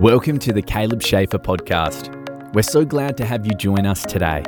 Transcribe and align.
Welcome 0.00 0.38
to 0.40 0.52
the 0.52 0.60
Caleb 0.60 1.02
Schaefer 1.02 1.38
podcast. 1.38 2.12
We're 2.52 2.60
so 2.60 2.84
glad 2.84 3.16
to 3.16 3.24
have 3.24 3.46
you 3.46 3.52
join 3.52 3.86
us 3.86 4.02
today. 4.02 4.44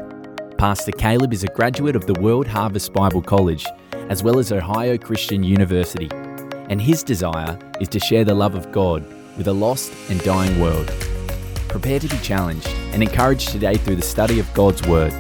Pastor 0.59 0.93
Caleb 0.93 1.33
is 1.33 1.43
a 1.43 1.47
graduate 1.47 1.97
of 1.97 2.07
the 2.07 2.21
World 2.21 2.47
Harvest 2.47 2.93
Bible 2.93 3.23
College, 3.23 3.65
as 4.11 4.23
well 4.23 4.39
as 4.39 4.53
Ohio 4.53 4.99
Christian 4.99 5.43
University, 5.43 6.11
and 6.69 6.83
his 6.83 7.03
desire 7.03 7.59
is 7.81 7.89
to 7.89 7.99
share 7.99 8.27
the 8.27 8.35
love 8.35 8.57
of 8.57 8.71
God 8.73 9.07
with 9.39 9.49
a 9.49 9.53
lost 9.55 9.91
and 10.11 10.23
dying 10.23 10.61
world. 10.61 10.89
Prepare 11.69 12.01
to 12.01 12.09
be 12.09 12.19
challenged 12.19 12.69
and 12.93 13.03
encouraged 13.03 13.49
today 13.49 13.79
through 13.79 13.97
the 13.97 14.03
study 14.03 14.39
of 14.39 14.53
God's 14.53 14.87
Word. 14.87 15.15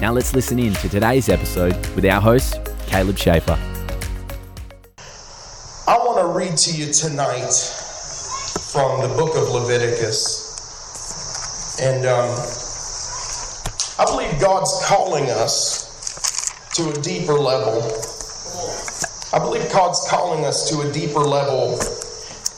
Now 0.00 0.10
let's 0.10 0.32
listen 0.32 0.58
in 0.58 0.72
to 0.72 0.88
today's 0.88 1.28
episode 1.28 1.76
with 1.94 2.06
our 2.06 2.22
host, 2.22 2.58
Caleb 2.86 3.18
Schaefer. 3.18 3.58
I 5.86 5.98
want 5.98 6.18
to 6.18 6.28
read 6.28 6.56
to 6.56 6.74
you 6.74 6.90
tonight 6.94 7.75
from 8.76 9.00
the 9.00 9.08
book 9.16 9.34
of 9.36 9.48
Leviticus. 9.48 10.52
And 11.80 12.04
um, 12.04 12.28
I 13.98 14.04
believe 14.04 14.38
God's 14.38 14.84
calling 14.84 15.30
us 15.30 16.68
to 16.74 16.90
a 16.90 16.92
deeper 17.00 17.32
level. 17.32 17.80
I 19.32 19.38
believe 19.38 19.72
God's 19.72 20.06
calling 20.10 20.44
us 20.44 20.68
to 20.68 20.82
a 20.82 20.92
deeper 20.92 21.20
level 21.20 21.78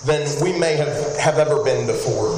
than 0.06 0.26
we 0.42 0.58
may 0.58 0.74
have, 0.74 1.16
have 1.18 1.38
ever 1.38 1.62
been 1.62 1.86
before. 1.86 2.34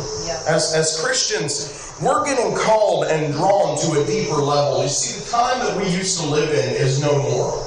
As, 0.46 0.74
as 0.74 1.02
Christians, 1.02 1.96
we're 2.02 2.26
getting 2.26 2.54
called 2.54 3.06
and 3.06 3.32
drawn 3.32 3.78
to 3.78 4.02
a 4.02 4.04
deeper 4.04 4.42
level. 4.42 4.82
You 4.82 4.90
see, 4.90 5.24
the 5.24 5.30
time 5.30 5.58
that 5.60 5.74
we 5.82 5.88
used 5.88 6.20
to 6.20 6.26
live 6.26 6.50
in 6.50 6.74
is 6.74 7.00
no 7.00 7.16
more. 7.16 7.64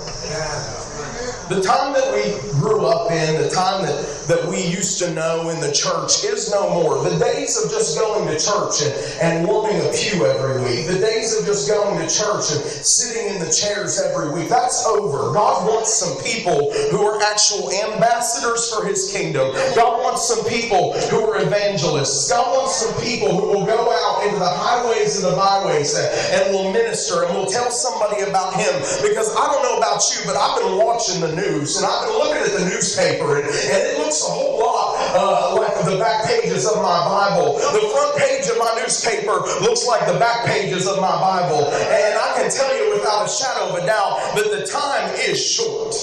The 1.49 1.59
time 1.59 1.91
that 1.93 2.13
we 2.13 2.39
grew 2.59 2.85
up 2.85 3.11
in, 3.11 3.41
the 3.41 3.49
time 3.49 3.83
that, 3.85 4.22
that 4.27 4.47
we 4.47 4.61
used 4.63 4.99
to 4.99 5.13
know 5.13 5.49
in 5.49 5.59
the 5.59 5.71
church 5.71 6.23
is 6.23 6.51
no 6.51 6.69
more. 6.69 7.03
The 7.03 7.17
days 7.19 7.57
of 7.61 7.69
just 7.71 7.99
going 7.99 8.27
to 8.27 8.39
church 8.39 8.81
and, 8.81 8.93
and 9.21 9.47
warming 9.47 9.79
a 9.81 9.91
pew 9.91 10.25
every 10.25 10.63
week, 10.63 10.87
the 10.87 10.99
days 10.99 11.37
of 11.37 11.45
just 11.45 11.67
going 11.67 11.99
to 11.99 12.07
church 12.07 12.51
and 12.51 12.61
sitting 12.63 13.35
in 13.35 13.39
the 13.39 13.51
chairs 13.51 13.99
every 13.99 14.31
week, 14.31 14.49
that's 14.49 14.85
over. 14.85 15.33
God 15.33 15.67
wants 15.67 15.93
some 15.93 16.15
people 16.23 16.71
who 16.91 17.03
are 17.03 17.21
actual 17.23 17.71
ambassadors 17.71 18.71
for 18.71 18.85
His 18.85 19.11
kingdom. 19.11 19.51
God 19.75 20.01
wants 20.01 20.27
some 20.27 20.45
people 20.45 20.93
who 21.09 21.19
are 21.27 21.41
evangelists. 21.41 22.29
God 22.29 22.47
wants 22.55 22.75
some 22.77 22.93
people 23.01 23.35
who 23.35 23.47
will 23.47 23.65
go 23.65 23.91
out 23.91 24.25
into 24.25 24.39
the 24.39 24.49
highways 24.49 25.21
and 25.21 25.31
the 25.31 25.35
byways 25.35 25.95
and, 25.97 26.07
and 26.37 26.53
will 26.53 26.71
minister 26.71 27.25
and 27.25 27.35
will 27.35 27.47
tell 27.47 27.71
somebody 27.71 28.21
about 28.23 28.55
Him. 28.55 28.73
Because 29.01 29.35
I 29.35 29.51
don't 29.51 29.63
know 29.63 29.77
about 29.77 30.01
you, 30.13 30.21
but 30.25 30.35
I've 30.35 30.61
been 30.61 30.77
watching 30.77 31.19
the 31.19 31.35
news 31.35 31.77
and 31.77 31.85
I've 31.85 32.07
been 32.07 32.17
looking 32.17 32.43
at 32.43 32.53
the 32.59 32.65
newspaper 32.69 33.37
and, 33.37 33.45
and 33.45 33.81
it 33.83 33.97
looks 33.99 34.12
a 34.21 34.29
whole 34.29 34.59
lot 34.59 34.93
uh, 35.17 35.57
like 35.57 35.73
the 35.85 35.97
back 35.97 36.25
pages 36.25 36.69
of 36.69 36.77
my 36.77 36.99
Bible. 37.09 37.57
The 37.73 37.89
front 37.89 38.17
page 38.17 38.45
of 38.49 38.57
my 38.57 38.77
newspaper 38.81 39.41
looks 39.65 39.87
like 39.87 40.05
the 40.05 40.19
back 40.19 40.45
pages 40.45 40.87
of 40.87 41.01
my 41.01 41.15
Bible. 41.17 41.65
And 41.73 42.13
I 42.13 42.33
can 42.37 42.51
tell 42.51 42.69
you 42.77 42.93
without 42.93 43.25
a 43.25 43.29
shadow 43.29 43.73
of 43.73 43.83
a 43.83 43.85
doubt 43.85 44.35
that 44.35 44.51
the 44.53 44.65
time 44.69 45.09
is 45.25 45.41
short. 45.41 45.93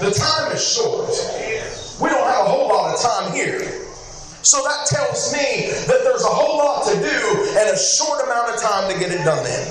The 0.00 0.12
time 0.12 0.52
is 0.52 0.62
short. 0.64 1.12
We 2.00 2.08
don't 2.08 2.28
have 2.28 2.46
a 2.46 2.48
whole 2.48 2.68
lot 2.68 2.94
of 2.94 3.00
time 3.00 3.32
here. 3.32 3.60
So 4.42 4.62
that 4.62 4.86
tells 4.86 5.32
me 5.32 5.72
that 5.90 6.04
there's 6.04 6.22
a 6.22 6.30
whole 6.30 6.58
lot 6.58 6.86
to 6.86 6.94
do 6.94 7.18
and 7.58 7.68
a 7.68 7.76
short 7.76 8.22
amount 8.22 8.54
of 8.54 8.60
time 8.60 8.92
to 8.92 8.98
get 8.98 9.10
it 9.10 9.24
done 9.24 9.44
in. 9.44 9.64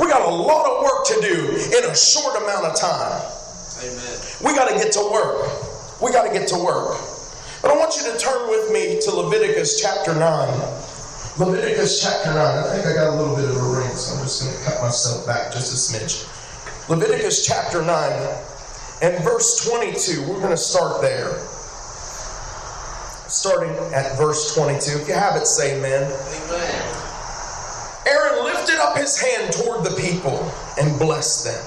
We 0.00 0.06
got 0.08 0.22
a 0.22 0.34
lot 0.34 0.66
of 0.68 0.82
work 0.82 1.06
to 1.06 1.20
do 1.22 1.56
in 1.76 1.84
a 1.90 1.96
short 1.96 2.36
amount 2.42 2.66
of 2.66 2.76
time. 2.76 3.22
Amen. 3.80 4.18
We 4.44 4.54
got 4.54 4.68
to 4.68 4.74
get 4.74 4.92
to 4.92 5.10
work. 5.10 5.67
We 6.00 6.12
got 6.12 6.26
to 6.26 6.32
get 6.32 6.48
to 6.48 6.58
work. 6.58 6.98
But 7.62 7.72
I 7.72 7.76
want 7.76 7.96
you 7.96 8.04
to 8.10 8.18
turn 8.18 8.48
with 8.48 8.70
me 8.72 9.00
to 9.02 9.10
Leviticus 9.16 9.80
chapter 9.80 10.14
9. 10.14 10.22
Leviticus 11.38 12.02
chapter 12.02 12.32
9. 12.32 12.38
I 12.38 12.62
think 12.74 12.86
I 12.86 12.94
got 12.94 13.14
a 13.14 13.16
little 13.16 13.34
bit 13.34 13.46
of 13.46 13.56
a 13.56 13.68
ring, 13.78 13.90
so 13.90 14.16
I'm 14.16 14.22
just 14.22 14.44
going 14.44 14.56
to 14.56 14.64
cut 14.64 14.82
myself 14.82 15.26
back 15.26 15.52
just 15.52 15.72
a 15.72 15.76
smidge. 15.76 16.28
Leviticus 16.88 17.44
chapter 17.44 17.82
9 17.82 17.90
and 19.02 19.24
verse 19.24 19.68
22. 19.68 20.22
We're 20.22 20.40
going 20.40 20.50
to 20.50 20.56
start 20.56 21.02
there. 21.02 21.36
Starting 23.28 23.70
at 23.92 24.16
verse 24.16 24.54
22. 24.54 25.02
If 25.02 25.08
you 25.08 25.14
have 25.14 25.36
it, 25.36 25.46
say 25.46 25.78
amen. 25.78 26.04
Amen. 26.04 27.04
Aaron 28.06 28.44
lifted 28.44 28.78
up 28.78 28.96
his 28.96 29.20
hand 29.20 29.52
toward 29.52 29.84
the 29.84 29.94
people 30.00 30.50
and 30.80 30.98
blessed 30.98 31.44
them, 31.44 31.64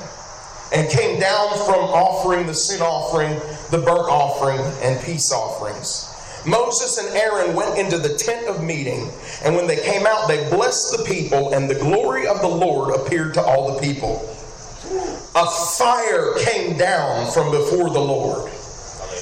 and 0.73 0.89
came 0.89 1.19
down 1.19 1.49
from 1.65 1.79
offering 1.91 2.47
the 2.47 2.53
sin 2.53 2.81
offering, 2.81 3.33
the 3.71 3.83
burnt 3.85 4.09
offering, 4.09 4.59
and 4.81 5.03
peace 5.03 5.31
offerings. 5.31 6.07
Moses 6.45 6.97
and 6.97 7.15
Aaron 7.15 7.55
went 7.55 7.77
into 7.77 7.97
the 7.97 8.15
tent 8.15 8.47
of 8.47 8.63
meeting, 8.63 9.11
and 9.43 9.55
when 9.55 9.67
they 9.67 9.77
came 9.77 10.07
out, 10.07 10.27
they 10.27 10.49
blessed 10.49 10.97
the 10.97 11.03
people, 11.03 11.53
and 11.53 11.69
the 11.69 11.75
glory 11.75 12.25
of 12.25 12.41
the 12.41 12.47
Lord 12.47 12.95
appeared 12.95 13.33
to 13.35 13.41
all 13.41 13.73
the 13.73 13.81
people. 13.81 14.27
A 15.35 15.45
fire 15.77 16.33
came 16.39 16.77
down 16.77 17.31
from 17.31 17.51
before 17.51 17.89
the 17.89 17.99
Lord, 17.99 18.51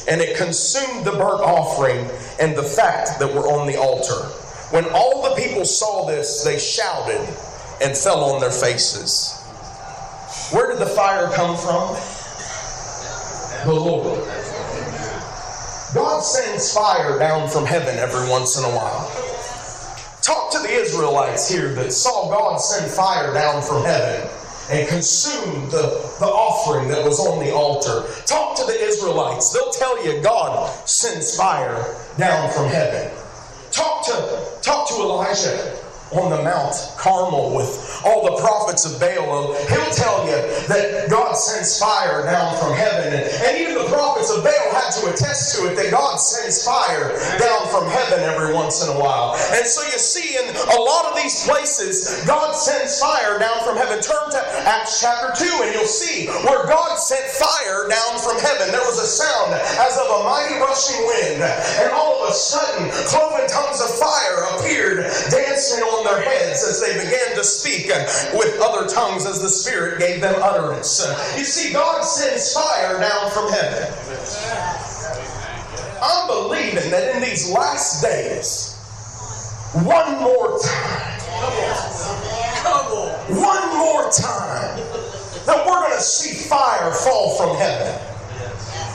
and 0.09 0.21
it 0.21 0.37
consumed 0.37 1.05
the 1.05 1.11
burnt 1.11 1.41
offering 1.41 2.09
and 2.39 2.57
the 2.57 2.63
fat 2.63 3.19
that 3.19 3.33
were 3.33 3.47
on 3.47 3.67
the 3.67 3.77
altar. 3.77 4.27
When 4.71 4.85
all 4.93 5.23
the 5.23 5.35
people 5.35 5.65
saw 5.65 6.05
this, 6.05 6.43
they 6.43 6.57
shouted 6.57 7.21
and 7.81 7.97
fell 7.97 8.23
on 8.23 8.39
their 8.39 8.51
faces. 8.51 9.38
Where 10.51 10.67
did 10.67 10.79
the 10.79 10.87
fire 10.87 11.27
come 11.27 11.55
from? 11.55 11.95
The 13.67 13.71
Lord. 13.71 14.27
God 15.93 16.21
sends 16.21 16.73
fire 16.73 17.19
down 17.19 17.47
from 17.49 17.65
heaven 17.65 17.99
every 17.99 18.27
once 18.27 18.57
in 18.57 18.63
a 18.63 18.69
while. 18.69 19.11
Talk 20.23 20.51
to 20.53 20.59
the 20.59 20.69
Israelites 20.69 21.47
here 21.47 21.73
that 21.75 21.91
saw 21.91 22.31
God 22.31 22.57
send 22.57 22.91
fire 22.91 23.31
down 23.31 23.61
from 23.61 23.83
heaven 23.83 24.27
and 24.71 24.87
consume 24.87 25.69
the, 25.69 26.15
the 26.19 26.25
offering 26.25 26.87
that 26.89 27.05
was 27.05 27.19
on 27.19 27.45
the 27.45 27.53
altar. 27.53 28.05
Talk 28.25 28.57
to 28.57 28.65
the 28.65 28.83
Israelites. 28.83 29.53
They'll 29.53 29.71
tell 29.71 30.03
you 30.03 30.19
God 30.19 30.67
sends 30.87 31.37
fire 31.37 31.95
down 32.17 32.51
from 32.53 32.69
heaven. 32.69 33.11
Talk 33.69 34.03
to 34.07 34.61
talk 34.63 34.87
to 34.89 34.95
Elijah 34.95 35.88
on 36.11 36.31
the 36.31 36.41
Mount 36.41 36.73
Carmel 36.97 37.53
with 37.55 38.01
all 38.03 38.25
the 38.25 38.41
prophets 38.41 38.85
of 38.85 38.99
Baal. 38.99 39.53
He'll 39.69 39.93
tell 39.93 40.25
you 40.25 40.41
that 40.67 41.09
God 41.09 41.33
sends 41.33 41.77
fire 41.77 42.23
down 42.23 42.57
from 42.57 42.73
heaven. 42.73 43.13
And, 43.13 43.57
even 43.59 43.75
the 43.75 43.89
prophets 43.91 44.31
of 44.31 44.43
Baal 44.43 44.69
had 44.71 44.89
to 45.01 45.11
attest 45.11 45.55
to 45.55 45.69
it 45.69 45.75
that 45.75 45.91
God 45.91 46.17
sends 46.17 46.63
fire 46.63 47.13
down 47.37 47.67
from 47.69 47.85
heaven 47.89 48.21
every 48.23 48.53
once 48.53 48.81
in 48.83 48.89
a 48.89 48.97
while. 48.97 49.35
And 49.53 49.65
so 49.67 49.83
you 49.83 49.99
see 49.99 50.37
in 50.37 50.47
a 50.49 50.79
lot 50.79 51.05
of 51.05 51.15
these 51.21 51.45
places, 51.45 52.23
God 52.25 52.53
sends 52.53 52.99
fire 52.99 53.37
down 53.37 53.61
from 53.63 53.77
heaven. 53.77 54.01
Turn 54.01 54.31
to 54.31 54.41
Acts 54.65 55.01
chapter 55.01 55.33
2 55.35 55.63
and 55.63 55.73
you'll 55.73 55.85
see 55.85 56.27
where 56.47 56.65
God 56.65 56.97
sent 56.97 57.25
fire 57.35 57.87
down 57.89 58.17
from 58.19 58.39
heaven. 58.39 58.71
There 58.71 58.85
was 58.85 58.99
a 58.99 59.07
sound 59.07 59.53
as 59.53 59.97
of 59.97 60.07
a 60.07 60.23
mighty 60.23 60.55
rushing 60.55 61.01
wind. 61.05 61.43
And 61.43 61.91
all 61.91 62.23
of 62.23 62.29
a 62.29 62.33
sudden, 62.33 62.89
cloven 63.11 63.47
tongues 63.49 63.81
of 63.81 63.91
fire 63.99 64.47
appeared 64.55 65.05
dancing 65.29 65.83
on 65.83 65.98
their 66.03 66.21
heads 66.21 66.63
as 66.63 66.81
they 66.81 66.93
began 66.93 67.35
to 67.35 67.43
speak 67.43 67.87
with 68.33 68.59
other 68.61 68.87
tongues 68.87 69.25
as 69.25 69.41
the 69.41 69.49
Spirit 69.49 69.99
gave 69.99 70.21
them 70.21 70.35
utterance. 70.41 71.05
You 71.37 71.43
see, 71.43 71.73
God 71.73 72.01
sends 72.01 72.53
fire 72.53 72.99
down 72.99 73.31
from 73.31 73.51
heaven. 73.51 73.93
I'm 76.01 76.27
believing 76.27 76.91
that 76.91 77.15
in 77.15 77.21
these 77.21 77.51
last 77.51 78.01
days, 78.01 78.75
one 79.73 80.19
more 80.19 80.57
time, 80.59 81.19
on. 82.65 83.37
one 83.37 83.77
more 83.77 84.09
time, 84.11 84.77
that 85.45 85.63
we're 85.65 85.79
going 85.79 85.95
to 85.95 86.01
see 86.01 86.47
fire 86.47 86.91
fall 86.91 87.35
from 87.37 87.55
heaven. 87.57 88.08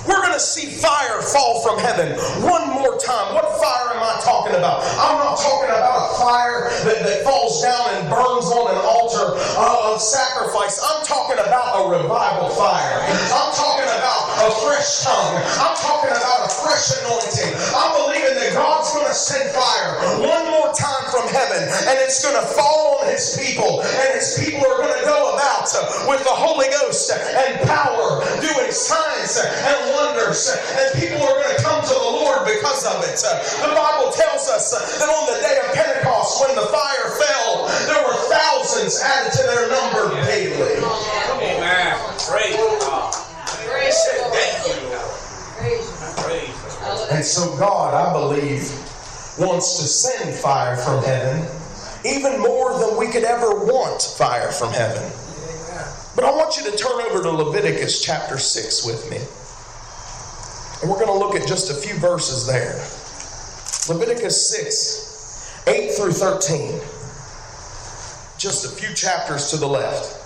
We're 0.06 0.20
going 0.20 0.36
to 0.36 0.40
see 0.40 0.68
fire 0.68 1.22
fall 1.22 1.64
from 1.64 1.78
heaven 1.78 2.12
one 2.44 2.68
more 2.68 2.98
time. 3.00 3.34
What 3.34 3.48
fire 3.56 3.96
am 3.96 4.04
I 4.04 4.20
talking 4.20 4.52
about? 4.52 4.84
I'm 5.00 5.16
not 5.16 5.40
talking 5.40 5.72
about 5.72 6.12
a 6.12 6.20
fire 6.20 6.68
that, 6.84 7.00
that 7.08 7.24
falls 7.24 7.62
down 7.64 7.88
and 7.96 8.04
burns 8.12 8.52
on 8.52 8.68
an 8.68 8.80
altar 8.84 9.32
of 9.56 10.00
sacrifice. 10.00 10.76
I'm 10.82 11.04
talking 11.08 11.40
about 11.40 11.80
a 11.80 11.82
revival 11.88 12.52
fire. 12.52 13.00
I'm 13.32 13.52
talking 13.56 13.88
about 13.88 14.20
a 14.44 14.50
fresh 14.60 15.00
tongue. 15.00 15.40
I'm 15.62 15.76
talking 15.80 16.12
about 16.12 16.46
a 16.46 16.50
fresh 16.52 16.92
anointing. 17.00 17.56
I'm 17.72 17.92
believing 18.04 18.36
that 18.36 18.52
God's 18.52 18.92
going 18.92 19.08
to 19.08 19.16
send 19.16 19.48
fire 19.56 20.20
one 20.20 20.44
more 20.52 20.68
time 20.76 21.08
from 21.08 21.28
heaven 21.32 21.64
and 21.64 21.96
it's 22.04 22.20
going 22.20 22.36
to 22.36 22.46
fall 22.52 23.00
on 23.00 23.08
his 23.08 23.38
people 23.40 23.80
and 23.80 24.08
his 24.12 24.36
people 24.36 24.66
are 24.68 24.84
going 24.84 24.98
to 25.00 25.06
go 25.06 25.32
about 25.32 25.64
with 26.08 26.20
the 26.24 26.34
Holy 26.34 26.68
Ghost 26.82 27.08
and 27.10 27.56
power 27.64 28.20
doing 28.42 28.68
signs 28.68 29.40
and 29.40 29.93
wonders 29.94 30.50
and 30.50 31.00
people 31.00 31.22
are 31.22 31.38
going 31.38 31.54
to 31.56 31.62
come 31.62 31.82
to 31.82 31.94
the 31.94 32.10
Lord 32.20 32.44
because 32.44 32.84
of 32.86 33.02
it. 33.06 33.16
The 33.18 33.72
Bible 33.72 34.10
tells 34.12 34.50
us 34.50 34.74
that 34.98 35.08
on 35.08 35.24
the 35.30 35.38
day 35.40 35.58
of 35.62 35.74
Pentecost 35.74 36.42
when 36.42 36.54
the 36.54 36.66
fire 36.68 37.08
fell 37.18 37.70
there 37.86 38.02
were 38.04 38.18
thousands 38.28 39.00
added 39.00 39.32
to 39.32 39.42
their 39.46 39.68
number 39.70 40.10
daily. 40.26 40.82
Amen. 41.40 41.96
Praise 42.26 42.56
God. 42.80 43.14
Thank 44.34 44.66
you, 44.66 44.88
Lord. 44.88 45.14
Praise 45.58 45.90
God. 46.80 47.10
And 47.10 47.24
so 47.24 47.56
God, 47.56 47.94
I 47.94 48.12
believe 48.12 48.62
wants 49.38 49.78
to 49.78 49.84
send 49.84 50.34
fire 50.34 50.76
from 50.76 51.02
heaven, 51.02 51.46
even 52.04 52.40
more 52.40 52.78
than 52.78 52.96
we 52.96 53.08
could 53.08 53.24
ever 53.24 53.64
want 53.64 54.02
fire 54.16 54.50
from 54.50 54.72
heaven. 54.72 55.02
But 56.14 56.24
I 56.24 56.30
want 56.30 56.56
you 56.56 56.70
to 56.70 56.76
turn 56.76 57.00
over 57.02 57.22
to 57.22 57.30
Leviticus 57.30 58.00
chapter 58.00 58.38
6 58.38 58.86
with 58.86 59.10
me. 59.10 59.18
And 60.84 60.92
we're 60.92 61.02
going 61.02 61.18
to 61.18 61.26
look 61.26 61.34
at 61.34 61.48
just 61.48 61.70
a 61.70 61.74
few 61.74 61.98
verses 61.98 62.46
there. 62.46 62.74
Leviticus 63.88 64.50
6, 64.50 65.64
8 65.66 65.92
through 65.92 66.12
13. 66.12 66.78
Just 68.36 68.66
a 68.66 68.68
few 68.68 68.94
chapters 68.94 69.48
to 69.48 69.56
the 69.56 69.66
left 69.66 70.23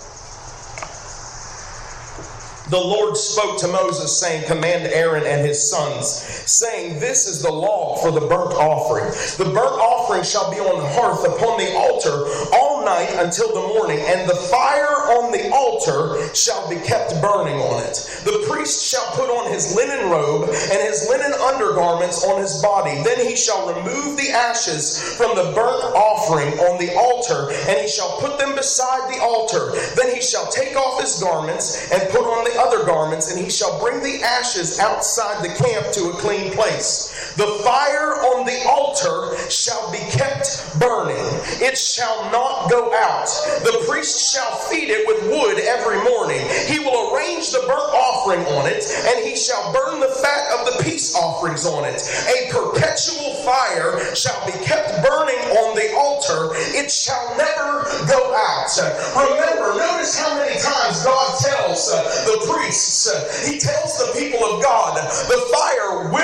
the 2.69 2.77
Lord 2.79 3.17
spoke 3.17 3.57
to 3.59 3.67
Moses, 3.67 4.19
saying, 4.19 4.45
Command 4.45 4.85
Aaron 4.85 5.25
and 5.25 5.45
his 5.45 5.69
sons, 5.69 6.07
saying, 6.45 6.99
This 6.99 7.27
is 7.27 7.41
the 7.41 7.51
law 7.51 7.97
for 7.97 8.11
the 8.11 8.21
burnt 8.21 8.53
offering. 8.53 9.05
The 9.37 9.51
burnt 9.51 9.79
offering 9.81 10.23
shall 10.23 10.51
be 10.51 10.59
on 10.59 10.77
the 10.77 10.89
hearth 10.89 11.25
upon 11.25 11.57
the 11.57 11.73
altar 11.73 12.29
all 12.53 12.85
night 12.85 13.09
until 13.17 13.49
the 13.49 13.73
morning, 13.73 13.99
and 14.05 14.29
the 14.29 14.35
fire 14.35 15.17
on 15.17 15.31
the 15.31 15.49
altar 15.49 16.33
shall 16.35 16.69
be 16.69 16.75
kept 16.77 17.19
burning 17.21 17.57
on 17.57 17.81
it. 17.83 17.97
The 18.23 18.45
priest 18.47 18.85
shall 18.85 19.05
put 19.17 19.29
on 19.29 19.51
his 19.51 19.75
linen 19.75 20.09
robe 20.09 20.49
and 20.49 20.81
his 20.85 21.07
linen 21.09 21.33
undergarments 21.33 22.23
on 22.23 22.39
his 22.39 22.61
body. 22.61 23.01
Then 23.03 23.25
he 23.25 23.35
shall 23.35 23.73
remove 23.73 24.17
the 24.17 24.29
ashes 24.29 25.15
from 25.17 25.35
the 25.35 25.51
burnt 25.55 25.83
offering 25.97 26.53
on 26.59 26.77
the 26.77 26.93
altar, 26.93 27.49
and 27.67 27.79
he 27.79 27.87
shall 27.87 28.19
put 28.19 28.37
them 28.37 28.55
beside 28.55 29.11
the 29.13 29.21
altar. 29.21 29.73
Then 29.95 30.13
he 30.13 30.21
shall 30.21 30.45
take 30.51 30.75
off 30.75 31.01
his 31.01 31.19
garments 31.19 31.91
and 31.91 32.09
put 32.09 32.21
on 32.21 32.43
the 32.43 32.58
other 32.59 32.85
garments, 32.85 33.31
and 33.31 33.39
he 33.39 33.49
shall 33.49 33.79
bring 33.79 34.03
the 34.03 34.21
ashes 34.21 34.79
outside 34.79 35.43
the 35.43 35.53
camp 35.55 35.91
to 35.93 36.09
a 36.09 36.13
clean 36.13 36.51
place. 36.51 37.08
The 37.37 37.61
fire 37.63 38.15
on 38.33 38.45
the 38.45 38.59
altar 38.67 39.37
shall 39.49 39.91
be 39.91 39.99
kept 40.11 40.79
burning, 40.79 41.25
it 41.61 41.77
shall 41.77 42.29
not 42.31 42.69
go 42.69 42.93
out. 42.93 43.27
The 43.63 43.85
priest 43.87 44.33
shall 44.33 44.51
feed 44.69 44.89
it 44.89 45.07
with 45.07 45.29
wood 45.31 45.59
every 45.59 46.01
morning. 46.03 46.41
He 46.67 46.79
will 46.79 47.13
arrange 47.13 47.51
the 47.51 47.59
burnt 47.67 47.93
offering 47.93 48.45
on 48.57 48.67
it, 48.67 48.83
and 49.07 49.25
he 49.25 49.35
shall 49.35 49.73
burn 49.73 49.99
the 49.99 50.13
fat 50.21 50.59
of 50.59 50.65
the 50.65 50.83
peace 50.83 51.15
offerings 51.15 51.65
on 51.65 51.85
it. 51.85 52.01
A 52.27 52.51
perpetual 52.51 53.35
fire 53.45 54.15
shall 54.15 54.39
be 54.45 54.53
kept 54.63 55.01
burning 55.05 55.39
on 55.63 55.75
the 55.75 55.93
altar, 55.95 56.55
it 56.75 56.91
shall 56.91 57.35
never 57.37 57.83
go 58.07 58.35
out. 58.35 58.69
Remember, 59.15 59.77
notice 59.77 60.17
how 60.19 60.35
many 60.37 60.59
times 60.59 61.03
God 61.03 61.39
tells 61.39 61.91
uh, 61.91 62.03
the 62.25 62.51
priests, 62.51 63.07
uh, 63.07 63.49
he 63.49 63.57
tells 63.57 63.97
the 63.97 64.11
people 64.19 64.43
of 64.45 64.61
God, 64.61 64.97
the 65.27 65.41
fire 65.53 66.09
will 66.11 66.18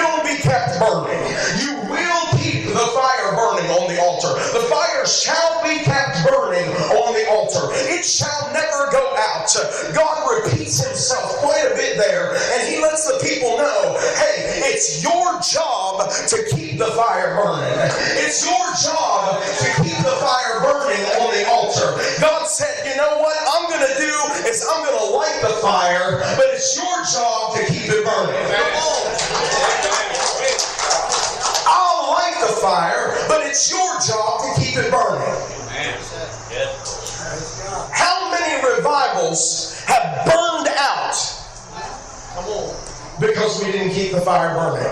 out. 9.53 9.94
God 9.94 10.25
repeats 10.25 10.81
himself 10.81 11.38
quite 11.38 11.69
a 11.69 11.75
bit 11.75 11.97
there, 11.97 12.33
and 12.33 12.68
he 12.68 12.81
lets 12.81 13.06
the 13.06 13.21
people 13.21 13.57
know, 13.57 13.97
hey, 14.18 14.65
it's 14.74 15.03
your 15.03 15.38
job 15.45 16.09
to 16.09 16.38
keep 16.56 16.80
the 16.80 16.89
fire 16.97 17.38
burning. 17.38 17.77
It's 18.18 18.42
your 18.42 18.65
job 18.81 19.44
to 19.44 19.68
keep 19.83 19.97
the 20.01 20.18
fire 20.18 20.59
burning 20.65 21.06
on 21.21 21.30
the 21.38 21.45
altar. 21.50 21.94
God 22.19 22.47
said, 22.47 22.89
you 22.89 22.97
know 22.97 23.19
what 23.21 23.38
I'm 23.45 23.69
going 23.69 23.86
to 23.86 23.95
do 24.01 24.15
is 24.50 24.65
I'm 24.65 24.83
going 24.83 24.97
to 24.97 25.13
light 25.13 25.39
the 25.42 25.53
fire, 25.62 26.19
but 26.38 26.50
it's 26.50 26.75
your 26.75 26.98
job 27.13 27.56
to 27.57 27.65
keep 27.69 27.86
it 27.86 28.03
burning. 28.06 28.41
I'll 31.69 32.09
light 32.09 32.38
the 32.41 32.53
fire, 32.62 33.13
but 33.27 33.45
it's 33.45 33.69
your 33.69 34.00
job 34.01 34.41
to 34.41 34.62
keep 34.62 34.77
it 34.77 34.89
burning. 34.91 35.38
How 37.92 38.31
many 38.31 38.75
revivals 38.75 39.83
have 39.86 40.25
burned 40.25 40.68
out 40.77 41.16
because 43.19 43.63
we 43.63 43.72
didn't 43.72 43.94
keep 43.94 44.12
the 44.12 44.22
fire 44.22 44.54
burning? 44.54 44.86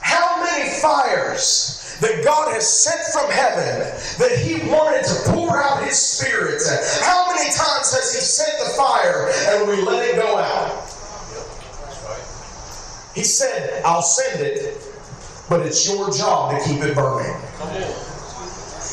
How 0.00 0.42
many 0.44 0.68
fires 0.80 1.96
that 2.00 2.24
God 2.24 2.52
has 2.52 2.68
sent 2.68 3.00
from 3.12 3.30
heaven 3.30 3.80
that 4.18 4.38
He 4.38 4.68
wanted 4.68 5.04
to 5.04 5.32
pour 5.32 5.62
out 5.62 5.82
His 5.82 5.96
Spirit? 5.98 6.62
How 7.02 7.26
many 7.28 7.50
times 7.50 7.92
has 7.94 8.14
He 8.14 8.20
sent 8.20 8.58
the 8.58 8.70
fire 8.76 9.30
and 9.48 9.68
we 9.68 9.80
let 9.82 10.08
it 10.08 10.16
go 10.16 10.36
out? 10.38 10.84
He 13.14 13.24
said, 13.24 13.82
I'll 13.84 14.02
send 14.02 14.42
it, 14.42 14.76
but 15.48 15.64
it's 15.64 15.88
your 15.88 16.10
job 16.12 16.52
to 16.52 16.68
keep 16.68 16.82
it 16.82 16.94
burning. 16.94 17.34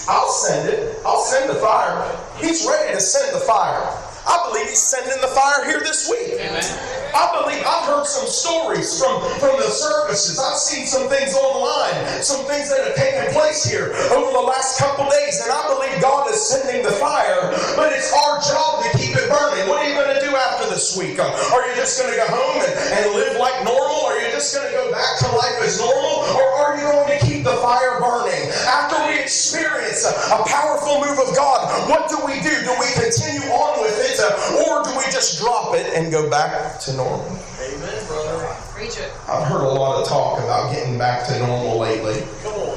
I'll 0.08 0.30
send 0.30 0.70
it. 0.70 0.98
I'll 1.06 1.22
send 1.22 1.50
the 1.50 1.56
fire. 1.56 2.06
He's 2.38 2.66
ready 2.68 2.94
to 2.94 3.02
send 3.02 3.36
the 3.36 3.40
fire. 3.42 3.82
I 4.28 4.42
believe 4.50 4.70
he's 4.70 4.82
sending 4.82 5.20
the 5.22 5.30
fire 5.30 5.66
here 5.66 5.80
this 5.80 6.10
week. 6.10 6.38
I 7.14 7.26
believe 7.42 7.62
I've 7.66 7.86
heard 7.86 8.06
some 8.06 8.28
stories 8.28 8.98
from, 9.00 9.22
from 9.40 9.56
the 9.58 9.70
services. 9.70 10.38
I've 10.40 10.58
seen 10.58 10.86
some 10.86 11.08
things 11.10 11.34
online, 11.36 12.22
some 12.22 12.46
things 12.46 12.70
that 12.70 12.82
have 12.86 12.96
taken 12.96 13.32
place 13.34 13.64
here 13.64 13.94
over 14.12 14.32
the 14.34 14.42
last 14.46 14.80
couple 14.80 15.06
days, 15.10 15.42
and 15.42 15.52
I 15.54 15.62
believe 15.74 16.02
God 16.02 16.30
is 16.32 16.42
sending 16.42 16.84
the 16.84 16.92
fire, 16.98 17.54
but 17.78 17.94
it's 17.94 18.12
our 18.14 18.42
job 18.42 18.84
to 18.84 18.98
keep 18.98 19.16
it 19.16 19.30
burning. 19.30 19.70
What 19.70 19.86
are 19.86 19.88
you 19.88 19.96
going 19.96 20.14
to 20.14 20.22
do 20.22 20.36
after 20.36 20.70
this 20.70 20.98
week? 20.98 21.20
Are 21.22 21.64
you 21.70 21.76
just 21.76 22.02
going 22.02 22.12
to 22.12 22.18
go 22.18 22.28
home 22.28 22.66
and, 22.66 22.74
and 22.74 23.16
live 23.16 23.38
like 23.38 23.64
normal? 23.64 24.05
Are 24.36 24.38
you 24.38 24.44
just 24.44 24.54
going 24.54 24.68
to 24.68 24.76
go 24.76 24.92
back 24.92 25.18
to 25.20 25.28
life 25.32 25.64
as 25.64 25.80
normal? 25.80 26.28
Or 26.36 26.44
are 26.60 26.76
you 26.76 26.84
going 26.84 27.08
to 27.08 27.26
keep 27.26 27.46
the 27.46 27.56
fire 27.64 28.02
burning? 28.04 28.52
After 28.68 29.00
we 29.08 29.18
experience 29.18 30.04
a, 30.04 30.12
a 30.12 30.44
powerful 30.44 31.00
move 31.00 31.16
of 31.24 31.34
God, 31.38 31.64
what 31.88 32.10
do 32.12 32.20
we 32.28 32.44
do? 32.44 32.52
Do 32.68 32.76
we 32.76 32.92
continue 33.00 33.48
on 33.48 33.80
with 33.80 33.96
it? 33.96 34.20
Or 34.68 34.84
do 34.84 34.92
we 34.92 35.08
just 35.08 35.40
drop 35.40 35.74
it 35.76 35.88
and 35.96 36.12
go 36.12 36.30
back 36.30 36.82
to 36.82 36.94
normal? 36.98 37.24
Amen, 37.64 38.08
brother. 38.08 38.52
Preach 38.76 39.00
it. 39.00 39.10
I've 39.30 39.48
heard 39.48 39.64
a 39.64 39.72
lot 39.72 40.02
of 40.04 40.08
talk 40.10 40.44
about 40.44 40.74
getting 40.76 40.98
back 40.98 41.26
to 41.28 41.40
normal 41.40 41.80
lately. 41.80 42.28
Come 42.44 42.60
on. 42.60 42.76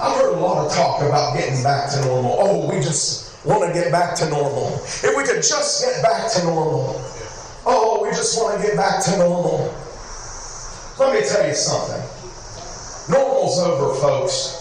I've 0.00 0.16
heard 0.16 0.32
a 0.32 0.40
lot 0.40 0.64
of 0.64 0.72
talk 0.72 1.02
about 1.02 1.36
getting 1.36 1.62
back 1.62 1.92
to 1.92 2.00
normal. 2.06 2.36
Oh, 2.40 2.74
we 2.74 2.80
just 2.80 3.44
want 3.44 3.68
to 3.68 3.78
get 3.78 3.92
back 3.92 4.16
to 4.16 4.30
normal. 4.30 4.80
If 4.82 5.14
we 5.14 5.24
could 5.24 5.44
just 5.44 5.84
get 5.84 6.02
back 6.02 6.32
to 6.32 6.44
normal. 6.44 7.04
Oh, 7.66 8.02
we 8.02 8.10
just 8.10 8.40
want 8.40 8.60
to 8.60 8.66
get 8.66 8.76
back 8.76 9.04
to 9.04 9.18
normal. 9.18 9.74
Let 10.98 11.14
me 11.14 11.28
tell 11.28 11.46
you 11.46 11.54
something. 11.54 12.02
Normal's 13.12 13.58
over, 13.58 13.94
folks. 14.00 14.58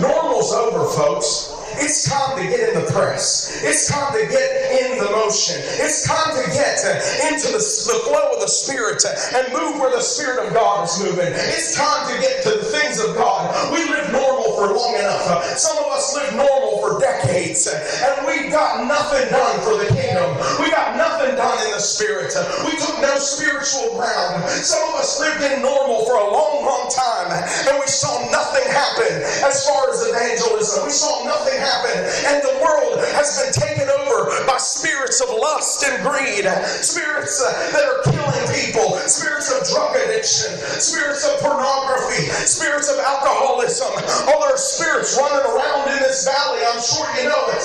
Normal's 0.00 0.52
over, 0.52 0.84
folks. 0.96 1.57
It's 1.76 2.08
time 2.08 2.36
to 2.38 2.44
get 2.44 2.68
in 2.68 2.74
the 2.80 2.90
press. 2.90 3.60
It's 3.62 3.88
time 3.88 4.12
to 4.12 4.26
get 4.26 4.48
in 4.80 4.98
the 4.98 5.10
motion. 5.10 5.56
It's 5.78 6.06
time 6.06 6.34
to 6.34 6.44
get 6.50 6.80
into 7.28 7.52
the, 7.52 7.60
the 7.60 7.98
flow 8.08 8.32
of 8.34 8.40
the 8.40 8.48
Spirit 8.48 9.04
and 9.04 9.52
move 9.52 9.80
where 9.80 9.92
the 9.92 10.00
Spirit 10.00 10.46
of 10.46 10.54
God 10.54 10.88
is 10.88 10.98
moving. 11.02 11.28
It's 11.28 11.76
time 11.76 12.08
to 12.08 12.20
get 12.20 12.42
to 12.44 12.50
the 12.50 12.64
things 12.64 13.00
of 13.00 13.16
God. 13.16 13.52
We 13.72 13.84
live 13.84 14.10
normal 14.12 14.56
for 14.56 14.72
long 14.72 14.94
enough. 14.96 15.44
Some 15.58 15.76
of 15.78 15.92
us 15.92 16.14
live 16.16 16.34
normal 16.34 16.80
for 16.80 16.98
decades, 17.00 17.68
and 17.68 18.26
we 18.26 18.48
got 18.48 18.86
nothing 18.86 19.28
done 19.30 19.56
for 19.60 19.76
the 19.76 19.88
kingdom. 19.92 20.32
We 20.62 20.70
got 20.70 20.96
nothing 20.96 21.36
done 21.36 21.58
in 21.66 21.72
the 21.72 21.82
Spirit. 21.82 22.32
We 22.64 22.72
took 22.78 22.96
no 23.00 23.18
spiritual 23.18 23.96
ground. 23.98 24.48
Some 24.48 24.82
of 24.88 24.94
us 24.96 25.20
lived 25.20 25.42
in 25.42 25.62
normal 25.62 26.06
for 26.06 26.16
a 26.16 26.28
long, 26.30 26.64
long 26.64 26.88
time, 26.90 27.28
and 27.68 27.76
we 27.78 27.86
saw 27.86 28.14
nothing 28.30 28.64
happen 28.70 29.22
as 29.44 29.66
far 29.66 29.90
as 29.90 30.02
evangelism. 30.06 30.84
We 30.86 30.94
saw 30.94 31.24
nothing 31.24 31.57
and 31.58 32.42
the 32.42 32.56
world 32.62 32.98
has 33.14 33.40
been 33.42 33.52
taken 33.52 33.88
over 33.88 34.30
by 34.46 34.58
spirits 34.58 35.20
of 35.20 35.28
lust 35.30 35.84
and 35.84 36.02
greed, 36.02 36.46
spirits 36.82 37.42
uh, 37.42 37.50
that 37.72 37.84
are 37.84 38.00
killing 38.06 38.46
people, 38.54 38.96
spirits 39.08 39.50
of 39.50 39.66
drug 39.68 39.96
addiction, 39.96 40.54
spirits 40.78 41.26
of 41.26 41.40
pornography, 41.40 42.30
spirits 42.46 42.90
of 42.90 42.98
alcoholism. 42.98 43.90
All 44.30 44.40
there 44.42 44.54
are 44.54 44.58
spirits 44.58 45.16
running 45.18 45.44
around 45.44 45.90
in 45.90 45.98
this 46.02 46.24
valley. 46.24 46.60
I'm 46.66 46.80
sure 46.80 47.06
you 47.18 47.28
know 47.28 47.42
it. 47.50 47.62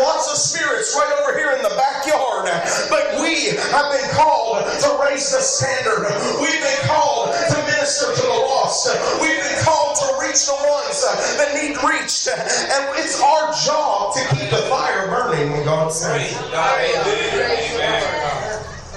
Lots 0.00 0.30
of 0.30 0.36
spirits 0.36 0.94
right 0.96 1.12
over 1.20 1.36
here 1.36 1.52
in 1.52 1.62
the 1.62 1.74
backyard. 1.76 2.48
But 2.88 3.20
we 3.20 3.56
have 3.72 3.88
been 3.92 4.08
called 4.16 4.64
to 4.64 4.88
raise 5.02 5.32
the 5.32 5.40
standard. 5.40 6.08
We've 6.40 6.60
been 6.60 6.82
called 6.88 7.32
to 7.32 7.58
minister 7.90 8.14
to 8.22 8.22
the 8.22 8.28
lost. 8.34 8.86
We've 9.20 9.42
been 9.42 9.64
called 9.64 9.96
to 9.96 10.06
reach 10.22 10.46
the 10.46 10.54
ones 10.54 11.02
that 11.38 11.54
need 11.54 11.76
reached. 11.82 12.28
And 12.28 12.98
it's 12.98 13.20
our 13.20 13.52
job 13.66 14.14
to 14.14 14.20
keep 14.36 14.50
the 14.50 14.62
fire 14.70 15.08
burning 15.08 15.50
when 15.52 15.64
God 15.64 15.92
says. 15.92 16.30
It's 16.30 16.40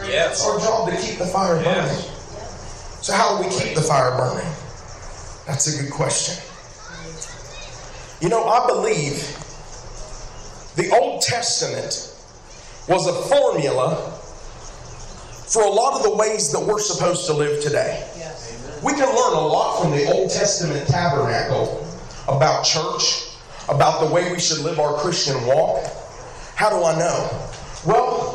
Yes. 0.08 0.46
our 0.46 0.60
job 0.60 0.90
to 0.90 0.98
keep 0.98 1.18
the 1.18 1.26
fire 1.26 1.56
burning. 1.64 2.06
So 3.02 3.14
how 3.14 3.38
do 3.38 3.44
we 3.48 3.56
keep 3.56 3.74
the 3.76 3.82
fire 3.82 4.12
burning? 4.16 4.48
That's 5.48 5.68
a 5.68 5.82
good 5.82 5.92
question. 5.92 6.36
You 8.22 8.30
know, 8.30 8.46
I 8.48 8.68
believe 8.68 9.18
the 10.76 10.90
Old 10.96 11.22
Testament 11.24 12.12
was 12.88 13.08
a 13.08 13.14
formula 13.28 14.12
for 15.48 15.64
a 15.64 15.70
lot 15.70 15.94
of 15.96 16.04
the 16.04 16.16
ways 16.16 16.52
that 16.52 16.60
we're 16.60 16.80
supposed 16.80 17.26
to 17.28 17.34
live 17.34 17.62
today. 17.64 18.08
We 18.84 18.92
can 18.92 19.08
learn 19.08 19.34
a 19.38 19.48
lot 19.48 19.82
from 19.82 19.92
the 19.92 20.12
Old 20.12 20.30
Testament 20.30 20.86
tabernacle 20.90 21.88
about 22.28 22.64
church, 22.64 23.30
about 23.70 24.06
the 24.06 24.14
way 24.14 24.30
we 24.32 24.40
should 24.42 24.60
live 24.60 24.78
our 24.78 24.96
Christian 24.96 25.42
walk. 25.46 25.86
How 26.56 26.70
do 26.70 26.84
I 26.84 27.00
know? 27.00 27.48
Well, 27.86 28.33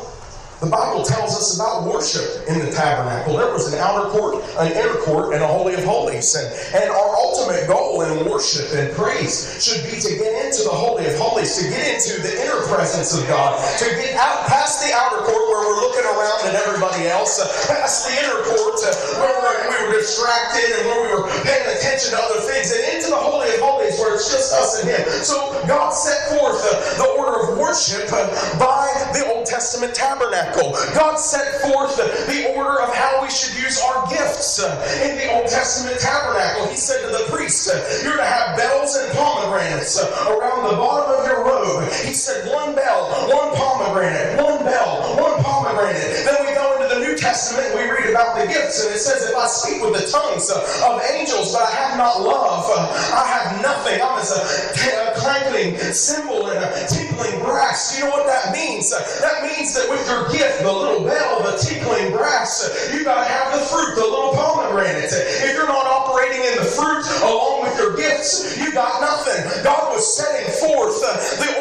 the 0.60 0.66
Bible 0.66 1.06
tells 1.06 1.38
us 1.38 1.54
about 1.54 1.86
worship 1.86 2.42
in 2.50 2.58
the 2.58 2.74
tabernacle. 2.74 3.38
There 3.38 3.52
was 3.54 3.72
an 3.72 3.78
outer 3.78 4.10
court, 4.10 4.42
an 4.58 4.74
inner 4.74 4.98
court, 5.06 5.30
and 5.30 5.38
a 5.42 5.46
holy 5.46 5.74
of 5.78 5.84
holies. 5.86 6.34
And, 6.34 6.50
and 6.74 6.90
our 6.90 7.14
ultimate 7.14 7.70
goal 7.70 8.02
in 8.02 8.26
worship 8.26 8.66
and 8.74 8.90
praise 8.90 9.62
should 9.62 9.86
be 9.86 10.02
to 10.02 10.10
get 10.18 10.34
into 10.42 10.66
the 10.66 10.74
holy 10.74 11.06
of 11.06 11.14
holies, 11.14 11.54
to 11.62 11.70
get 11.70 11.86
into 11.86 12.18
the 12.26 12.34
inner 12.42 12.66
presence 12.66 13.14
of 13.14 13.22
God, 13.30 13.54
to 13.78 13.86
get 14.02 14.18
out 14.18 14.50
past 14.50 14.82
the 14.82 14.90
outer 14.98 15.22
court 15.22 15.44
where 15.46 15.62
we're 15.62 15.78
looking 15.78 16.06
around 16.10 16.50
at 16.50 16.54
everybody 16.58 17.06
else, 17.06 17.38
uh, 17.38 17.46
past 17.70 18.10
the 18.10 18.18
inner 18.18 18.42
court 18.50 18.82
uh, 18.82 18.90
where 19.22 19.38
we 19.62 19.78
were 19.86 19.94
distracted 19.94 20.74
and 20.74 20.90
where 20.90 21.06
we 21.06 21.22
were 21.22 21.30
paying 21.46 21.70
attention 21.70 22.10
to 22.10 22.18
other 22.18 22.42
things, 22.42 22.74
and 22.74 22.82
into 22.98 23.14
the 23.14 23.20
holy 23.20 23.46
of 23.54 23.62
holies 23.62 23.94
where 24.02 24.18
it's 24.18 24.26
just 24.26 24.50
us 24.50 24.82
and 24.82 24.90
Him. 24.90 25.06
So 25.22 25.54
God 25.70 25.94
set 25.94 26.34
forth 26.34 26.58
uh, 26.66 26.98
the 26.98 27.08
order 27.14 27.46
of 27.46 27.58
worship 27.58 28.10
by 28.58 28.90
the 29.14 29.22
Old 29.30 29.46
Testament 29.46 29.94
tabernacle 29.94 30.47
tabernacle. 30.52 30.94
God 30.94 31.16
set 31.16 31.60
forth 31.62 31.96
the 31.96 32.54
order 32.54 32.80
of 32.80 32.94
how 32.94 33.22
we 33.22 33.30
should 33.30 33.54
use 33.60 33.80
our 33.80 34.08
gifts 34.08 34.58
in 34.58 35.18
the 35.18 35.32
Old 35.34 35.48
Testament 35.48 36.00
tabernacle. 36.00 36.66
He 36.68 36.76
said 36.76 37.02
to 37.02 37.08
the 37.08 37.24
priest, 37.30 37.68
uh, 37.68 38.02
You're 38.02 38.16
to 38.16 38.24
have 38.24 38.56
bells 38.56 38.96
and 38.96 39.12
pomegranates 39.16 40.00
around 40.26 40.70
the 40.70 40.76
bottom 40.76 41.20
of 41.20 41.26
your 41.26 41.44
robe. 41.44 41.90
He 42.04 42.12
said, 42.12 42.52
One 42.52 42.74
bell, 42.74 43.08
one 43.28 43.54
pomegranate, 43.56 44.40
one 44.40 44.64
bell, 44.64 45.16
one 45.20 45.42
pomegranate. 45.42 46.24
Then 46.24 46.46
we 46.46 46.54
go 46.54 46.77
Testament 47.18 47.74
we 47.74 47.90
read 47.90 48.10
about 48.10 48.38
the 48.38 48.46
gifts, 48.46 48.84
and 48.84 48.94
it 48.94 48.98
says, 48.98 49.28
If 49.30 49.36
I 49.36 49.46
speak 49.46 49.82
with 49.82 49.98
the 49.98 50.06
tongues 50.06 50.50
of 50.50 51.02
angels, 51.10 51.52
but 51.52 51.62
I 51.62 51.70
have 51.70 51.98
not 51.98 52.22
love, 52.22 52.64
I 52.70 53.26
have 53.26 53.62
nothing. 53.62 54.00
I'm 54.00 54.18
as 54.18 54.30
a 54.30 54.42
clanking 55.18 55.76
cymbal 55.92 56.46
and 56.48 56.62
a 56.62 56.86
tinkling 56.86 57.40
brass. 57.42 57.98
You 57.98 58.04
know 58.04 58.10
what 58.10 58.26
that 58.26 58.52
means? 58.52 58.90
That 58.90 59.42
means 59.42 59.74
that 59.74 59.90
with 59.90 60.06
your 60.08 60.30
gift, 60.30 60.62
the 60.62 60.72
little 60.72 61.04
bell, 61.04 61.42
the 61.42 61.58
tinkling 61.58 62.12
brass, 62.12 62.64
you 62.94 63.04
got 63.04 63.24
to 63.24 63.28
have 63.28 63.52
the 63.52 63.66
fruit, 63.66 63.94
the 63.96 64.06
little 64.06 64.32
pomegranate. 64.32 65.10
If 65.10 65.54
you're 65.54 65.66
not 65.68 65.86
operating 65.86 66.40
in 66.44 66.56
the 66.56 66.64
fruit 66.64 67.04
along 67.26 67.64
with 67.64 67.76
your 67.78 67.96
gifts, 67.96 68.56
you 68.56 68.72
got 68.72 69.00
nothing. 69.00 69.42
God 69.64 69.92
was 69.92 70.06
setting 70.16 70.48
forth 70.62 71.02
uh, 71.04 71.18
the 71.42 71.50
order 71.54 71.57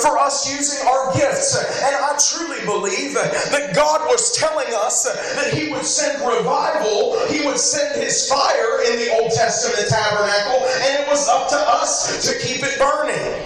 for 0.00 0.18
us 0.18 0.50
using 0.50 0.86
our 0.86 1.12
gifts. 1.14 1.56
And 1.82 1.96
I 1.96 2.16
truly 2.18 2.64
believe 2.64 3.14
that 3.14 3.72
God 3.74 4.06
was 4.08 4.36
telling 4.36 4.68
us 4.74 5.04
that 5.04 5.52
He 5.54 5.70
would 5.70 5.84
send 5.84 6.20
revival, 6.26 7.18
He 7.28 7.44
would 7.46 7.58
send 7.58 8.00
His 8.00 8.28
fire 8.28 8.82
in 8.90 8.98
the 8.98 9.12
Old 9.20 9.32
Testament 9.32 9.88
tabernacle, 9.88 10.66
and 10.82 11.02
it 11.02 11.08
was 11.08 11.28
up 11.28 11.48
to 11.48 11.56
us 11.56 12.26
to 12.26 12.38
keep 12.46 12.62
it 12.62 12.78
burning. 12.78 13.40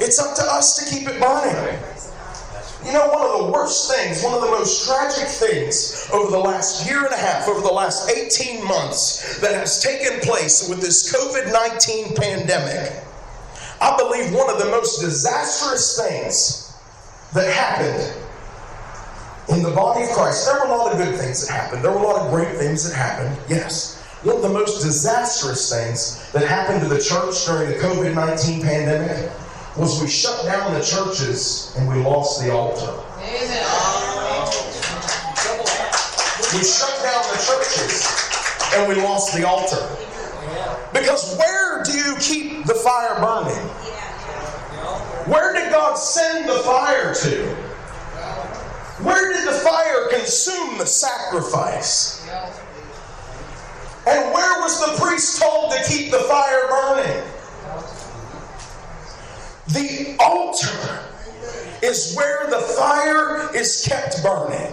It's 0.00 0.18
up 0.18 0.36
to 0.36 0.42
us 0.42 0.76
to 0.76 0.94
keep 0.94 1.08
it 1.08 1.20
burning. 1.20 1.78
You 2.84 2.92
know, 2.94 3.08
one 3.08 3.22
of 3.22 3.46
the 3.46 3.52
worst 3.52 3.92
things, 3.92 4.22
one 4.22 4.32
of 4.34 4.40
the 4.40 4.50
most 4.50 4.86
tragic 4.86 5.28
things 5.28 6.08
over 6.12 6.30
the 6.30 6.38
last 6.38 6.88
year 6.88 7.04
and 7.04 7.12
a 7.12 7.18
half, 7.18 7.46
over 7.48 7.60
the 7.60 7.72
last 7.72 8.08
18 8.08 8.64
months 8.64 9.38
that 9.40 9.54
has 9.54 9.82
taken 9.82 10.20
place 10.20 10.68
with 10.68 10.80
this 10.80 11.12
COVID 11.12 11.52
19 11.52 12.14
pandemic, 12.14 13.04
I 13.80 13.96
believe 13.96 14.34
one 14.34 14.50
of 14.50 14.58
the 14.58 14.70
most 14.70 15.00
disastrous 15.00 15.98
things 15.98 16.76
that 17.34 17.52
happened 17.52 18.24
in 19.48 19.62
the 19.62 19.70
body 19.70 20.04
of 20.04 20.10
Christ. 20.10 20.46
There 20.46 20.54
were 20.60 20.66
a 20.72 20.76
lot 20.76 20.92
of 20.92 20.98
good 20.98 21.14
things 21.18 21.46
that 21.46 21.52
happened, 21.52 21.84
there 21.84 21.90
were 21.90 21.98
a 21.98 22.02
lot 22.02 22.20
of 22.20 22.30
great 22.30 22.56
things 22.56 22.88
that 22.88 22.96
happened, 22.96 23.36
yes. 23.48 24.02
One 24.24 24.36
of 24.36 24.42
the 24.42 24.48
most 24.48 24.82
disastrous 24.82 25.72
things 25.72 26.30
that 26.32 26.46
happened 26.46 26.80
to 26.82 26.88
the 26.88 27.00
church 27.00 27.46
during 27.46 27.70
the 27.70 27.76
COVID 27.76 28.14
19 28.14 28.62
pandemic 28.62 29.30
was 29.76 30.00
we 30.00 30.08
shut 30.08 30.44
down 30.44 30.74
the 30.74 30.82
churches 30.82 31.72
and 31.78 31.88
we 31.88 32.02
lost 32.02 32.42
the 32.42 32.52
altar. 32.52 33.00
Amen. 33.18 33.64
We 36.52 36.64
shut 36.64 36.98
down 37.02 37.22
the 37.30 37.38
churches 37.46 38.28
and 38.74 38.88
we 38.88 38.96
lost 38.96 39.36
the 39.36 39.46
altar. 39.46 40.07
Because 40.92 41.36
where 41.36 41.82
do 41.84 41.92
you 41.92 42.16
keep 42.16 42.64
the 42.64 42.74
fire 42.74 43.20
burning? 43.20 43.68
Where 45.30 45.52
did 45.52 45.70
God 45.70 45.94
send 45.94 46.48
the 46.48 46.58
fire 46.60 47.14
to? 47.14 47.54
Where 49.04 49.32
did 49.32 49.46
the 49.46 49.58
fire 49.58 50.08
consume 50.10 50.78
the 50.78 50.86
sacrifice? 50.86 52.26
And 54.06 54.32
where 54.32 54.60
was 54.60 54.80
the 54.80 55.04
priest 55.04 55.40
told 55.40 55.72
to 55.72 55.84
keep 55.84 56.10
the 56.10 56.20
fire 56.20 56.66
burning? 56.68 57.22
The 59.68 60.16
altar 60.18 61.04
is 61.82 62.14
where 62.16 62.48
the 62.48 62.60
fire 62.60 63.54
is 63.54 63.84
kept 63.86 64.22
burning. 64.22 64.72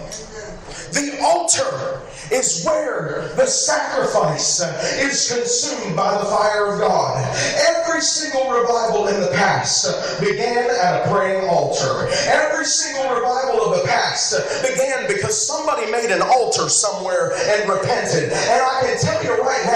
The 0.92 1.18
altar 1.22 2.00
is 2.30 2.64
where 2.64 3.32
the 3.36 3.46
sacrifice 3.46 4.60
is 4.98 5.32
consumed 5.32 5.96
by 5.96 6.16
the 6.18 6.24
fire 6.24 6.72
of 6.72 6.80
God. 6.80 7.22
Every 7.68 8.00
single 8.00 8.50
revival 8.50 9.08
in 9.08 9.20
the 9.20 9.30
past 9.32 10.20
began 10.20 10.68
at 10.70 11.06
a 11.06 11.10
praying 11.10 11.48
altar. 11.48 12.08
Every 12.26 12.64
single 12.64 13.14
revival 13.14 13.60
of 13.62 13.80
the 13.80 13.86
past 13.86 14.34
began 14.62 15.06
because 15.06 15.46
somebody 15.46 15.90
made 15.90 16.10
an 16.10 16.22
altar 16.22 16.68
somewhere 16.68 17.32
and 17.34 17.68
repented. 17.70 18.32
And 18.32 18.62
I 18.62 18.80
can 18.82 18.98
tell 18.98 19.22
you 19.22 19.42
right 19.42 19.64
now 19.66 19.75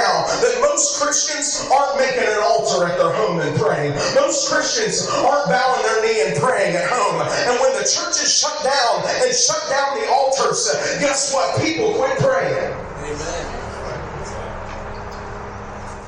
most 0.81 0.99
Christians 0.99 1.69
aren't 1.71 1.99
making 1.99 2.25
an 2.25 2.41
altar 2.43 2.87
at 2.87 2.97
their 2.97 3.13
home 3.13 3.39
and 3.41 3.55
praying. 3.61 3.93
Most 4.15 4.51
Christians 4.51 5.07
aren't 5.13 5.47
bowing 5.51 5.83
their 5.83 6.01
knee 6.01 6.23
and 6.25 6.41
praying 6.41 6.75
at 6.75 6.89
home. 6.89 7.21
And 7.21 7.61
when 7.61 7.75
the 7.75 7.85
church 7.85 8.17
is 8.17 8.33
shut 8.33 8.57
down 8.65 9.05
and 9.05 9.29
shut 9.35 9.61
down 9.69 10.01
the 10.01 10.09
altars, 10.09 10.65
guess 10.99 11.35
what? 11.35 11.61
People 11.61 11.93
quit 11.93 12.17
praying. 12.17 12.73
Amen. 12.73 13.45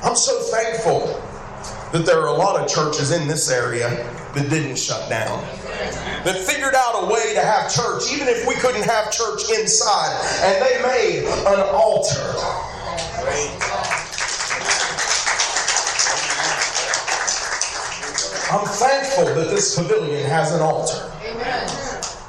I'm 0.01 0.15
so 0.15 0.41
thankful 0.49 1.21
that 1.91 2.03
there 2.07 2.19
are 2.19 2.33
a 2.33 2.33
lot 2.33 2.59
of 2.59 2.67
churches 2.67 3.11
in 3.11 3.27
this 3.27 3.51
area 3.51 3.89
that 4.33 4.49
didn't 4.49 4.79
shut 4.79 5.07
down. 5.07 5.39
That 6.25 6.35
figured 6.47 6.73
out 6.73 7.03
a 7.03 7.13
way 7.13 7.35
to 7.35 7.41
have 7.41 7.71
church, 7.71 8.11
even 8.11 8.27
if 8.27 8.47
we 8.47 8.55
couldn't 8.55 8.85
have 8.85 9.11
church 9.11 9.51
inside. 9.51 10.17
And 10.41 10.65
they 10.65 10.81
made 10.81 11.25
an 11.45 11.59
altar. 11.59 12.33
I'm 18.53 18.67
thankful 18.67 19.25
that 19.33 19.49
this 19.49 19.75
pavilion 19.75 20.29
has 20.29 20.53
an 20.53 20.61
altar. 20.61 21.11
Amen. 21.25 21.67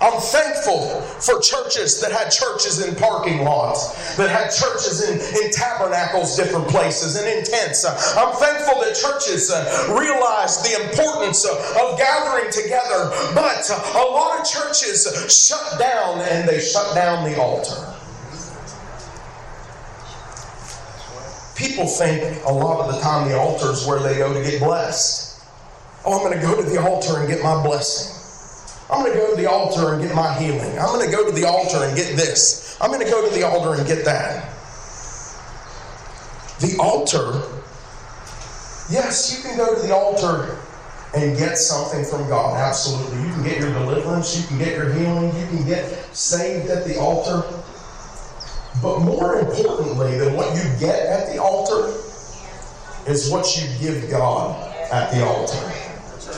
I'm 0.00 0.18
thankful 0.20 1.02
for 1.20 1.38
churches 1.38 2.00
that 2.00 2.12
had 2.12 2.30
churches 2.30 2.80
in 2.80 2.94
parking 2.96 3.44
lots, 3.44 4.16
that 4.16 4.30
had 4.30 4.48
churches 4.48 5.04
in, 5.04 5.20
in 5.44 5.52
tabernacles, 5.52 6.34
different 6.34 6.66
places, 6.68 7.16
and 7.16 7.28
in 7.28 7.44
tents. 7.44 7.84
I'm 7.84 8.34
thankful 8.36 8.80
that 8.80 8.96
churches 8.96 9.50
uh, 9.50 9.94
realized 9.98 10.64
the 10.64 10.88
importance 10.88 11.44
of 11.44 11.98
gathering 11.98 12.50
together, 12.50 13.12
but 13.34 13.68
a 13.94 14.04
lot 14.08 14.40
of 14.40 14.46
churches 14.46 15.04
shut 15.28 15.78
down 15.78 16.20
and 16.20 16.48
they 16.48 16.58
shut 16.58 16.94
down 16.94 17.30
the 17.30 17.38
altar. 17.38 17.92
People 21.54 21.86
think 21.86 22.42
a 22.46 22.52
lot 22.52 22.88
of 22.88 22.94
the 22.94 23.00
time 23.02 23.28
the 23.28 23.38
altar 23.38 23.70
is 23.70 23.86
where 23.86 24.00
they 24.00 24.16
go 24.16 24.32
to 24.32 24.42
get 24.42 24.58
blessed. 24.58 25.33
Oh, 26.06 26.18
I'm 26.18 26.24
going 26.24 26.38
to 26.38 26.46
go 26.46 26.56
to 26.56 26.68
the 26.68 26.80
altar 26.80 27.18
and 27.18 27.28
get 27.28 27.42
my 27.42 27.62
blessing. 27.62 28.12
I'm 28.90 29.02
going 29.02 29.12
to 29.12 29.18
go 29.18 29.30
to 29.30 29.36
the 29.40 29.48
altar 29.50 29.94
and 29.94 30.02
get 30.02 30.14
my 30.14 30.34
healing. 30.34 30.78
I'm 30.78 30.88
going 30.88 31.06
to 31.06 31.10
go 31.10 31.24
to 31.24 31.32
the 31.32 31.46
altar 31.46 31.82
and 31.82 31.96
get 31.96 32.14
this. 32.16 32.76
I'm 32.80 32.90
going 32.90 33.04
to 33.04 33.10
go 33.10 33.26
to 33.26 33.34
the 33.34 33.42
altar 33.42 33.78
and 33.78 33.86
get 33.86 34.04
that. 34.04 34.50
The 36.60 36.76
altar, 36.78 37.42
yes, 38.90 39.34
you 39.34 39.42
can 39.42 39.56
go 39.56 39.74
to 39.74 39.80
the 39.86 39.94
altar 39.94 40.58
and 41.16 41.36
get 41.38 41.56
something 41.56 42.04
from 42.04 42.28
God. 42.28 42.56
Absolutely. 42.56 43.22
You 43.22 43.32
can 43.32 43.42
get 43.42 43.58
your 43.58 43.72
deliverance, 43.72 44.38
you 44.38 44.46
can 44.46 44.58
get 44.58 44.76
your 44.76 44.92
healing, 44.92 45.26
you 45.38 45.46
can 45.46 45.66
get 45.66 46.14
saved 46.14 46.68
at 46.70 46.84
the 46.84 46.98
altar. 46.98 47.42
But 48.82 49.00
more 49.00 49.38
importantly 49.38 50.18
than 50.18 50.34
what 50.34 50.54
you 50.54 50.62
get 50.78 51.06
at 51.06 51.32
the 51.32 51.40
altar 51.40 51.88
is 53.08 53.30
what 53.30 53.46
you 53.56 53.66
give 53.78 54.10
God 54.10 54.74
at 54.92 55.12
the 55.12 55.24
altar. 55.24 55.93
So 56.24 56.32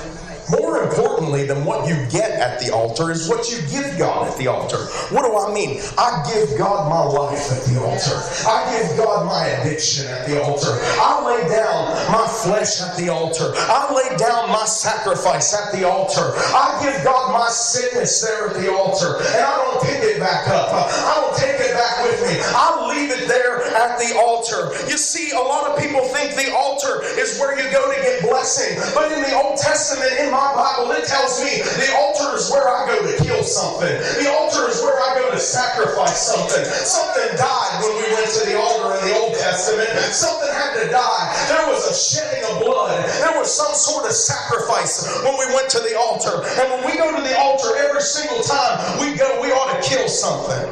more 0.51 0.83
importantly 0.83 1.45
than 1.45 1.65
what 1.65 1.89
you 1.89 1.97
get 2.11 2.31
at 2.31 2.61
the 2.61 2.73
altar 2.73 3.11
is 3.11 3.29
what 3.29 3.51
you 3.51 3.59
give 3.69 3.99
God 3.99 4.29
at 4.29 4.39
the 4.39 4.47
altar. 4.47 4.79
What 5.11 5.23
do 5.27 5.37
I 5.37 5.53
mean? 5.53 5.81
I 5.99 6.23
give 6.33 6.57
God 6.57 6.89
my 6.89 7.03
life 7.03 7.51
at 7.51 7.65
the 7.67 7.81
altar. 7.81 8.15
I 8.47 8.63
give 8.71 8.97
God 8.97 9.27
my 9.27 9.45
addiction 9.47 10.07
at 10.07 10.27
the 10.29 10.43
altar. 10.43 10.71
I 10.71 11.25
lay 11.27 11.49
down 11.49 11.91
my 12.13 12.27
flesh 12.45 12.81
at 12.81 12.97
the 12.97 13.09
altar. 13.09 13.53
I 13.57 13.93
lay 13.93 14.17
down 14.17 14.49
my 14.51 14.65
sacrifice 14.65 15.55
at 15.55 15.73
the 15.73 15.89
altar. 15.89 16.33
I 16.55 16.79
give 16.83 17.03
God 17.03 17.33
my 17.33 17.49
sickness 17.49 18.21
there 18.23 18.49
at 18.49 18.55
the 18.55 18.71
altar. 18.73 19.19
And 19.19 19.43
I 19.43 19.57
don't 19.57 19.83
pick 19.83 20.03
it 20.03 20.21
back 20.21 20.49
up. 20.49 20.71
I 20.73 21.15
don't 21.21 21.37
take 21.37 21.59
it 21.59 21.75
back 21.75 22.05
with 22.05 22.23
me. 22.23 22.39
I 22.55 22.87
leave 22.95 23.11
it 23.11 23.27
there 23.27 23.63
at 23.75 23.99
the 23.99 24.17
altar. 24.19 24.71
You 24.89 24.97
see, 24.97 25.33
a 25.33 25.41
lot 25.41 25.71
of 25.71 25.79
people 25.79 26.03
think 26.15 26.35
the 26.35 26.55
altar 26.55 27.03
is 27.19 27.39
where 27.41 27.59
you 27.59 27.71
go 27.73 27.93
to 27.93 28.01
get 28.01 28.23
blessing. 28.23 28.79
But 28.95 29.11
in 29.13 29.23
the 29.23 29.35
Old 29.35 29.59
Testament, 29.59 30.13
in 30.21 30.31
my 30.37 30.53
Bible, 30.53 30.93
it 30.93 31.09
tells 31.09 31.41
me 31.41 31.65
the 31.65 31.89
altar 31.97 32.37
is 32.37 32.53
where 32.53 32.69
I 32.69 32.85
go 32.85 33.01
to 33.01 33.13
kill 33.25 33.41
something. 33.41 33.89
The 34.21 34.29
altar 34.29 34.69
is 34.69 34.85
where 34.85 35.01
I 35.01 35.17
go 35.17 35.33
to 35.33 35.41
sacrifice 35.41 36.29
something. 36.29 36.65
Something 36.85 37.33
died 37.41 37.73
when 37.81 37.97
we 37.97 38.07
went 38.13 38.29
to 38.37 38.45
the 38.45 38.61
altar 38.61 39.01
in 39.01 39.09
the 39.09 39.15
Old 39.17 39.33
Testament. 39.41 39.89
Something 40.13 40.53
had 40.53 40.77
to 40.85 40.93
die. 40.93 41.25
There 41.49 41.67
was 41.73 41.89
a 41.89 41.97
shedding 41.97 42.45
of 42.53 42.61
blood. 42.61 43.01
There 43.25 43.33
was 43.41 43.49
some 43.49 43.73
sort 43.73 44.05
of 44.05 44.13
sacrifice 44.13 45.09
when 45.25 45.41
we 45.41 45.49
went 45.57 45.73
to 45.73 45.81
the 45.81 45.97
altar. 45.97 46.45
And 46.61 46.69
when 46.69 46.85
we 46.85 47.01
go 47.01 47.17
to 47.17 47.23
the 47.25 47.37
altar 47.41 47.73
every 47.81 48.05
single 48.05 48.45
time 48.45 49.01
we 49.01 49.17
go, 49.17 49.41
we 49.41 49.49
ought 49.57 49.73
to 49.73 49.81
kill 49.81 50.09
something. 50.09 50.69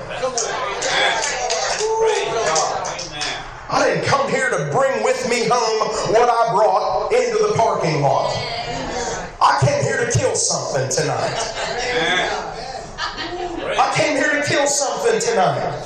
I 3.71 3.89
didn't 3.89 4.05
come 4.05 4.29
here 4.29 4.51
to 4.51 4.71
bring 4.71 5.03
with 5.03 5.29
me 5.29 5.49
home 5.49 5.89
what 6.13 6.29
I 6.29 6.53
brought 6.53 7.13
into 7.13 7.49
the 7.49 7.55
parking 7.57 8.03
lot. 8.03 8.37
I 9.45 9.59
came 9.61 9.83
here 9.83 10.07
to 10.07 10.19
kill 10.19 10.35
something 10.35 10.89
tonight. 10.89 11.39
I 13.77 13.93
came 13.95 14.17
here 14.17 14.41
to 14.41 14.49
kill 14.49 14.67
something 14.67 15.21
tonight. 15.21 15.85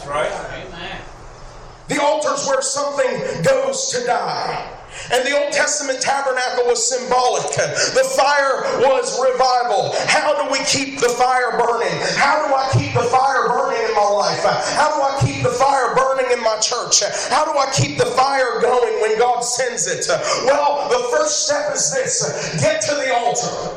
The 1.88 2.00
altar's 2.00 2.46
where 2.46 2.62
something 2.62 3.42
goes 3.42 3.88
to 3.88 4.06
die. 4.06 4.77
And 5.12 5.26
the 5.26 5.32
Old 5.38 5.52
Testament 5.52 6.00
tabernacle 6.00 6.66
was 6.66 6.84
symbolic. 6.84 7.48
The 7.52 8.04
fire 8.16 8.62
was 8.84 9.18
revival. 9.20 9.94
How 10.06 10.36
do 10.36 10.50
we 10.52 10.58
keep 10.64 11.00
the 11.00 11.08
fire 11.08 11.56
burning? 11.56 11.96
How 12.16 12.46
do 12.46 12.54
I 12.54 12.68
keep 12.72 12.92
the 12.92 13.08
fire 13.08 13.48
burning 13.48 13.80
in 13.88 13.94
my 13.94 14.08
life? 14.08 14.44
How 14.76 14.92
do 14.94 15.02
I 15.02 15.18
keep 15.24 15.42
the 15.42 15.50
fire 15.56 15.94
burning 15.94 16.30
in 16.30 16.40
my 16.42 16.58
church? 16.60 17.02
How 17.30 17.44
do 17.44 17.58
I 17.58 17.70
keep 17.72 17.96
the 17.96 18.06
fire 18.12 18.60
going 18.60 19.00
when 19.00 19.18
God 19.18 19.40
sends 19.40 19.86
it? 19.86 20.06
Well, 20.44 20.88
the 20.90 21.16
first 21.16 21.46
step 21.46 21.74
is 21.74 21.92
this 21.92 22.60
get 22.60 22.82
to 22.82 22.94
the 22.94 23.14
altar. 23.14 23.76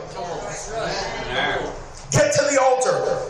Get 2.12 2.34
to 2.34 2.44
the 2.52 2.60
altar. 2.62 3.28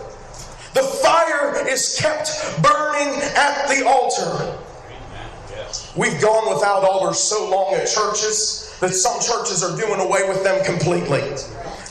The 0.73 0.83
fire 1.03 1.67
is 1.67 1.97
kept 1.99 2.31
burning 2.63 3.21
at 3.35 3.67
the 3.67 3.85
altar. 3.85 4.57
We've 5.95 6.21
gone 6.21 6.53
without 6.53 6.83
altars 6.83 7.19
so 7.19 7.49
long 7.49 7.73
at 7.75 7.87
churches 7.87 8.75
that 8.79 8.93
some 8.93 9.19
churches 9.21 9.63
are 9.63 9.75
doing 9.77 9.99
away 9.99 10.27
with 10.27 10.43
them 10.43 10.63
completely. 10.65 11.21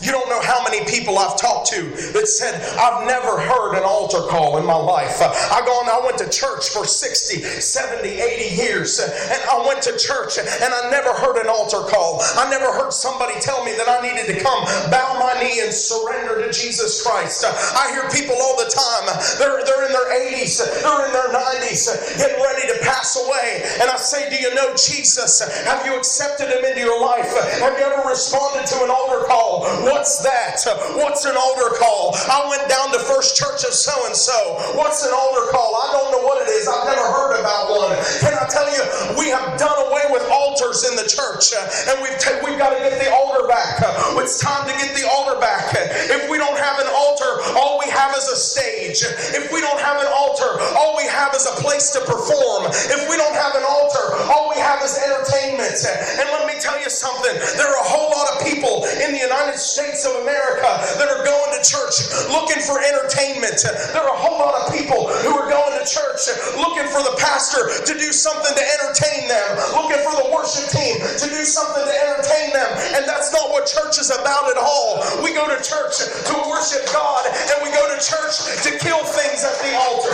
You 0.01 0.13
don't 0.13 0.29
know 0.29 0.41
how 0.41 0.65
many 0.65 0.85
people 0.89 1.19
I've 1.19 1.37
talked 1.37 1.69
to 1.77 1.83
that 2.17 2.27
said, 2.27 2.57
I've 2.81 3.07
never 3.07 3.37
heard 3.37 3.77
an 3.77 3.85
altar 3.85 4.25
call 4.29 4.57
in 4.57 4.65
my 4.65 4.77
life. 4.77 5.21
I 5.21 5.61
gone, 5.61 5.89
I 5.93 6.01
went 6.05 6.17
to 6.25 6.29
church 6.29 6.73
for 6.73 6.87
60, 6.87 7.43
70, 7.43 8.09
80 8.09 8.57
years, 8.57 8.99
and 9.01 9.41
I 9.45 9.61
went 9.69 9.83
to 9.85 9.97
church 9.99 10.39
and 10.41 10.73
I 10.73 10.89
never 10.91 11.13
heard 11.13 11.37
an 11.37 11.49
altar 11.49 11.85
call. 11.85 12.21
I 12.41 12.49
never 12.49 12.73
heard 12.73 12.93
somebody 12.93 13.37
tell 13.41 13.65
me 13.65 13.73
that 13.77 13.89
I 13.89 14.01
needed 14.01 14.33
to 14.33 14.41
come 14.41 14.65
bow 14.89 15.21
my 15.21 15.37
knee 15.37 15.61
and 15.61 15.73
surrender 15.73 16.41
to 16.41 16.49
Jesus 16.49 17.05
Christ. 17.05 17.45
I 17.45 17.93
hear 17.93 18.09
people 18.09 18.41
all 18.41 18.57
the 18.57 18.73
time, 18.73 19.05
they're, 19.37 19.61
they're 19.65 19.85
in 19.85 19.93
their 19.93 20.11
80s, 20.33 20.65
they're 20.81 21.07
in 21.07 21.13
their 21.13 21.29
90s, 21.29 22.17
getting 22.17 22.41
ready 22.41 22.65
to 22.73 22.77
pass 22.89 23.21
away. 23.21 23.69
And 23.81 23.91
I 23.91 23.97
say, 23.97 24.33
Do 24.33 24.37
you 24.41 24.55
know 24.55 24.73
Jesus? 24.73 25.45
Have 25.69 25.85
you 25.85 25.97
accepted 25.97 26.49
him 26.49 26.65
into 26.65 26.81
your 26.81 27.01
life? 27.01 27.29
Have 27.61 27.77
you 27.77 27.85
ever 27.85 28.09
responded 28.09 28.67
to 28.67 28.85
an 28.85 28.91
altar 28.91 29.27
call? 29.29 29.69
What's 29.91 30.23
that? 30.23 30.63
What's 31.03 31.27
an 31.27 31.35
altar 31.35 31.75
call? 31.75 32.15
I 32.15 32.47
went 32.47 32.71
down 32.71 32.95
to 32.95 33.01
First 33.11 33.35
Church 33.35 33.67
of 33.67 33.75
so 33.75 33.91
and 34.07 34.15
so. 34.15 34.55
What's 34.79 35.03
an 35.03 35.11
altar 35.11 35.51
call? 35.51 35.75
I 35.75 35.91
don't 35.91 36.15
know 36.15 36.23
what 36.23 36.39
it 36.47 36.49
is. 36.55 36.71
I've 36.71 36.87
never 36.87 37.03
heard 37.11 37.35
about 37.35 37.75
one. 37.75 37.99
Can 38.23 38.31
I 38.31 38.47
tell 38.47 38.71
you, 38.71 38.87
we 39.19 39.35
have 39.35 39.59
done 39.59 39.75
away 39.91 40.07
with 40.15 40.23
altars 40.31 40.87
in 40.87 40.95
the 40.95 41.03
church, 41.11 41.51
and 41.91 41.99
we've 42.07 42.15
t- 42.23 42.39
we've 42.47 42.55
got 42.55 42.71
to 42.71 42.79
get 42.79 43.03
the 43.03 43.11
altar 43.11 43.51
back. 43.51 43.83
It's 44.15 44.39
time 44.39 44.63
to 44.71 44.75
get 44.79 44.95
the 44.95 45.11
altar 45.11 45.35
back. 45.43 45.75
If 46.07 46.31
we 46.31 46.39
don't 46.39 46.55
have 46.55 46.79
an 46.79 46.87
altar, 46.95 47.59
all 47.59 47.83
we 47.83 47.91
have 47.91 48.15
is 48.15 48.31
a 48.31 48.39
stage. 48.39 49.03
If 49.35 49.51
we 49.51 49.59
don't 49.59 49.83
have 49.83 49.99
an 49.99 50.07
altar, 50.15 50.55
all 50.79 50.95
we 50.95 51.11
have 51.11 51.35
is 51.35 51.51
a 51.51 51.57
place 51.59 51.91
to 51.99 52.01
perform. 52.07 52.71
If 52.71 53.11
we 53.11 53.19
don't 53.19 53.35
have 53.35 53.59
an 53.59 53.67
altar, 53.67 54.23
all 54.31 54.47
we 54.55 54.59
have 54.63 54.79
is 54.87 54.95
entertainment. 55.03 55.83
And 55.83 56.31
let 56.31 56.47
me 56.47 56.55
tell 56.63 56.79
you 56.79 56.87
something. 56.87 57.35
There 57.59 57.67
are 57.67 57.81
a 57.83 57.89
whole 57.91 58.15
lot 58.15 58.39
of 58.39 58.47
people 58.47 58.87
in 59.03 59.11
the 59.11 59.19
United 59.19 59.59
States 59.59 59.80
States 59.81 60.05
of 60.05 60.21
America 60.29 60.69
that 61.01 61.09
are 61.09 61.25
going 61.25 61.57
to 61.57 61.61
church 61.65 62.05
looking 62.29 62.61
for 62.61 62.85
entertainment. 62.85 63.65
There 63.97 64.05
are 64.05 64.13
a 64.13 64.21
whole 64.21 64.37
lot 64.37 64.61
of 64.61 64.77
people 64.77 65.09
who 65.25 65.33
are 65.33 65.49
going 65.49 65.73
to 65.73 65.85
church 65.89 66.29
looking 66.61 66.85
for 66.93 67.01
the 67.01 67.17
pastor 67.17 67.65
to 67.89 67.93
do 67.97 68.13
something 68.13 68.53
to 68.53 68.65
entertain 68.77 69.25
them, 69.25 69.49
looking 69.73 69.97
for 70.05 70.21
the 70.21 70.29
worship 70.37 70.69
team 70.69 71.01
to 71.01 71.27
do 71.33 71.49
something 71.49 71.81
to 71.81 71.97
entertain 71.97 72.53
them. 72.53 72.69
And 72.93 73.09
that's 73.09 73.33
not 73.33 73.49
what 73.49 73.65
church 73.65 73.97
is 73.97 74.13
about 74.13 74.53
at 74.53 74.61
all. 74.61 75.01
We 75.25 75.33
go 75.33 75.49
to 75.49 75.57
church 75.65 75.97
to 76.29 76.35
worship 76.45 76.85
God, 76.93 77.25
and 77.25 77.57
we 77.65 77.73
go 77.73 77.89
to 77.89 77.97
church 78.05 78.37
to 78.69 78.77
kill 78.85 79.01
things 79.01 79.49
at 79.49 79.57
the 79.65 79.81
altar. 79.81 80.13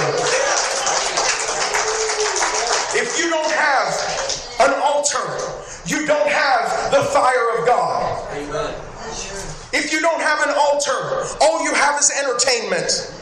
If 2.95 3.19
you 3.19 3.35
don't 3.35 3.51
have 3.51 3.91
an 4.63 4.79
altar, 4.79 5.27
you 5.91 6.07
don't 6.07 6.31
have 6.31 6.95
the 6.95 7.03
fire 7.11 7.59
of 7.59 7.67
God. 7.67 8.31
Amen. 8.31 8.96
If 9.73 9.93
you 9.93 10.01
don't 10.01 10.21
have 10.21 10.47
an 10.47 10.55
altar, 10.57 11.25
all 11.41 11.65
you 11.65 11.73
have 11.75 11.99
is 11.99 12.11
entertainment. 12.11 13.13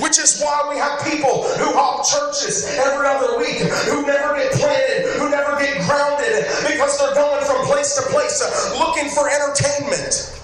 Which 0.00 0.18
is 0.18 0.40
why 0.40 0.68
we 0.72 0.80
have 0.80 1.04
people 1.04 1.44
who 1.60 1.76
hop 1.76 2.08
churches 2.08 2.64
every 2.80 3.06
other 3.06 3.36
week, 3.36 3.60
who 3.84 4.00
never 4.06 4.34
get 4.36 4.52
planted, 4.52 5.20
who 5.20 5.28
never 5.28 5.60
get 5.60 5.84
grounded, 5.84 6.48
because 6.64 6.96
they're 6.98 7.14
going 7.14 7.44
from 7.44 7.66
place 7.66 7.94
to 7.96 8.02
place 8.08 8.40
uh, 8.40 8.78
looking 8.80 9.10
for 9.12 9.28
entertainment. 9.28 10.40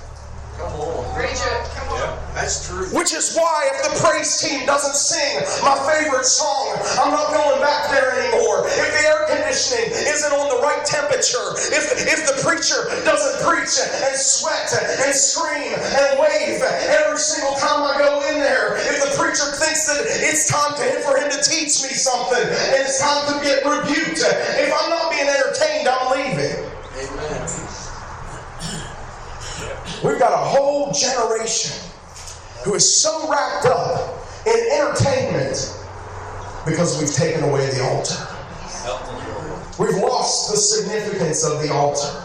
Come 0.59 0.73
on. 0.77 0.99
That's 2.35 2.69
true. 2.69 2.87
Which 2.95 3.13
is 3.13 3.35
why 3.35 3.71
if 3.75 3.89
the 3.89 3.95
praise 4.05 4.39
team 4.39 4.67
doesn't 4.67 4.95
sing 4.95 5.43
my 5.65 5.75
favorite 5.89 6.25
song, 6.25 6.77
I'm 7.01 7.11
not 7.11 7.33
going 7.33 7.61
back 7.61 7.91
there 7.91 8.15
anymore. 8.15 8.69
If 8.69 8.89
the 8.95 9.03
air 9.09 9.27
conditioning 9.27 9.91
isn't 9.91 10.33
on 10.33 10.47
the 10.53 10.61
right 10.63 10.85
temperature, 10.85 11.57
if, 11.73 11.89
if 12.07 12.21
the 12.29 12.37
preacher 12.45 12.85
doesn't 13.03 13.43
preach 13.43 13.73
and 13.81 14.15
sweat 14.15 14.71
and 14.77 15.11
scream 15.17 15.73
and 15.73 16.21
wave 16.21 16.63
every 16.63 17.19
single 17.19 17.57
time 17.57 17.83
I 17.83 17.97
go 17.99 18.21
in 18.31 18.39
there, 18.39 18.77
if 18.77 19.03
the 19.03 19.13
preacher 19.17 19.49
thinks 19.57 19.89
that 19.89 20.05
it's 20.07 20.47
time 20.47 20.77
to, 20.77 20.85
for 21.03 21.17
him 21.17 21.33
to 21.33 21.41
teach 21.43 21.81
me 21.83 21.97
something 21.97 22.45
and 22.45 22.79
it's 22.85 23.01
time 23.01 23.25
to 23.33 23.35
get 23.43 23.65
rebuked, 23.65 24.21
if 24.21 24.69
I'm 24.69 24.91
not 24.93 25.11
being 25.11 25.27
entertained, 25.27 25.89
I'm 25.89 26.13
leaving. 26.13 26.61
Amen. 27.03 27.41
We've 30.05 30.19
got 30.21 30.33
a 30.33 30.45
whole 30.45 30.93
generation 30.93 31.88
who 32.65 32.75
is 32.75 33.01
so 33.01 33.31
wrapped 33.31 33.67
up 33.67 34.19
in 34.47 34.57
entertainment 34.73 35.75
because 36.67 36.99
we've 37.01 37.13
taken 37.13 37.45
away 37.45 37.69
the 37.71 37.83
altar. 37.83 38.27
We've 39.79 40.03
lost 40.03 40.51
the 40.51 40.57
significance 40.57 41.45
of 41.45 41.63
the 41.63 41.73
altar. 41.73 42.25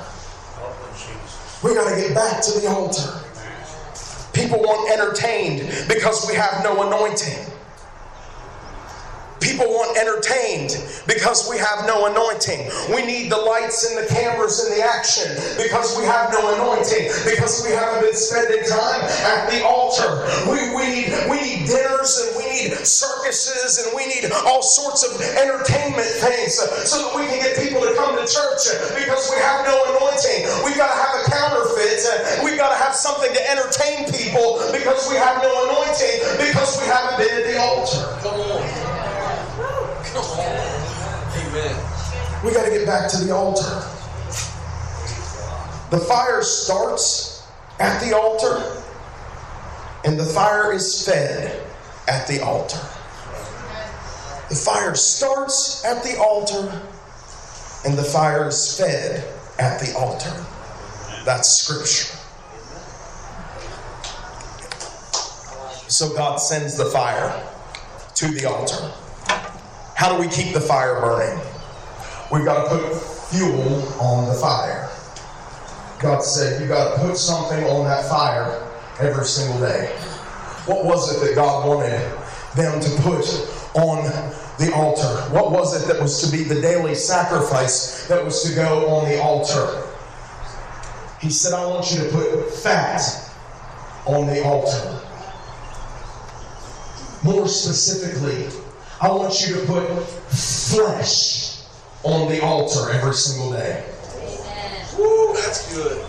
We've 1.64 1.76
got 1.76 1.90
to 1.90 1.96
get 1.96 2.14
back 2.14 2.42
to 2.44 2.60
the 2.60 2.68
altar. 2.68 3.22
People 4.34 4.60
want 4.60 4.92
entertained 4.92 5.88
because 5.88 6.28
we 6.28 6.36
have 6.36 6.64
no 6.64 6.88
anointing. 6.88 7.53
People 9.44 9.68
want 9.68 9.98
entertained 10.00 10.80
because 11.06 11.50
we 11.52 11.60
have 11.60 11.86
no 11.86 12.08
anointing. 12.08 12.64
We 12.96 13.06
need 13.06 13.30
the 13.30 13.38
lights 13.38 13.84
and 13.92 14.00
the 14.00 14.08
cameras 14.08 14.64
and 14.64 14.80
the 14.80 14.82
action 14.82 15.28
because 15.60 16.00
we 16.00 16.08
have 16.08 16.32
no 16.32 16.56
anointing. 16.56 17.12
Because 17.28 17.62
we 17.68 17.76
haven't 17.76 18.08
been 18.08 18.16
spending 18.16 18.64
time 18.64 19.04
at 19.28 19.52
the 19.52 19.60
altar. 19.68 20.24
We, 20.48 20.72
we 20.72 20.84
need 20.88 21.10
we 21.28 21.38
need 21.44 21.68
dinners 21.68 22.16
and 22.24 22.40
we 22.40 22.46
need 22.48 22.72
circuses 22.88 23.84
and 23.84 23.96
we 23.96 24.08
need 24.08 24.32
all 24.48 24.64
sorts 24.64 25.04
of 25.04 25.20
entertainment 25.20 26.08
things 26.24 26.56
so 26.88 27.04
that 27.04 27.12
we 27.12 27.28
can 27.28 27.40
get 27.44 27.60
people 27.60 27.82
to 27.84 27.94
come 28.00 28.16
to 28.16 28.24
church 28.24 28.64
because 28.96 29.28
we 29.28 29.38
have 29.44 29.68
no 29.68 29.76
anointing. 29.92 30.48
We've 30.64 30.80
got 30.80 30.88
to 30.88 31.00
have 31.04 31.14
a 31.20 31.24
counterfeit. 31.28 32.00
We've 32.44 32.58
got 32.58 32.72
to 32.72 32.80
have 32.80 32.96
something 32.96 33.32
to 33.34 33.42
entertain 33.52 34.08
people 34.08 34.64
because 34.72 35.10
we 35.10 35.16
have 35.18 35.42
no 35.44 35.52
anointing 35.68 36.40
because 36.40 36.80
we 36.80 36.88
haven't 36.88 37.20
been 37.20 37.34
at 37.34 37.46
the 37.48 37.60
altar. 37.60 38.08
Come 38.24 38.40
on. 38.40 38.64
Come 40.14 40.26
on. 40.40 40.54
Amen. 41.38 41.76
To 42.74 42.80
get 42.80 42.88
back 42.88 43.12
to 43.12 43.18
the 43.18 43.32
altar. 43.32 43.88
The 45.92 46.00
fire 46.00 46.42
starts 46.42 47.46
at 47.80 48.00
the 48.02 48.18
altar, 48.18 48.82
and 50.04 50.20
the 50.20 50.26
fire 50.26 50.74
is 50.74 51.06
fed 51.06 51.62
at 52.08 52.28
the 52.28 52.44
altar. 52.44 52.80
The 54.50 54.56
fire 54.56 54.96
starts 54.96 55.86
at 55.86 56.04
the 56.04 56.18
altar, 56.18 56.82
and 57.86 57.96
the 57.96 58.04
fire 58.04 58.48
is 58.48 58.76
fed 58.76 59.24
at 59.60 59.80
the 59.80 59.96
altar. 59.96 60.34
That's 61.26 61.50
scripture. 61.50 62.18
So 65.90 66.12
God 66.16 66.38
sends 66.38 66.76
the 66.76 66.86
fire 66.86 67.40
to 68.16 68.28
the 68.30 68.46
altar. 68.46 68.92
How 69.96 70.16
do 70.16 70.20
we 70.20 70.28
keep 70.28 70.56
the 70.56 70.62
fire 70.62 71.00
burning? 71.00 71.53
We've 72.34 72.46
got 72.46 72.64
to 72.64 72.80
put 72.80 73.00
fuel 73.30 73.84
on 74.02 74.28
the 74.28 74.34
fire. 74.34 74.90
God 76.00 76.24
said, 76.24 76.60
You've 76.60 76.70
got 76.70 76.96
to 76.96 77.08
put 77.08 77.16
something 77.16 77.64
on 77.66 77.86
that 77.86 78.10
fire 78.10 78.68
every 79.00 79.26
single 79.26 79.60
day. 79.60 79.96
What 80.66 80.84
was 80.84 81.16
it 81.16 81.28
that 81.28 81.36
God 81.36 81.68
wanted 81.68 82.02
them 82.56 82.82
to 82.82 83.02
put 83.04 83.24
on 83.76 84.06
the 84.58 84.74
altar? 84.74 85.32
What 85.32 85.52
was 85.52 85.80
it 85.80 85.88
that 85.88 86.02
was 86.02 86.24
to 86.24 86.36
be 86.36 86.44
the 86.44 86.60
daily 86.60 86.96
sacrifice 86.96 88.08
that 88.08 88.26
was 88.26 88.42
to 88.50 88.56
go 88.56 88.90
on 88.90 89.08
the 89.08 89.22
altar? 89.22 89.88
He 91.22 91.30
said, 91.30 91.54
I 91.54 91.68
want 91.68 91.92
you 91.92 92.00
to 92.00 92.10
put 92.10 92.52
fat 92.52 93.30
on 94.08 94.26
the 94.26 94.44
altar. 94.44 95.02
More 97.24 97.48
specifically, 97.48 98.48
I 99.00 99.10
want 99.10 99.40
you 99.48 99.54
to 99.54 99.68
put 99.68 99.86
flesh 100.32 101.53
on 102.04 102.30
the 102.30 102.42
altar 102.44 102.92
every 102.92 103.14
single 103.14 103.52
day. 103.52 103.84
Woo, 104.98 105.34
that's 105.34 105.74
good. 105.74 106.06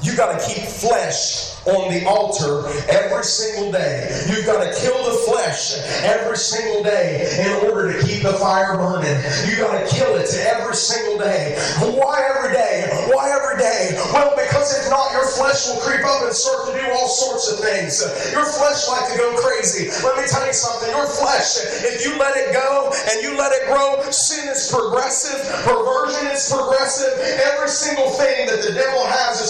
You 0.00 0.16
got 0.16 0.38
to 0.38 0.46
keep 0.46 0.64
flesh 0.64 1.56
on 1.66 1.92
the 1.92 2.06
altar 2.06 2.66
every 2.88 3.24
single 3.24 3.72
day. 3.72 4.24
You've 4.28 4.46
got 4.46 4.64
to 4.64 4.80
kill 4.80 4.96
the 5.04 5.18
flesh 5.26 5.78
every 6.04 6.36
single 6.36 6.82
day 6.84 7.26
in 7.40 7.68
order 7.68 7.92
to 7.92 8.06
keep 8.06 8.22
the 8.22 8.32
fire 8.34 8.76
burning. 8.76 9.16
You 9.50 9.56
got 9.56 9.78
to 9.78 9.94
kill 9.94 10.14
it 10.16 10.32
every 10.34 10.74
single 10.74 11.18
day. 11.18 11.58
Why 11.80 12.22
every 12.34 12.52
day? 12.54 12.88
Why 13.12 13.30
every 13.30 13.47
day? 13.58 13.98
Well, 14.14 14.32
because 14.38 14.72
if 14.78 14.90
not, 14.90 15.10
your 15.12 15.26
flesh 15.26 15.66
will 15.66 15.82
creep 15.82 16.06
up 16.06 16.22
and 16.22 16.32
start 16.32 16.70
to 16.70 16.72
do 16.78 16.86
all 16.94 17.08
sorts 17.08 17.50
of 17.52 17.58
things. 17.60 18.00
Your 18.32 18.46
flesh 18.46 18.86
like 18.88 19.10
to 19.12 19.18
go 19.18 19.34
crazy. 19.42 19.90
Let 20.06 20.16
me 20.16 20.24
tell 20.30 20.46
you 20.46 20.54
something. 20.54 20.88
Your 20.94 21.06
flesh, 21.06 21.58
if 21.82 22.06
you 22.06 22.16
let 22.18 22.36
it 22.38 22.54
go 22.54 22.90
and 23.10 23.22
you 23.22 23.36
let 23.36 23.52
it 23.52 23.66
grow, 23.66 23.98
sin 24.10 24.48
is 24.48 24.70
progressive, 24.70 25.42
perversion 25.66 26.30
is 26.30 26.46
progressive. 26.46 27.18
Every 27.52 27.68
single 27.68 28.10
thing 28.14 28.46
that 28.46 28.62
the 28.62 28.72
devil 28.72 29.02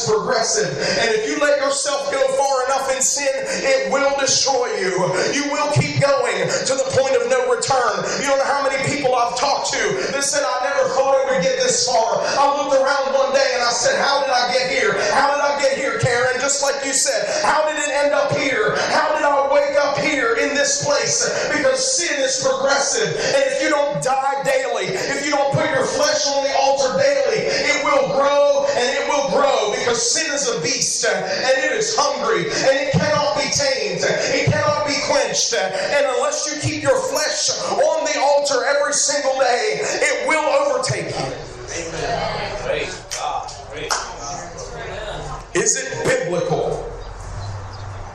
progressive. 0.09 0.73
And 1.05 1.13
if 1.13 1.29
you 1.29 1.37
let 1.39 1.61
yourself 1.61 2.11
go 2.11 2.21
far 2.41 2.65
enough 2.67 2.89
in 2.95 3.03
sin, 3.05 3.29
it 3.29 3.93
will 3.93 4.17
destroy 4.17 4.73
you. 4.81 4.97
You 5.37 5.53
will 5.53 5.71
keep 5.77 6.01
going 6.01 6.49
to 6.49 6.73
the 6.75 6.89
point 6.97 7.15
of 7.21 7.29
no 7.29 7.53
return. 7.53 8.01
You 8.25 8.33
don't 8.33 8.41
know 8.41 8.49
how 8.49 8.65
many 8.65 8.81
people 8.89 9.15
I've 9.15 9.37
talked 9.37 9.71
to 9.77 9.83
that 10.17 10.25
said, 10.25 10.43
I 10.43 10.57
never 10.65 10.89
thought 10.97 11.21
it 11.21 11.25
would 11.29 11.43
get 11.45 11.61
this 11.61 11.85
far. 11.85 12.25
I 12.25 12.45
looked 12.57 12.75
around 12.75 13.13
one 13.13 13.33
day 13.37 13.51
and 13.55 13.63
I 13.63 13.71
said, 13.71 14.01
How 14.01 14.25
did 14.25 14.33
I 14.33 14.49
get 14.53 14.73
here? 14.73 14.97
How 15.13 15.37
did 15.37 15.45
I 15.45 15.61
get 15.61 15.77
here, 15.77 15.99
Karen? 16.01 16.41
Just 16.41 16.63
like 16.63 16.81
you 16.85 16.93
said, 16.93 17.29
how 17.45 17.69
did 17.69 17.77
it 17.77 17.91
end 17.93 18.15
up 18.15 18.33
here? 18.33 18.77
How 18.97 19.13
did 19.13 19.25
I 19.25 19.53
wake 19.53 19.77
up 19.77 19.99
here 19.99 20.37
in 20.41 20.55
this 20.55 20.85
place? 20.85 21.29
Because 21.53 21.77
sin 21.77 22.17
is 22.23 22.41
progressive. 22.41 23.13
And 23.13 23.43
if 23.53 23.63
you 23.63 23.69
don't 23.69 24.03
die 24.03 24.43
daily, 24.45 24.87
if 24.89 25.27
you 25.27 25.33
don't 25.33 25.53
put 25.53 25.69
your 25.69 25.85
flesh 25.85 26.27
on 26.29 26.45
the 26.45 26.55
altar 26.57 26.97
daily, 26.97 27.53
it 27.53 27.85
will 27.85 28.17
grow 28.17 28.65
and 28.65 28.87
it 28.97 29.05
will 29.09 29.29
grow 29.31 29.58
sin 29.99 30.33
is 30.33 30.49
a 30.49 30.61
beast 30.61 31.05
and 31.05 31.59
it 31.59 31.73
is 31.73 31.95
hungry 31.99 32.47
and 32.47 32.75
it 32.79 32.93
cannot 32.93 33.37
be 33.37 33.51
tamed. 33.51 34.01
It 34.33 34.47
cannot 34.51 34.87
be 34.87 34.95
quenched. 35.11 35.55
And 35.55 36.07
unless 36.17 36.47
you 36.47 36.61
keep 36.63 36.83
your 36.83 36.99
flesh 37.11 37.51
on 37.73 38.05
the 38.05 38.19
altar 38.21 38.65
every 38.65 38.93
single 38.95 39.39
day, 39.39 39.81
it 39.83 40.29
will 40.29 40.47
overtake 40.47 41.11
you. 41.11 41.33
Amen. 41.69 42.57
Praise 42.65 43.05
God. 43.19 43.51
Praise 43.71 43.91
God. 43.91 45.45
Is 45.55 45.77
it 45.77 46.05
biblical? 46.05 46.85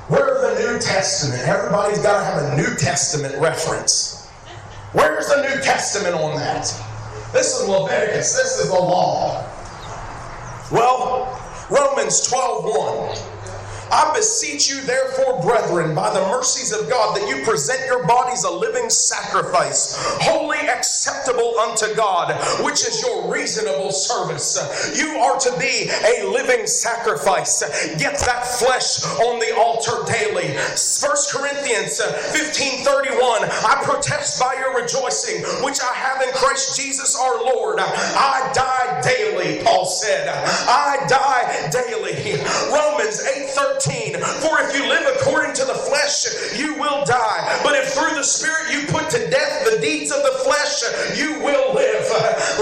Where's 0.08 0.41
the 0.41 0.72
New 0.72 0.80
Testament? 0.80 1.48
Everybody's 1.48 2.00
got 2.00 2.19
to 2.19 2.26
have 2.26 2.54
a 2.54 2.56
New 2.56 2.76
Testament 2.76 3.36
reference. 3.38 4.28
Where's 4.93 5.28
the 5.28 5.41
New 5.41 5.62
Testament 5.62 6.15
on 6.15 6.36
that? 6.36 6.72
This 7.34 7.60
is 7.60 7.67
Leviticus. 7.67 8.36
This 8.36 8.60
is 8.60 8.69
the 8.69 8.76
law. 8.76 9.43
Well, 10.72 11.43
Romans 11.69 12.28
12 12.28 12.65
1. 12.65 13.33
I 13.91 14.12
beseech 14.15 14.69
you, 14.69 14.82
therefore, 14.82 15.41
brethren, 15.41 15.96
by 15.96 16.13
the 16.13 16.22
mercies 16.28 16.72
of 16.72 16.89
God, 16.89 17.15
that 17.17 17.28
you 17.28 17.43
present 17.43 17.86
your 17.86 18.06
bodies 18.06 18.43
a 18.43 18.52
living 18.52 18.89
sacrifice, 18.89 19.96
wholly 20.22 20.58
acceptable 20.58 21.60
unto 21.60 21.93
God, 21.96 22.34
which 22.63 22.86
is 22.88 23.02
your 23.02 23.32
reasonable 23.32 23.91
service. 23.91 24.58
You 24.98 25.17
are 25.19 25.39
to 25.39 25.52
be 25.60 25.89
a 25.89 26.28
living 26.30 26.67
sacrifice. 26.67 27.62
Get 27.98 28.19
that 28.19 28.46
flesh 28.46 29.04
on 29.04 29.39
the 29.39 29.56
altar 29.58 30.04
daily. 30.12 30.56
1 30.56 31.15
Corinthians 31.32 32.02
15 32.02 32.86
31. 32.86 33.43
I 33.43 33.82
protest 33.84 34.39
by 34.39 34.56
your 34.56 34.76
rejoicing, 34.82 35.43
which 35.63 35.80
I 35.82 35.93
have 35.93 36.22
in 36.22 36.34
Christ 36.34 36.80
Jesus 36.80 37.17
our 37.19 37.43
Lord. 37.43 37.80
I 37.80 38.52
die 38.54 39.02
daily, 39.02 39.63
Paul 39.63 39.86
said. 39.86 40.28
I 40.30 41.06
die 41.08 41.69
daily. 41.72 42.39
Romans 42.72 43.22
8 43.22 43.50
13. 43.50 43.83
For 43.84 44.62
if 44.62 44.76
you 44.76 44.88
live 44.88 45.15
according 45.15 45.54
to 45.56 45.65
the 45.65 45.74
flesh, 45.74 46.26
you 46.58 46.76
will 46.76 47.04
die. 47.04 47.60
But 47.63 47.76
if 47.76 47.93
through 47.93 48.15
the 48.15 48.24
Spirit 48.24 48.72
you 48.72 48.88
put 48.88 49.10
to 49.12 49.30
death 49.30 49.62
deeds 49.84 50.15
of 50.15 50.24
the 50.24 50.39
flesh, 50.48 50.80
you 51.19 51.43
will 51.43 51.76
live. 51.76 52.08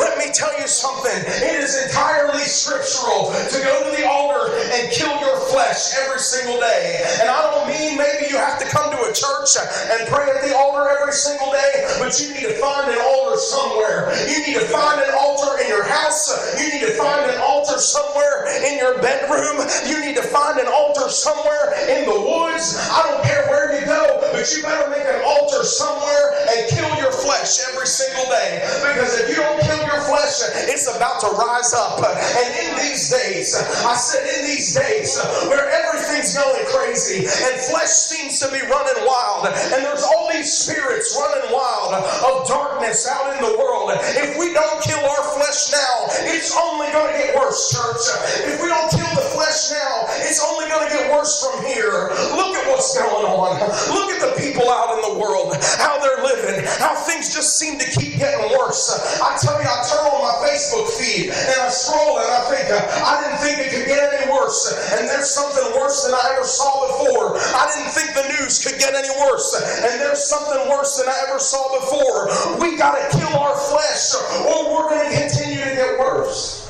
Let 0.01 0.17
me 0.17 0.34
tell 0.34 0.49
you 0.57 0.65
something. 0.65 1.21
It 1.45 1.53
is 1.62 1.77
entirely 1.86 2.41
scriptural 2.41 3.29
to 3.29 3.57
go 3.62 3.86
to 3.86 3.91
the 3.93 4.10
altar 4.10 4.49
and 4.73 4.89
kill 4.89 5.13
your 5.21 5.38
flesh 5.53 5.93
every 6.01 6.17
single 6.17 6.57
day. 6.57 7.05
And 7.21 7.29
I 7.29 7.38
don't 7.53 7.69
mean 7.69 7.93
maybe 7.93 8.34
you 8.34 8.41
have 8.41 8.57
to 8.57 8.65
come 8.65 8.89
to 8.89 8.97
a 9.05 9.13
church 9.13 9.53
and 9.62 10.10
pray 10.10 10.34
at 10.34 10.41
the 10.41 10.57
altar 10.57 10.89
every 10.97 11.13
single 11.13 11.53
day, 11.53 11.86
but 12.01 12.17
you 12.17 12.34
need 12.34 12.49
to 12.49 12.57
find 12.57 12.89
an 12.89 12.97
altar 12.97 13.38
somewhere. 13.38 14.10
You 14.25 14.41
need 14.41 14.57
to 14.57 14.65
find 14.73 14.97
an 14.97 15.13
altar 15.13 15.62
in 15.62 15.69
your 15.69 15.86
house. 15.86 16.25
You 16.57 16.73
need 16.73 16.81
to 16.89 16.97
find 16.97 17.29
an 17.29 17.38
altar 17.38 17.77
somewhere 17.77 18.49
in 18.65 18.81
your 18.81 18.97
bedroom. 18.97 19.62
You 19.86 20.01
need 20.01 20.17
to 20.17 20.25
find 20.25 20.57
an 20.57 20.67
altar 20.67 21.05
somewhere 21.10 21.77
in 21.86 22.10
the 22.10 22.17
woods. 22.17 22.81
I 22.89 23.05
don't 23.05 23.21
care 23.23 23.45
where 23.53 23.77
you 23.77 23.86
go, 23.86 24.25
but 24.34 24.49
you 24.49 24.63
better 24.63 24.89
make 24.89 25.05
an 25.05 25.21
altar 25.21 25.63
somewhere 25.63 26.34
and 26.49 26.69
kill 26.69 26.89
your 26.97 27.11
flesh 27.12 27.60
every 27.71 27.88
single 27.88 28.26
day. 28.32 28.63
Because 28.82 29.19
if 29.19 29.30
you 29.30 29.39
don't 29.43 29.60
kill 29.62 29.82
your 29.86 30.02
flesh, 30.08 30.41
it's 30.71 30.88
about 30.88 31.19
to 31.21 31.30
rise 31.36 31.74
up. 31.74 32.00
And 32.02 32.50
in 32.56 32.71
these 32.80 33.10
days, 33.10 33.56
I 33.86 33.95
said 33.95 34.24
in 34.39 34.45
these 34.45 34.74
days 34.74 35.19
where 35.47 35.69
everything's 35.69 36.34
going 36.36 36.65
crazy 36.71 37.28
and 37.28 37.54
flesh 37.67 37.91
seems 37.91 38.39
to 38.39 38.47
be 38.52 38.62
running 38.67 39.00
wild, 39.06 39.47
and 39.47 39.82
there's 39.84 40.04
all 40.04 40.32
these 40.32 40.52
spirits 40.52 41.15
running 41.19 41.52
wild 41.52 41.93
of 41.95 42.47
darkness 42.47 43.08
out 43.08 43.36
in 43.36 43.39
the 43.43 43.58
world. 43.58 43.91
If 44.15 44.38
we 44.38 44.54
don't 44.54 44.82
kill 44.84 45.04
our 45.04 45.24
flesh 45.36 45.71
now, 45.71 46.08
it's 46.32 46.56
only 46.56 46.91
going 46.91 47.12
to 47.12 47.17
get 47.17 47.36
worse, 47.36 47.71
church. 47.71 48.04
If 48.47 48.62
we 48.62 48.67
don't 48.67 48.89
kill 48.91 49.12
the 49.15 49.28
flesh 49.36 49.71
now, 49.71 50.08
it's 50.28 50.41
only 50.43 50.69
going 50.69 50.89
to 50.89 50.93
get 50.93 51.12
worse 51.12 51.41
from 51.43 51.65
here. 51.65 52.13
Look 52.38 52.56
at 52.56 52.65
what's 52.69 52.95
going 52.97 53.28
on. 53.28 53.60
Look 53.91 54.10
at 54.12 54.19
the 54.21 54.34
people 54.39 54.69
out 54.69 54.95
in 54.95 55.02
the 55.02 55.19
world, 55.19 55.56
how 55.78 56.00
they're 56.00 56.24
living, 56.24 56.63
how 56.80 56.95
things 57.05 57.33
just 57.33 57.57
seem 57.57 57.79
to 57.79 57.87
keep 57.91 58.17
getting 58.17 58.57
worse. 58.57 58.89
I 59.21 59.37
tell 59.37 59.57
you, 59.61 59.67
I 59.67 59.79
turn 59.87 60.05
on 60.09 60.21
my 60.21 60.35
Facebook 60.47 60.87
feed 60.97 61.29
and 61.31 61.57
I 61.61 61.69
scroll 61.69 62.19
and 62.19 62.29
I 62.29 62.41
think, 62.49 62.65
I 62.71 63.13
didn't 63.23 63.39
think 63.39 63.55
it 63.59 63.69
could 63.73 63.87
get 63.87 64.01
any 64.01 64.31
worse. 64.31 64.71
And 64.93 65.07
there's 65.07 65.29
something 65.29 65.63
worse 65.77 66.05
than 66.05 66.13
I 66.13 66.35
ever 66.35 66.45
saw 66.45 66.87
before. 66.87 67.37
I 67.37 67.69
didn't 67.75 67.91
think 67.91 68.13
the 68.13 68.27
news 68.39 68.63
could 68.63 68.79
get 68.79 68.93
any 68.93 69.11
worse. 69.19 69.53
And 69.83 69.99
there's 70.01 70.23
something 70.23 70.69
worse 70.69 70.97
than 70.97 71.09
I 71.09 71.17
ever 71.29 71.39
saw 71.39 71.61
before. 71.79 72.29
We 72.59 72.77
got 72.77 72.95
to 72.97 73.17
kill 73.17 73.37
our 73.37 73.55
flesh 73.55 74.15
or 74.45 74.73
we're 74.73 74.89
going 74.89 75.11
to 75.11 75.17
continue 75.17 75.63
to 75.63 75.75
get 75.75 75.99
worse. 75.99 76.69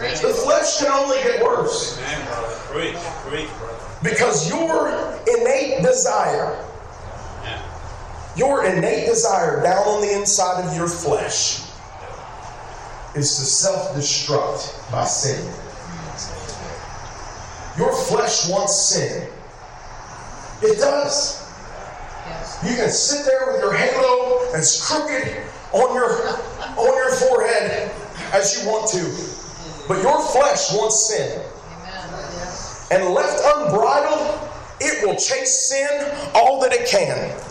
The 0.00 0.32
flesh 0.32 0.78
can 0.78 0.92
only 0.92 1.22
get 1.22 1.42
worse. 1.42 1.98
Amen, 1.98 2.26
brother. 2.26 2.56
Preach, 2.72 2.96
preach, 3.28 3.48
brother. 3.58 3.76
Because 4.02 4.48
your 4.48 4.88
innate 5.28 5.82
desire, 5.82 6.56
your 8.40 8.64
innate 8.64 9.06
desire 9.06 9.62
down 9.62 9.86
on 9.86 10.00
the 10.00 10.18
inside 10.18 10.64
of 10.64 10.74
your 10.74 10.88
flesh 10.88 11.60
is 13.14 13.36
to 13.36 13.44
self 13.44 13.94
destruct 13.94 14.90
by 14.90 15.04
sin. 15.04 15.44
Your 17.76 17.92
flesh 17.92 18.48
wants 18.48 18.88
sin. 18.88 19.28
It 20.62 20.78
does. 20.78 21.38
You 22.66 22.76
can 22.76 22.90
sit 22.90 23.26
there 23.26 23.52
with 23.52 23.60
your 23.60 23.74
halo 23.74 24.50
as 24.54 24.82
crooked 24.86 25.36
on 25.74 25.94
your 25.94 26.28
on 26.78 26.94
your 26.96 27.12
forehead 27.16 27.92
as 28.32 28.56
you 28.56 28.70
want 28.70 28.88
to. 28.92 29.86
But 29.86 30.00
your 30.02 30.18
flesh 30.28 30.72
wants 30.72 31.08
sin. 31.08 31.42
and 32.90 33.04
left 33.14 33.42
unbridled, 33.44 34.48
it 34.80 35.06
will 35.06 35.16
chase 35.16 35.68
sin 35.68 36.10
all 36.34 36.58
that 36.62 36.72
it 36.72 36.88
can. 36.88 37.49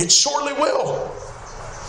It 0.00 0.10
surely 0.10 0.54
will. 0.54 1.12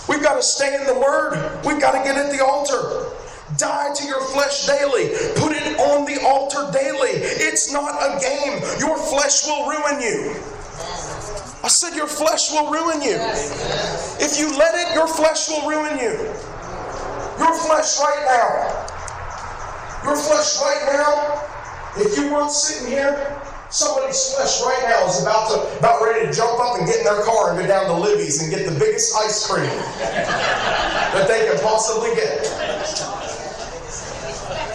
We've 0.10 0.22
got 0.22 0.36
to 0.36 0.44
stay 0.44 0.76
in 0.76 0.86
the 0.86 1.00
Word. 1.00 1.64
We've 1.66 1.80
got 1.80 1.92
to 1.94 2.04
get 2.04 2.18
at 2.18 2.30
the 2.30 2.44
altar. 2.44 3.08
Die 3.56 3.94
to 3.94 4.06
your 4.06 4.20
flesh 4.36 4.68
daily. 4.68 5.16
Put 5.40 5.56
it 5.56 5.80
on 5.80 6.04
the 6.04 6.20
altar 6.20 6.68
daily. 6.74 7.16
It's 7.16 7.72
not 7.72 7.96
a 8.04 8.20
game. 8.20 8.60
Your 8.80 8.98
flesh 8.98 9.48
will 9.48 9.70
ruin 9.70 10.02
you. 10.02 10.36
I 11.64 11.70
said 11.70 11.96
your 11.96 12.08
flesh 12.08 12.52
will 12.52 12.70
ruin 12.70 13.02
you. 13.02 13.16
If 14.20 14.38
you 14.38 14.58
let 14.58 14.76
it, 14.76 14.94
your 14.94 15.08
flesh 15.08 15.48
will 15.48 15.70
ruin 15.70 15.98
you. 15.98 16.12
Your 17.40 17.56
flesh 17.64 17.98
right 18.00 18.24
now. 18.28 20.04
Your 20.04 20.18
flesh 20.18 20.60
right 20.60 20.84
now. 20.92 21.48
If 21.96 22.18
you 22.18 22.34
weren't 22.34 22.52
sitting 22.52 22.92
here, 22.92 23.41
somebody's 23.72 24.34
flesh 24.34 24.62
right 24.62 24.84
now 24.90 25.08
is 25.08 25.22
about 25.22 25.50
to 25.50 25.80
about 25.80 26.04
ready 26.04 26.26
to 26.26 26.32
jump 26.32 26.60
up 26.60 26.78
and 26.78 26.86
get 26.88 26.98
in 26.98 27.04
their 27.06 27.24
car 27.24 27.52
and 27.52 27.60
go 27.60 27.66
down 27.66 27.86
to 27.86 27.94
Libby's 27.94 28.42
and 28.42 28.52
get 28.52 28.68
the 28.68 28.78
biggest 28.78 29.16
ice 29.16 29.48
cream 29.48 29.66
that 31.16 31.26
they 31.28 31.48
can 31.48 31.58
possibly 31.64 32.14
get. 32.16 32.44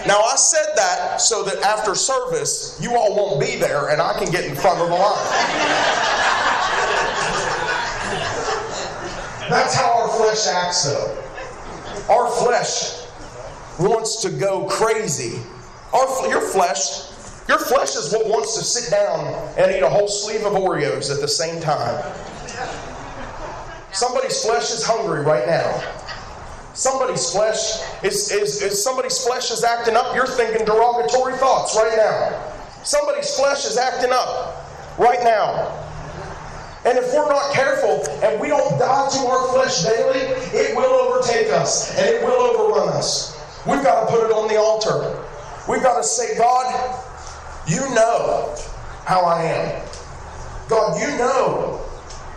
Now 0.06 0.20
I 0.20 0.37
said 0.37 0.72
that 0.76 1.20
so 1.20 1.44
that 1.44 1.62
after 1.62 1.94
service 1.94 2.78
you 2.80 2.96
all 2.96 3.14
won't 3.14 3.40
be 3.40 3.56
there 3.56 3.90
and 3.90 4.00
I 4.00 4.18
can 4.18 4.32
get 4.32 4.44
in 4.44 4.56
front 4.56 4.80
of 4.80 4.88
the 4.88 4.94
line. 4.94 5.87
That's 9.48 9.74
how 9.76 10.02
our 10.02 10.09
flesh 10.09 10.48
acts, 10.48 10.85
though. 10.85 11.22
Our 12.12 12.28
flesh 12.30 13.06
wants 13.78 14.20
to 14.22 14.30
go 14.30 14.66
crazy. 14.66 15.40
Our, 15.92 16.28
your 16.28 16.40
flesh, 16.40 17.12
your 17.48 17.59
flesh 17.59 17.94
is 17.96 18.12
what 18.12 18.26
wants 18.26 18.56
to 18.56 18.64
sit 18.64 18.90
down 18.90 19.35
and 19.56 19.70
eat 19.70 19.82
a 19.82 19.88
whole 19.88 20.09
sleeve 20.09 20.44
of 20.44 20.52
Oreos 20.52 21.14
at 21.14 21.20
the 21.20 21.28
same 21.28 21.61
time. 21.61 22.02
Somebody's 23.92 24.44
flesh 24.44 24.70
is 24.72 24.85
hungry 24.85 25.22
right 25.22 25.46
now. 25.46 25.82
Somebody's 26.74 27.30
flesh 27.30 27.80
is, 28.02 28.30
is, 28.30 28.61
is 28.61 28.82
somebody's 28.82 29.24
flesh 29.24 29.50
is 29.50 29.64
acting 29.64 29.96
up. 29.96 30.14
You're 30.14 30.26
thinking 30.26 30.66
derogatory 30.66 31.35
thoughts 31.38 31.74
right 31.74 31.96
now. 31.96 32.52
Somebody's 32.82 33.35
flesh 33.35 33.64
is 33.64 33.78
acting 33.78 34.11
up 34.12 34.98
right 34.98 35.22
now. 35.22 35.72
And 36.85 36.98
if 36.98 37.12
we're 37.14 37.28
not 37.28 37.52
careful 37.54 38.04
and 38.22 38.40
we 38.40 38.48
don't 38.48 38.78
die 38.78 39.09
to 39.09 39.18
our 39.26 39.48
flesh 39.54 39.82
daily, 39.82 40.20
it 40.52 40.76
will 40.76 40.92
overtake 40.92 41.50
us 41.52 41.96
and 41.96 42.06
it 42.06 42.22
will 42.22 42.40
overrun 42.40 42.90
us. 42.90 43.35
We've 43.66 43.82
got 43.82 44.06
to 44.06 44.12
put 44.14 44.24
it 44.24 44.32
on 44.32 44.46
the 44.48 44.56
altar. 44.56 45.24
We've 45.68 45.82
got 45.82 45.96
to 45.96 46.04
say, 46.04 46.37
God, 46.38 47.06
you 47.66 47.81
know 47.94 48.55
how 49.05 49.20
I 49.22 49.42
am. 49.42 49.88
God, 50.68 51.00
you 51.00 51.16
know 51.18 51.81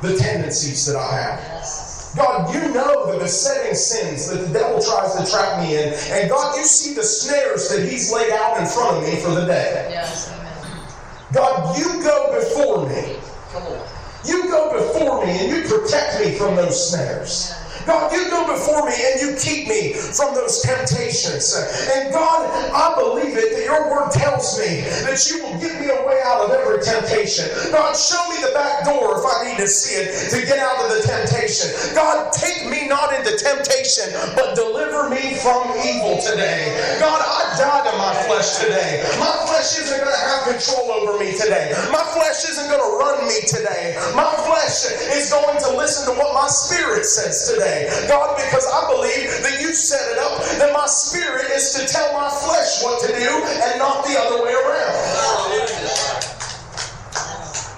the 0.01 0.15
tendencies 0.17 0.85
that 0.85 0.95
I 0.95 1.21
have. 1.21 2.15
God, 2.15 2.53
you 2.53 2.73
know 2.73 3.11
the 3.11 3.19
besetting 3.19 3.75
sins 3.75 4.29
that 4.29 4.37
the 4.47 4.51
devil 4.51 4.81
tries 4.81 5.15
to 5.15 5.31
trap 5.31 5.61
me 5.61 5.77
in. 5.77 5.93
And 6.09 6.29
God, 6.29 6.57
you 6.57 6.63
see 6.63 6.95
the 6.95 7.03
snares 7.03 7.69
that 7.69 7.87
he's 7.87 8.11
laid 8.11 8.31
out 8.31 8.59
in 8.59 8.65
front 8.65 8.97
of 8.97 9.03
me 9.03 9.19
for 9.21 9.29
the 9.29 9.45
day. 9.45 9.87
Yes, 9.91 10.31
amen. 10.31 10.87
God, 11.33 11.77
you 11.77 12.01
go 12.01 12.39
before 12.39 12.89
me. 12.89 13.19
Come 13.51 13.63
on. 13.63 13.87
You 14.25 14.49
go 14.49 14.73
before 14.73 15.25
me 15.25 15.31
and 15.31 15.51
you 15.51 15.69
protect 15.69 16.19
me 16.19 16.35
from 16.35 16.55
those 16.55 16.91
snares. 16.91 17.53
God, 17.85 18.11
you 18.11 18.29
go 18.29 18.47
before 18.47 18.85
me 18.85 18.95
and 18.95 19.21
you 19.21 19.29
keep 19.39 19.67
me 19.67 19.93
from 19.93 20.35
those 20.35 20.61
temptations. 20.61 21.53
And 21.95 22.11
God, 22.11 22.47
I 22.73 22.95
believe 22.95 23.37
it 23.37 23.55
that 23.55 23.63
your 23.63 23.89
word 23.89 24.11
tells 24.11 24.57
me 24.59 24.81
that 25.05 25.19
you 25.29 25.43
will 25.43 25.57
give 25.59 25.79
me 25.79 25.87
a 25.87 26.01
way 26.05 26.19
out 26.25 26.45
of 26.45 26.51
every 26.51 26.81
temptation. 26.83 27.47
God, 27.71 27.95
show 27.95 28.19
me 28.29 28.37
the 28.41 28.51
back 28.53 28.85
door 28.85 29.19
if 29.19 29.25
I 29.25 29.49
need 29.49 29.57
to 29.57 29.67
see 29.67 29.95
it 29.95 30.11
to 30.31 30.45
get 30.45 30.59
out 30.59 30.77
of 30.83 30.95
the 30.95 31.01
temptation. 31.07 31.71
God, 31.95 32.31
take 32.33 32.69
me 32.69 32.87
not 32.87 33.13
into 33.13 33.37
temptation, 33.37 34.11
but 34.35 34.55
deliver 34.55 35.09
me 35.09 35.37
from 35.39 35.71
evil 35.85 36.19
today. 36.21 36.73
God, 36.99 37.21
I 37.21 37.39
die 37.57 37.91
to 37.91 37.93
my 37.97 38.13
flesh 38.27 38.57
today. 38.59 39.03
My 39.19 39.31
flesh 39.47 39.77
isn't 39.79 39.99
going 39.99 40.11
to 40.11 40.23
have 40.29 40.43
control 40.49 40.91
over 40.91 41.19
me 41.19 41.35
today. 41.37 41.73
My 41.91 42.03
flesh 42.15 42.47
isn't 42.49 42.67
going 42.69 42.81
to 42.81 42.91
run 42.97 43.27
me 43.27 43.39
today. 43.47 43.95
My 44.15 44.29
flesh 44.47 44.85
is 45.15 45.29
going 45.29 45.57
to 45.59 45.77
listen 45.77 46.13
to 46.13 46.19
what 46.19 46.33
my 46.33 46.47
spirit 46.47 47.05
says 47.05 47.49
today. 47.49 47.68
God, 48.07 48.37
because 48.37 48.65
I 48.67 48.89
believe 48.91 49.29
that 49.43 49.61
you 49.61 49.73
set 49.73 50.11
it 50.11 50.17
up 50.17 50.41
that 50.57 50.73
my 50.73 50.85
spirit 50.87 51.51
is 51.51 51.73
to 51.73 51.87
tell 51.87 52.13
my 52.13 52.29
flesh 52.29 52.83
what 52.83 53.01
to 53.01 53.07
do 53.07 53.29
and 53.63 53.79
not 53.79 54.05
the 54.05 54.17
other 54.19 54.43
way 54.43 54.53
around. 54.53 54.95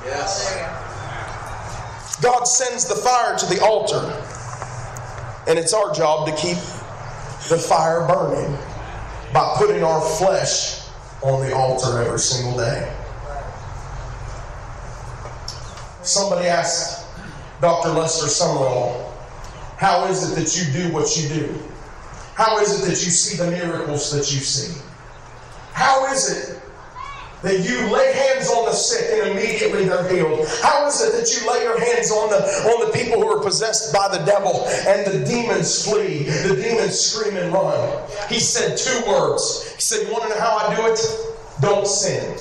Yes. 0.06 0.58
God 2.22 2.44
sends 2.44 2.88
the 2.88 2.96
fire 2.96 3.38
to 3.38 3.46
the 3.48 3.62
altar, 3.64 4.02
and 5.48 5.58
it's 5.58 5.74
our 5.74 5.94
job 5.94 6.28
to 6.28 6.36
keep 6.36 6.58
the 7.50 7.58
fire 7.58 8.08
burning 8.08 8.58
by 9.34 9.56
putting 9.58 9.84
our 9.84 10.02
flesh 10.02 10.88
on 11.22 11.42
the 11.46 11.56
altar 11.56 12.02
every 12.02 12.20
single 12.20 12.58
day. 12.58 12.96
Somebody 16.04 16.48
asked 16.48 17.06
Dr. 17.62 17.90
Lester 17.90 18.28
Sumrall, 18.28 19.11
How 19.82 20.06
is 20.06 20.32
it 20.32 20.36
that 20.36 20.56
you 20.56 20.72
do 20.72 20.94
what 20.94 21.18
you 21.18 21.28
do? 21.28 21.60
How 22.36 22.60
is 22.60 22.80
it 22.80 22.86
that 22.86 23.04
you 23.04 23.10
see 23.10 23.36
the 23.36 23.50
miracles 23.50 24.12
that 24.12 24.32
you 24.32 24.40
see? 24.40 24.80
How 25.74 26.06
is 26.14 26.30
it 26.30 26.62
that 27.42 27.68
you 27.68 27.92
lay 27.92 28.14
hands 28.14 28.48
on 28.52 28.66
the 28.66 28.74
sick 28.74 29.10
and 29.12 29.32
immediately 29.32 29.86
they're 29.86 30.08
healed? 30.08 30.48
How 30.62 30.86
is 30.86 31.02
it 31.02 31.14
that 31.14 31.34
you 31.34 31.52
lay 31.52 31.64
your 31.64 31.80
hands 31.80 32.12
on 32.12 32.30
the 32.30 32.38
on 32.70 32.86
the 32.86 32.94
people 32.94 33.24
who 33.24 33.28
are 33.36 33.42
possessed 33.42 33.92
by 33.92 34.08
the 34.16 34.24
devil 34.24 34.68
and 34.86 35.04
the 35.12 35.26
demons 35.26 35.84
flee, 35.84 36.26
the 36.48 36.62
demons 36.62 37.00
scream 37.00 37.36
and 37.38 37.52
run? 37.52 38.08
He 38.30 38.40
said 38.40 38.78
two 38.78 39.10
words. 39.10 39.74
He 39.74 39.82
said, 39.82 40.06
You 40.06 40.14
want 40.14 40.26
to 40.26 40.30
know 40.30 40.40
how 40.40 40.58
I 40.58 40.76
do 40.76 40.94
it? 40.94 41.00
Don't 41.60 41.88
sin. 41.88 42.38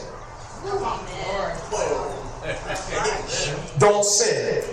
Don't 3.79 4.05
sin. 4.05 4.70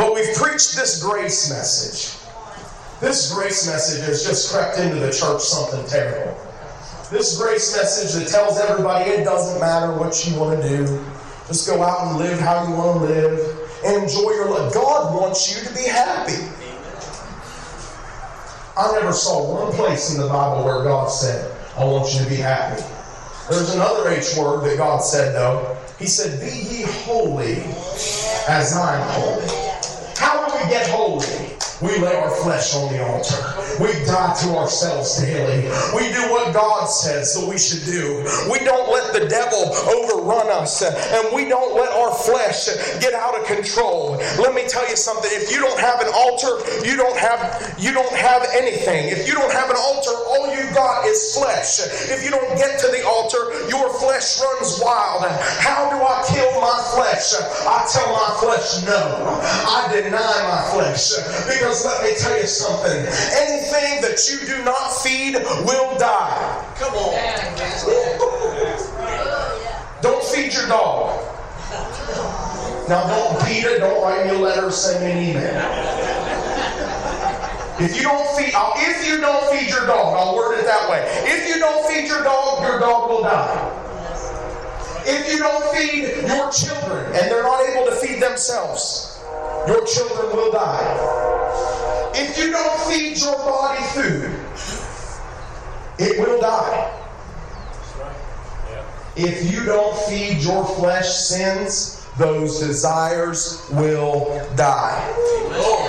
But 0.00 0.14
we've 0.14 0.34
preached 0.34 0.76
this 0.76 1.02
grace 1.02 1.50
message. 1.50 2.16
This 3.02 3.34
grace 3.34 3.66
message 3.66 4.02
has 4.06 4.24
just 4.24 4.50
crept 4.50 4.78
into 4.78 4.94
the 4.94 5.12
church 5.12 5.42
something 5.42 5.86
terrible. 5.90 6.40
This 7.10 7.38
grace 7.38 7.76
message 7.76 8.14
that 8.14 8.30
tells 8.30 8.58
everybody 8.58 9.10
it 9.10 9.24
doesn't 9.24 9.60
matter 9.60 9.92
what 9.92 10.26
you 10.26 10.40
want 10.40 10.62
to 10.62 10.66
do. 10.66 11.04
Just 11.48 11.68
go 11.68 11.82
out 11.82 12.06
and 12.06 12.16
live 12.16 12.40
how 12.40 12.66
you 12.66 12.72
want 12.76 13.00
to 13.00 13.04
live 13.04 13.70
and 13.84 14.04
enjoy 14.04 14.30
your 14.30 14.48
life. 14.48 14.72
God 14.72 15.14
wants 15.14 15.54
you 15.54 15.68
to 15.68 15.74
be 15.74 15.86
happy. 15.86 16.48
I 18.78 18.92
never 18.98 19.12
saw 19.12 19.66
one 19.66 19.72
place 19.74 20.14
in 20.14 20.18
the 20.22 20.28
Bible 20.28 20.64
where 20.64 20.82
God 20.82 21.08
said, 21.08 21.54
I 21.76 21.84
want 21.84 22.10
you 22.14 22.24
to 22.24 22.26
be 22.30 22.36
happy. 22.36 22.82
There's 23.50 23.74
another 23.74 24.08
H 24.08 24.34
word 24.38 24.64
that 24.64 24.78
God 24.78 25.00
said, 25.00 25.34
though. 25.34 25.76
He 25.98 26.06
said, 26.06 26.40
Be 26.40 26.46
ye 26.46 26.82
holy 27.04 27.56
as 28.48 28.74
I 28.74 28.98
am 28.98 29.20
holy. 29.20 29.69
We 30.62 30.68
get 30.68 30.90
holy? 30.90 31.56
We 31.80 31.98
lay 31.98 32.14
our 32.16 32.30
flesh 32.30 32.74
on 32.74 32.92
the 32.92 33.02
altar. 33.02 33.59
We 33.80 33.88
die 34.04 34.36
to 34.44 34.48
ourselves 34.60 35.22
daily. 35.22 35.64
We 35.96 36.12
do 36.12 36.20
what 36.28 36.52
God 36.52 36.84
says 36.84 37.32
that 37.32 37.48
we 37.48 37.56
should 37.56 37.88
do. 37.88 38.20
We 38.52 38.60
don't 38.60 38.92
let 38.92 39.16
the 39.16 39.24
devil 39.24 39.72
overrun 39.88 40.52
us, 40.52 40.84
and 40.84 41.34
we 41.34 41.48
don't 41.48 41.74
let 41.74 41.88
our 41.88 42.12
flesh 42.12 42.68
get 43.00 43.14
out 43.14 43.40
of 43.40 43.46
control. 43.46 44.20
Let 44.36 44.54
me 44.54 44.68
tell 44.68 44.84
you 44.84 44.96
something. 44.96 45.30
If 45.32 45.50
you 45.50 45.60
don't 45.60 45.80
have 45.80 46.00
an 46.04 46.12
altar, 46.12 46.60
you 46.84 46.96
don't 46.96 47.16
have 47.16 47.40
you 47.78 47.92
don't 47.94 48.12
have 48.12 48.44
anything. 48.52 49.08
If 49.08 49.26
you 49.26 49.32
don't 49.32 49.52
have 49.52 49.70
an 49.70 49.76
altar, 49.80 50.12
all 50.28 50.52
you 50.52 50.68
got 50.74 51.06
is 51.06 51.32
flesh. 51.32 51.80
If 52.12 52.22
you 52.22 52.30
don't 52.30 52.52
get 52.58 52.78
to 52.80 52.88
the 52.88 53.00
altar, 53.08 53.64
your 53.72 53.88
flesh 53.96 54.40
runs 54.44 54.78
wild. 54.84 55.24
How 55.64 55.88
do 55.88 55.96
I 55.96 56.20
kill 56.28 56.52
my 56.60 56.76
flesh? 56.92 57.32
I 57.64 57.88
tell 57.88 58.12
my 58.12 58.28
flesh 58.44 58.84
no. 58.84 59.40
I 59.40 59.88
deny 59.88 60.36
my 60.44 60.68
flesh 60.76 61.16
because 61.48 61.86
let 61.86 62.04
me 62.04 62.12
tell 62.20 62.36
you 62.36 62.46
something. 62.46 63.08
Anything 63.40 63.69
that 63.70 64.28
you 64.30 64.46
do 64.46 64.64
not 64.64 64.90
feed 65.02 65.34
will 65.64 65.96
die. 65.98 66.74
Come 66.76 66.94
on. 66.94 67.14
Don't 70.02 70.24
feed 70.24 70.52
your 70.52 70.66
dog. 70.66 71.26
Now 72.88 73.06
don't 73.06 73.46
beat 73.46 73.64
it, 73.64 73.78
don't 73.78 74.02
write 74.02 74.26
me 74.26 74.34
a 74.34 74.38
letter, 74.38 74.70
send 74.70 75.04
me 75.04 75.12
an 75.12 75.18
email. 75.30 76.10
If 77.78 77.96
you 77.96 78.02
don't 78.02 78.36
feed, 78.36 78.52
uh, 78.54 78.72
if 78.76 79.06
you 79.06 79.20
don't 79.20 79.48
feed 79.50 79.70
your 79.70 79.86
dog, 79.86 80.16
I'll 80.18 80.36
word 80.36 80.58
it 80.58 80.66
that 80.66 80.90
way. 80.90 81.04
If 81.24 81.48
you 81.48 81.60
don't 81.60 81.86
feed 81.88 82.08
your 82.08 82.24
dog, 82.24 82.62
your 82.62 82.80
dog 82.80 83.08
will 83.08 83.22
die. 83.22 83.76
If 85.06 85.32
you 85.32 85.38
don't 85.38 85.64
feed 85.74 86.28
your 86.28 86.50
children 86.50 87.06
and 87.06 87.30
they're 87.30 87.42
not 87.42 87.66
able 87.68 87.86
to 87.86 87.96
feed 87.96 88.20
themselves, 88.20 89.20
your 89.66 89.86
children 89.86 90.36
will 90.36 90.52
die. 90.52 91.20
If 92.14 92.36
you 92.36 92.50
don't 92.50 92.80
feed 92.90 93.18
your 93.18 93.36
body 93.38 93.59
food, 93.94 94.30
it 95.98 96.18
will 96.18 96.40
die. 96.40 96.96
if 99.16 99.52
you 99.52 99.64
don't 99.64 99.96
feed 100.08 100.38
your 100.38 100.64
flesh 100.64 101.08
sins, 101.08 102.06
those 102.16 102.60
desires 102.60 103.66
will 103.72 104.46
die. 104.56 105.02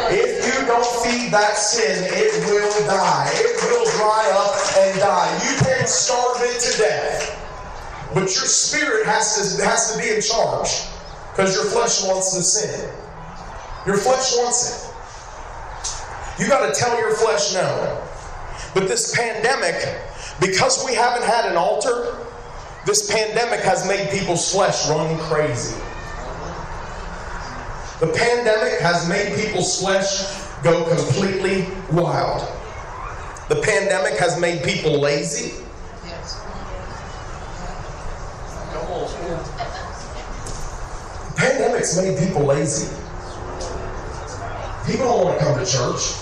If 0.09 0.45
you 0.45 0.65
don't 0.65 0.85
feed 1.03 1.31
that 1.31 1.57
sin, 1.57 2.03
it 2.07 2.45
will 2.49 2.87
die. 2.87 3.29
It 3.33 3.55
will 3.63 3.85
dry 3.97 4.31
up 4.33 4.55
and 4.77 4.99
die. 4.99 5.39
You 5.43 5.57
can 5.63 5.87
starve 5.87 6.41
it 6.41 6.59
to 6.61 6.77
death. 6.77 7.37
But 8.13 8.23
your 8.23 8.45
spirit 8.45 9.05
has 9.05 9.57
to, 9.57 9.63
has 9.65 9.93
to 9.93 9.99
be 9.99 10.09
in 10.09 10.21
charge 10.21 10.69
because 11.31 11.55
your 11.55 11.65
flesh 11.65 12.03
wants 12.05 12.35
the 12.35 12.43
sin. 12.43 12.89
Your 13.85 13.97
flesh 13.97 14.33
wants 14.37 14.85
it. 14.85 14.90
You 16.39 16.47
got 16.47 16.73
to 16.73 16.79
tell 16.79 16.97
your 16.97 17.13
flesh 17.15 17.53
no. 17.53 18.07
But 18.73 18.87
this 18.87 19.15
pandemic, 19.15 19.99
because 20.39 20.83
we 20.85 20.93
haven't 20.93 21.23
had 21.23 21.45
an 21.45 21.57
altar, 21.57 22.17
this 22.85 23.11
pandemic 23.11 23.59
has 23.61 23.87
made 23.87 24.09
people's 24.09 24.51
flesh 24.51 24.89
run 24.89 25.17
crazy. 25.19 25.79
The 27.99 28.07
pandemic 28.07 28.79
has 28.79 29.07
made 29.07 29.39
people's 29.39 29.79
flesh 29.79 30.41
go 30.63 30.83
completely 30.95 31.67
wild. 31.91 32.41
The 33.49 33.61
pandemic 33.61 34.17
has 34.17 34.39
made 34.39 34.63
people 34.63 34.99
lazy. 34.99 35.53
Pandemic's 41.35 41.97
made 41.97 42.17
people 42.17 42.43
lazy. 42.43 43.00
People 44.85 45.05
don't 45.05 45.25
want 45.25 45.39
to 45.39 45.45
come 45.45 45.59
to 45.59 45.65
church. 45.65 46.17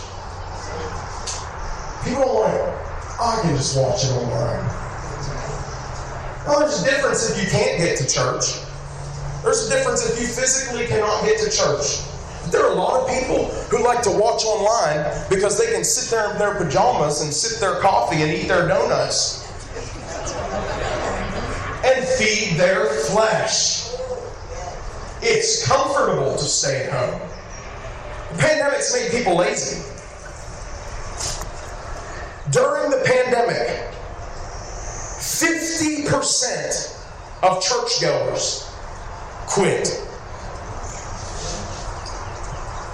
People 2.03 2.23
don't 2.23 2.35
want 2.35 2.53
to, 2.53 3.21
I 3.21 3.39
can 3.41 3.55
just 3.55 3.77
watch 3.77 4.03
it 4.03 4.11
online. 4.11 4.65
Well, 6.45 6.59
there's 6.59 6.81
a 6.81 6.85
difference 6.85 7.29
if 7.29 7.43
you 7.43 7.49
can't 7.49 7.77
get 7.77 7.97
to 7.99 8.07
church. 8.07 8.59
There's 9.43 9.67
a 9.67 9.69
difference 9.69 10.09
if 10.09 10.19
you 10.19 10.27
physically 10.27 10.87
cannot 10.87 11.23
get 11.23 11.39
to 11.39 11.49
church. 11.49 12.03
There 12.51 12.65
are 12.65 12.71
a 12.71 12.75
lot 12.75 13.01
of 13.01 13.19
people 13.19 13.45
who 13.69 13.83
like 13.83 14.01
to 14.03 14.11
watch 14.11 14.43
online 14.43 15.29
because 15.29 15.57
they 15.57 15.71
can 15.71 15.83
sit 15.83 16.09
there 16.09 16.31
in 16.31 16.39
their 16.39 16.55
pajamas 16.55 17.21
and 17.21 17.33
sip 17.33 17.59
their 17.59 17.79
coffee 17.79 18.23
and 18.23 18.31
eat 18.31 18.47
their 18.47 18.67
donuts 18.67 19.47
and 21.85 22.05
feed 22.17 22.57
their 22.57 22.85
flesh. 23.03 23.93
It's 25.21 25.67
comfortable 25.67 26.33
to 26.33 26.43
stay 26.43 26.85
at 26.85 26.91
home. 26.91 27.28
Pandemic's 28.37 28.93
made 28.93 29.11
people 29.11 29.35
lazy. 29.35 29.81
During 32.51 32.89
the 32.91 33.01
pandemic, 33.05 33.67
50% 35.19 37.05
of 37.43 37.61
churchgoers 37.61 38.69
quit. 39.47 40.08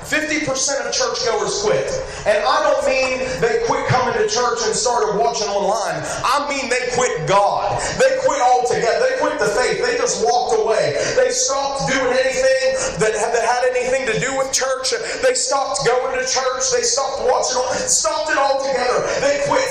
50% 0.06 0.46
of 0.86 0.94
churchgoers 0.94 1.66
quit. 1.66 1.90
And 2.30 2.38
I 2.46 2.58
don't 2.62 2.86
mean 2.86 3.26
they 3.42 3.66
quit 3.66 3.86
coming 3.90 4.14
to 4.14 4.26
church 4.30 4.62
and 4.66 4.74
started 4.76 5.18
watching 5.18 5.50
online. 5.50 6.02
I 6.22 6.46
mean 6.50 6.70
they 6.70 6.94
quit 6.94 7.28
God. 7.28 7.82
They 7.98 8.22
quit 8.22 8.42
altogether. 8.42 9.02
They 9.02 9.18
quit 9.18 9.40
the 9.42 9.50
faith. 9.58 9.82
They 9.82 9.98
just 9.98 10.26
walked 10.26 10.62
away. 10.62 10.94
They 11.18 11.30
stopped 11.34 11.90
doing 11.90 12.14
anything 12.14 12.78
that, 13.02 13.14
had 13.18 13.64
anything 13.74 14.06
to 14.10 14.16
do 14.22 14.38
with 14.38 14.54
church. 14.54 14.94
They 15.26 15.34
stopped 15.34 15.86
going 15.86 16.14
to 16.18 16.26
church. 16.26 16.70
They 16.70 16.86
stopped 16.86 17.26
watching, 17.26 17.62
stopped 17.90 18.30
it 18.30 18.38
altogether. 18.38 19.02
They 19.22 19.42
quit. 19.50 19.66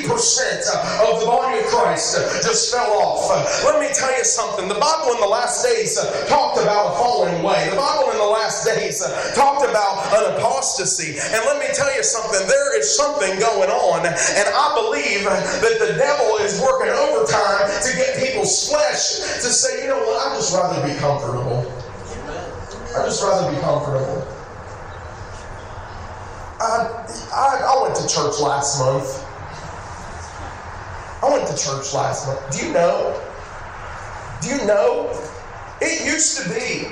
50% 0.00 0.66
of 1.06 1.20
the 1.20 1.26
body 1.26 1.58
of 1.58 1.66
Christ 1.66 2.16
just 2.42 2.72
fell 2.72 2.92
off. 2.94 3.30
Let 3.64 3.80
me 3.80 3.88
tell 3.94 4.16
you 4.16 4.24
something. 4.24 4.68
The 4.68 4.78
Bible 4.78 5.14
in 5.14 5.20
the 5.20 5.26
last 5.26 5.64
days 5.64 5.98
talked 6.28 6.58
about 6.60 6.94
a 6.94 6.96
falling 6.96 7.40
away. 7.40 7.68
The 7.70 7.76
Bible 7.76 8.10
in 8.10 8.18
the 8.18 8.24
last 8.24 8.64
days 8.64 9.00
talked 9.34 9.68
about 9.68 9.79
an 10.12 10.36
apostasy. 10.36 11.18
And 11.18 11.44
let 11.46 11.58
me 11.58 11.66
tell 11.74 11.94
you 11.94 12.02
something, 12.02 12.46
there 12.46 12.78
is 12.78 12.96
something 12.96 13.38
going 13.38 13.70
on, 13.70 14.06
and 14.06 14.14
I 14.14 14.66
believe 14.76 15.24
that 15.24 15.76
the 15.78 15.94
devil 15.96 16.36
is 16.38 16.60
working 16.60 16.92
overtime 16.92 17.68
to 17.82 17.90
get 17.96 18.18
people's 18.18 18.68
flesh 18.68 19.18
to 19.40 19.48
say, 19.50 19.82
you 19.82 19.88
know 19.88 19.98
what, 19.98 20.26
I'd 20.26 20.36
just 20.36 20.54
rather 20.54 20.80
be 20.86 20.98
comfortable. 20.98 21.66
I'd 22.96 23.06
just 23.06 23.22
rather 23.22 23.50
be 23.50 23.60
comfortable. 23.60 24.26
I, 26.60 27.06
I, 27.32 27.60
I 27.72 27.82
went 27.82 27.96
to 27.96 28.06
church 28.06 28.38
last 28.40 28.78
month. 28.78 29.24
I 31.22 31.30
went 31.30 31.48
to 31.48 31.56
church 31.56 31.94
last 31.94 32.26
month. 32.26 32.40
Do 32.50 32.66
you 32.66 32.72
know? 32.72 33.20
Do 34.42 34.48
you 34.48 34.66
know? 34.66 35.10
It 35.80 36.04
used 36.04 36.42
to 36.42 36.48
be 36.50 36.88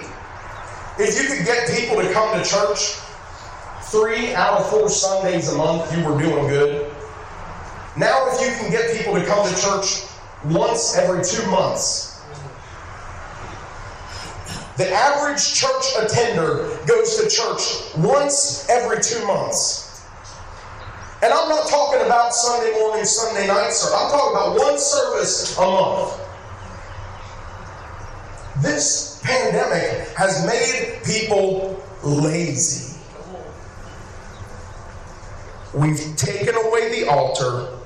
if 0.98 1.20
you 1.20 1.28
could 1.28 1.46
get 1.46 1.68
people 1.70 1.96
to 1.96 2.12
come 2.12 2.36
to 2.36 2.48
church 2.48 2.98
three 3.82 4.34
out 4.34 4.60
of 4.60 4.70
four 4.70 4.88
Sundays 4.88 5.52
a 5.52 5.56
month, 5.56 5.96
you 5.96 6.04
were 6.04 6.20
doing 6.20 6.48
good. 6.48 6.92
Now, 7.96 8.28
if 8.30 8.40
you 8.40 8.54
can 8.56 8.70
get 8.70 8.96
people 8.96 9.14
to 9.14 9.24
come 9.24 9.48
to 9.48 9.60
church 9.60 10.04
once 10.44 10.96
every 10.96 11.24
two 11.24 11.48
months, 11.50 12.22
the 14.76 14.88
average 14.92 15.54
church 15.54 15.84
attender 16.00 16.78
goes 16.86 17.16
to 17.16 17.28
church 17.28 17.96
once 17.96 18.68
every 18.68 19.02
two 19.02 19.26
months. 19.26 20.06
And 21.20 21.32
I'm 21.32 21.48
not 21.48 21.68
talking 21.68 22.00
about 22.06 22.32
Sunday 22.32 22.78
morning, 22.78 23.04
Sunday 23.04 23.48
night 23.48 23.72
service. 23.72 23.94
I'm 23.96 24.10
talking 24.12 24.36
about 24.36 24.58
one 24.58 24.78
service 24.78 25.58
a 25.58 25.62
month. 25.62 26.20
This 28.62 29.20
pandemic 29.24 29.97
has 30.18 30.44
made 30.44 31.00
people 31.04 31.80
lazy. 32.02 32.98
We've 35.72 36.16
taken 36.16 36.56
away 36.56 37.00
the 37.00 37.08
altar, 37.08 37.78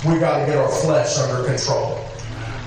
We 0.06 0.20
got 0.20 0.42
to 0.42 0.46
get 0.46 0.58
our 0.58 0.70
flesh 0.70 1.18
under 1.18 1.44
control. 1.48 2.08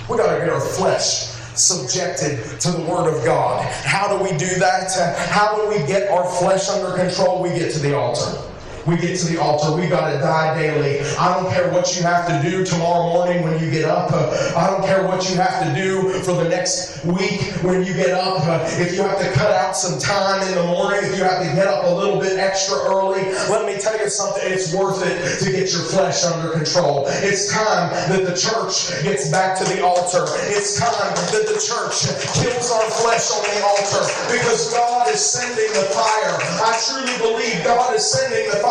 We 0.09 0.17
got 0.17 0.35
to 0.35 0.41
get 0.41 0.49
our 0.49 0.61
flesh 0.61 1.31
subjected 1.55 2.61
to 2.61 2.73
the 2.73 2.81
Word 2.81 3.15
of 3.15 3.25
God. 3.25 3.65
How 3.85 4.09
do 4.09 4.21
we 4.21 4.37
do 4.37 4.53
that? 4.59 4.91
How 5.29 5.55
do 5.55 5.69
we 5.69 5.87
get 5.87 6.11
our 6.11 6.29
flesh 6.29 6.69
under 6.69 6.97
control? 6.97 7.41
We 7.41 7.51
get 7.51 7.73
to 7.75 7.79
the 7.79 7.97
altar. 7.97 8.50
We 8.87 8.97
get 8.97 9.19
to 9.19 9.27
the 9.27 9.41
altar. 9.41 9.77
We 9.79 9.89
got 9.89 10.11
to 10.11 10.19
die 10.19 10.59
daily. 10.59 11.01
I 11.19 11.35
don't 11.35 11.53
care 11.53 11.71
what 11.71 11.97
you 11.97 12.03
have 12.03 12.27
to 12.29 12.49
do 12.49 12.65
tomorrow 12.65 13.13
morning 13.13 13.43
when 13.43 13.63
you 13.63 13.71
get 13.71 13.85
up. 13.85 14.13
I 14.57 14.67
don't 14.69 14.85
care 14.85 15.07
what 15.07 15.29
you 15.29 15.37
have 15.37 15.63
to 15.63 15.75
do 15.75 16.21
for 16.25 16.33
the 16.33 16.49
next 16.49 17.05
week 17.05 17.43
when 17.63 17.85
you 17.85 17.93
get 17.95 18.11
up. 18.11 18.41
If 18.81 18.95
you 18.95 19.03
have 19.03 19.19
to 19.21 19.31
cut 19.33 19.53
out 19.53 19.77
some 19.77 19.99
time 19.99 20.47
in 20.49 20.55
the 20.55 20.65
morning, 20.65 21.01
if 21.05 21.17
you 21.17 21.25
have 21.25 21.43
to 21.43 21.55
get 21.55 21.67
up 21.67 21.85
a 21.85 21.95
little 21.95 22.19
bit 22.19 22.39
extra 22.39 22.79
early, 22.89 23.23
let 23.53 23.67
me 23.67 23.81
tell 23.81 23.99
you 23.99 24.09
something. 24.09 24.43
It's 24.45 24.75
worth 24.75 25.05
it 25.05 25.45
to 25.45 25.53
get 25.53 25.73
your 25.73 25.85
flesh 25.85 26.25
under 26.25 26.51
control. 26.51 27.05
It's 27.09 27.53
time 27.53 27.91
that 28.09 28.25
the 28.25 28.37
church 28.37 29.03
gets 29.03 29.31
back 29.31 29.59
to 29.59 29.65
the 29.65 29.85
altar. 29.85 30.25
It's 30.49 30.79
time 30.81 31.15
that 31.15 31.45
the 31.47 31.61
church 31.61 32.09
kills 32.33 32.71
our 32.71 32.89
flesh 33.05 33.29
on 33.31 33.43
the 33.45 33.61
altar 33.61 34.03
because 34.33 34.73
God 34.73 35.09
is 35.13 35.21
sending 35.21 35.69
the 35.75 35.87
fire. 35.93 36.37
I 36.65 36.73
truly 36.89 37.17
believe 37.19 37.63
God 37.65 37.95
is 37.95 38.05
sending 38.07 38.49
the 38.51 38.57
fire, 38.57 38.70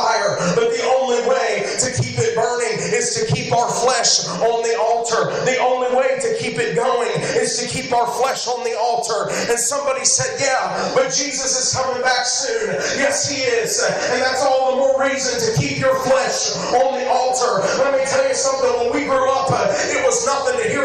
but 0.55 0.71
the 0.71 0.83
only 0.99 1.19
way 1.27 1.67
to 1.79 1.87
keep 2.01 2.15
it 2.17 2.35
burning 2.35 2.79
is 2.79 3.15
to 3.19 3.27
keep 3.33 3.51
our 3.51 3.69
flesh 3.69 4.27
on 4.27 4.63
the 4.63 4.75
altar. 4.79 5.27
The 5.43 5.57
only 5.59 5.91
way 5.95 6.19
to 6.21 6.35
keep 6.39 6.57
it 6.57 6.75
going 6.75 7.11
is 7.35 7.59
to 7.59 7.67
keep 7.67 7.91
our 7.91 8.07
flesh 8.07 8.47
on 8.47 8.63
the 8.63 8.77
altar. 8.79 9.29
And 9.49 9.59
somebody 9.59 10.05
said, 10.05 10.39
Yeah, 10.39 10.91
but 10.95 11.11
Jesus 11.11 11.51
is 11.59 11.75
coming 11.75 12.01
back 12.01 12.25
soon. 12.25 12.75
Yes, 12.95 13.29
He 13.29 13.43
is. 13.43 13.83
And 13.83 14.21
that's 14.21 14.43
all 14.43 14.71
the 14.71 14.77
more 14.77 15.03
reason 15.03 15.35
to 15.35 15.59
keep 15.59 15.79
your 15.79 15.95
flesh 16.07 16.55
on 16.79 16.99
the 16.99 17.07
altar. 17.09 17.65
Let 17.83 17.99
me 17.99 18.05
tell 18.07 18.27
you 18.27 18.35
something. 18.35 18.71
When 18.79 18.93
we 18.95 19.03
grew 19.05 19.29
up, 19.31 19.51
it 19.51 20.03
was 20.05 20.25
nothing 20.25 20.63
to 20.63 20.67
hear 20.69 20.83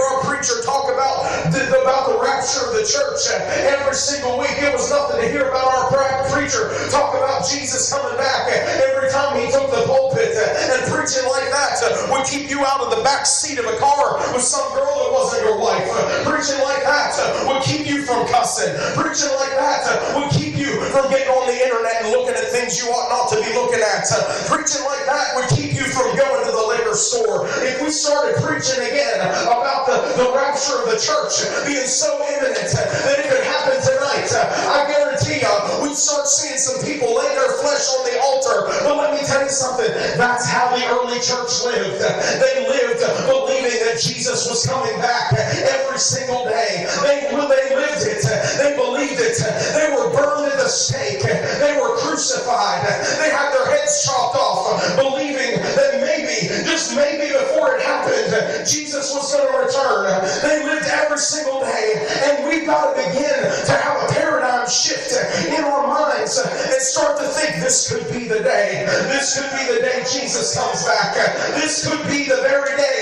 church 2.85 3.27
every 3.33 3.95
single 3.95 4.39
week. 4.39 4.57
It 4.61 4.73
was 4.73 4.91
nothing 4.91 5.21
to 5.21 5.29
hear 5.29 5.49
about 5.49 5.67
our 5.67 5.85
preacher 6.31 6.69
talk 6.91 7.15
about 7.15 7.49
Jesus 7.49 7.93
coming 7.93 8.17
back 8.19 8.51
every 8.85 9.11
time 9.11 9.41
he 9.41 9.51
took 9.51 9.71
the 9.71 9.85
pulpit 9.87 10.04
and 10.15 10.81
preaching 10.91 11.27
like 11.27 11.51
that 11.51 11.83
would 12.11 12.25
keep 12.27 12.51
you 12.51 12.65
out 12.65 12.81
of 12.81 12.95
the 12.95 13.03
back 13.03 13.27
seat 13.27 13.59
of 13.59 13.67
a 13.67 13.77
car 13.79 14.19
with 14.33 14.43
some 14.43 14.67
girl 14.75 14.95
that 15.03 15.11
wasn't 15.11 15.43
your 15.43 15.59
wife. 15.59 15.87
Preaching 16.23 16.61
like 16.63 16.83
that 16.87 17.15
would 17.47 17.63
keep 17.63 17.87
you 17.87 18.07
from 18.07 18.27
cussing. 18.29 18.71
Preaching 18.95 19.31
like 19.35 19.55
that 19.59 19.83
would 20.15 20.31
keep 20.31 20.55
you 20.57 20.79
from 20.95 21.11
getting 21.11 21.31
on 21.31 21.47
the 21.51 21.57
internet 21.59 22.03
and 22.03 22.11
looking 22.15 22.35
at 22.35 22.47
things 22.55 22.79
you 22.79 22.91
ought 22.91 23.11
not 23.11 23.27
to 23.35 23.37
be 23.43 23.51
looking 23.55 23.83
at. 23.83 24.07
Preaching 24.47 24.85
like 24.87 25.05
that 25.07 25.35
would 25.35 25.49
keep 25.51 25.75
you 25.75 25.85
from 25.91 26.15
going 26.17 26.43
to 26.47 26.53
the 26.53 26.65
liquor 26.65 26.95
store. 26.95 27.47
If 27.67 27.83
we 27.83 27.91
started 27.91 28.39
preaching 28.43 28.83
again 28.83 29.21
about 29.47 29.87
the, 29.87 29.99
the 30.19 30.29
rapture 30.35 30.79
of 30.79 30.91
the 30.91 30.99
church 30.99 31.43
being 31.67 31.87
so 31.87 32.23
imminent 32.23 32.71
that 32.71 33.17
it 33.19 33.27
could 33.27 33.45
happen 33.45 33.77
tonight, 34.05 34.29
I 34.69 34.85
guarantee 34.89 35.41
you 35.41 35.55
we'd 35.83 35.97
start 35.97 36.29
seeing 36.29 36.59
some 36.59 36.81
people 36.85 37.17
lay 37.17 37.29
their 37.33 37.53
flesh 37.61 37.85
on 37.97 38.05
the 38.05 38.17
altar. 38.21 38.69
But 38.85 38.97
let 38.97 39.11
me 39.17 39.25
tell 39.27 39.43
you 39.43 39.49
something. 39.49 39.89
That's 40.17 40.49
how 40.49 40.75
the 40.77 40.85
early 40.93 41.21
church 41.21 41.53
lived. 41.65 42.01
They 42.41 42.69
lived 42.69 43.01
believing 43.25 43.81
that 43.89 44.01
Jesus 44.01 44.49
was 44.49 44.67
coming 44.67 44.97
back 45.01 45.33
every 45.33 45.99
single 45.99 46.45
day. 46.45 46.87
They, 47.03 47.29
they 47.33 47.67
lived 47.77 48.05
it. 48.05 48.25
They 48.61 48.77
believed 48.77 49.21
it. 49.21 49.39
They 49.73 49.89
were 49.95 50.13
burned 50.13 50.53
at 50.53 50.59
the 50.59 50.69
stake. 50.69 51.23
They 51.23 51.77
were 51.81 51.97
crucified. 51.97 52.85
They 53.21 53.31
had 53.31 53.53
their 53.53 53.67
heads 53.73 54.05
chopped 54.05 54.37
off, 54.37 54.97
believing 54.97 55.61
that 55.61 55.94
maybe, 56.15 56.47
just 56.65 56.95
maybe 56.95 57.33
before 57.33 57.75
it 57.75 57.83
happened, 57.83 58.31
Jesus 58.67 59.13
was 59.15 59.35
going 59.35 59.47
to 59.51 59.59
return. 59.59 60.07
They 60.43 60.65
lived 60.65 60.87
every 60.87 61.19
single 61.19 61.61
day. 61.61 62.07
And 62.31 62.47
we've 62.47 62.67
got 62.67 62.95
to 62.95 63.03
begin 63.03 63.43
to 63.43 63.73
have 63.73 64.09
a 64.09 64.13
paradigm 64.13 64.69
shift 64.69 65.11
in 65.49 65.65
our 65.65 65.87
minds 65.87 66.39
and 66.39 66.81
start 66.83 67.19
to 67.19 67.27
think 67.27 67.63
this 67.63 67.91
could 67.91 68.07
be 68.13 68.29
the 68.29 68.41
day. 68.41 68.87
This 69.11 69.39
could 69.39 69.51
be 69.59 69.65
the 69.75 69.81
day 69.81 70.05
Jesus 70.07 70.55
comes 70.55 70.85
back. 70.85 71.15
This 71.59 71.87
could 71.87 72.07
be 72.07 72.25
the 72.25 72.39
very 72.47 72.77
day. 72.77 73.01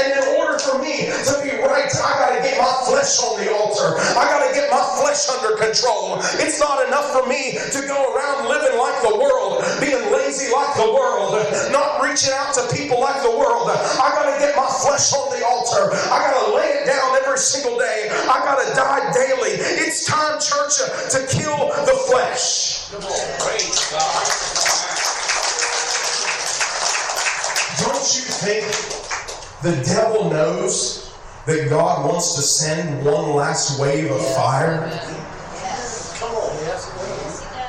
And 0.00 0.24
in 0.24 0.24
order 0.40 0.58
for 0.58 0.78
me 0.80 1.10
to 1.10 1.34
be 1.44 1.52
right, 1.60 1.90
I 1.92 2.10
got 2.18 2.32
to 2.36 2.40
get 2.42 2.56
my 2.58 2.72
flesh 2.88 3.20
on 3.20 3.44
the 3.44 3.52
altar. 3.52 3.98
I 4.16 4.24
got 4.24 4.48
to 4.48 4.54
get 4.54 4.70
my 4.70 4.82
flesh 5.00 5.28
under 5.28 5.56
control. 5.56 6.18
It's 6.40 6.60
not 6.60 6.86
enough 6.86 7.12
for 7.12 7.26
me 7.28 7.58
to 7.58 7.80
go 7.86 8.14
around 8.14 8.48
living 8.48 8.78
like 8.78 8.96
the 9.02 9.16
world, 9.18 9.64
being 9.80 10.00
lazy 10.12 10.52
like 10.52 10.74
the 10.76 10.90
world, 10.90 11.36
not 11.70 12.02
reaching 12.02 12.32
out 12.34 12.53
to 12.54 12.62
people 12.74 13.00
like 13.00 13.20
the 13.22 13.30
world. 13.30 13.70
I 13.70 14.14
got 14.14 14.30
to 14.32 14.38
get 14.38 14.56
my 14.56 14.66
flesh 14.66 15.12
on 15.12 15.30
the 15.34 15.44
altar. 15.44 15.90
I 15.90 16.30
got 16.30 16.46
to 16.46 16.54
lay 16.54 16.68
it 16.78 16.86
down 16.86 17.16
every 17.16 17.38
single 17.38 17.78
day. 17.78 18.08
I 18.10 18.38
got 18.44 18.62
to 18.62 18.74
die 18.74 19.12
daily. 19.12 19.58
It's 19.58 20.06
time, 20.06 20.38
church, 20.38 20.78
to 21.10 21.26
kill 21.26 21.68
the 21.84 21.98
flesh. 22.10 22.90
Come 22.90 23.00
praise 23.00 23.90
God. 23.90 24.24
Don't 27.82 28.06
you 28.14 28.22
think 28.22 28.64
the 29.62 29.82
devil 29.84 30.30
knows 30.30 31.12
that 31.46 31.68
God 31.68 32.06
wants 32.08 32.36
to 32.36 32.42
send 32.42 33.04
one 33.04 33.34
last 33.34 33.80
wave 33.80 34.10
of 34.10 34.34
fire? 34.34 34.88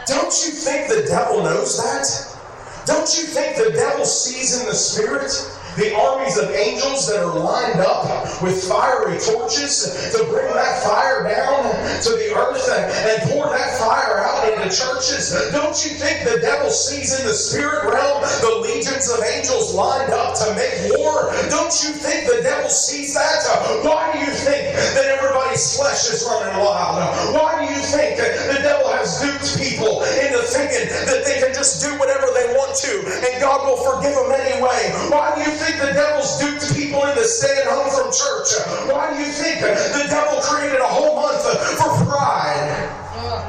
Don't 0.05 0.45
you 0.45 0.51
think 0.51 0.89
the 0.89 1.05
devil 1.09 1.43
knows 1.43 1.77
that? 1.77 2.34
Don't 2.85 3.17
you 3.17 3.23
think 3.25 3.57
the 3.57 3.71
devil 3.71 4.05
sees 4.05 4.59
in 4.59 4.67
the 4.67 4.75
spirit 4.75 5.31
the 5.77 5.93
armies 5.95 6.37
of 6.37 6.49
angels 6.51 7.07
that 7.07 7.19
are 7.19 7.37
lined 7.37 7.79
up 7.79 8.41
with 8.41 8.63
fiery 8.63 9.19
torches 9.19 10.11
to 10.15 10.23
bring 10.25 10.47
that 10.53 10.83
fire 10.83 11.23
down 11.23 11.63
to 12.01 12.09
the 12.15 12.31
earth 12.35 12.67
and, 12.71 13.29
pour 13.31 13.49
that 13.49 13.77
fire 13.79 14.23
out 14.23 14.47
into 14.47 14.69
churches? 14.71 15.31
Don't 15.51 15.75
you 15.83 15.91
think 15.97 16.23
the 16.23 16.39
devil 16.39 16.69
sees 16.69 17.19
in 17.19 17.25
the 17.25 17.33
spirit 17.33 17.91
realm 17.91 18.21
the 18.41 18.55
legions 18.61 19.09
of 19.09 19.23
angels 19.23 19.73
lined 19.73 20.13
up 20.13 20.35
to 20.35 20.55
make 20.55 20.95
war? 20.97 21.33
Don't 21.49 21.73
you 21.83 21.91
think 21.91 22.27
the 22.27 22.41
devil 22.43 22.69
sees 22.69 23.13
that? 23.13 23.43
Why 23.83 24.11
do 24.13 24.19
you 24.19 24.31
think 24.31 24.75
that 24.95 25.05
everybody's 25.05 25.75
flesh 25.75 26.07
is 26.11 26.23
running 26.29 26.55
wild? 26.59 27.35
Why 27.35 27.65
do 27.65 27.73
you 27.73 27.81
think 27.81 28.17
that 28.17 28.55
the 28.55 28.61
devil 28.61 28.91
has 28.93 29.19
duped 29.19 29.57
people 29.59 30.03
into 30.03 30.39
thinking 30.47 30.87
that 31.07 31.25
they 31.25 31.39
can 31.39 31.51
just 31.53 31.81
do 31.81 31.97
whatever 31.99 32.27
they 32.31 32.53
want 32.55 32.75
to 32.87 32.93
and 33.27 33.41
God 33.41 33.65
will 33.67 33.79
forgive 33.81 34.15
them 34.15 34.31
anyway? 34.31 34.93
Why 35.09 35.33
do 35.35 35.41
you 35.41 35.51
think 35.57 35.64
the 35.73 35.91
devil's 35.93 36.39
duped 36.39 36.75
people 36.75 37.03
into 37.05 37.23
staying 37.23 37.67
home 37.67 37.89
from 37.89 38.11
church? 38.13 38.53
Why 38.91 39.13
do 39.13 39.19
you 39.19 39.31
think 39.31 39.61
the 39.61 40.05
devil 40.09 40.39
created 40.41 40.79
a 40.79 40.87
whole 40.87 41.15
month 41.15 41.41
for 41.41 42.05
pride? 42.05 42.91
Oh, 43.17 43.41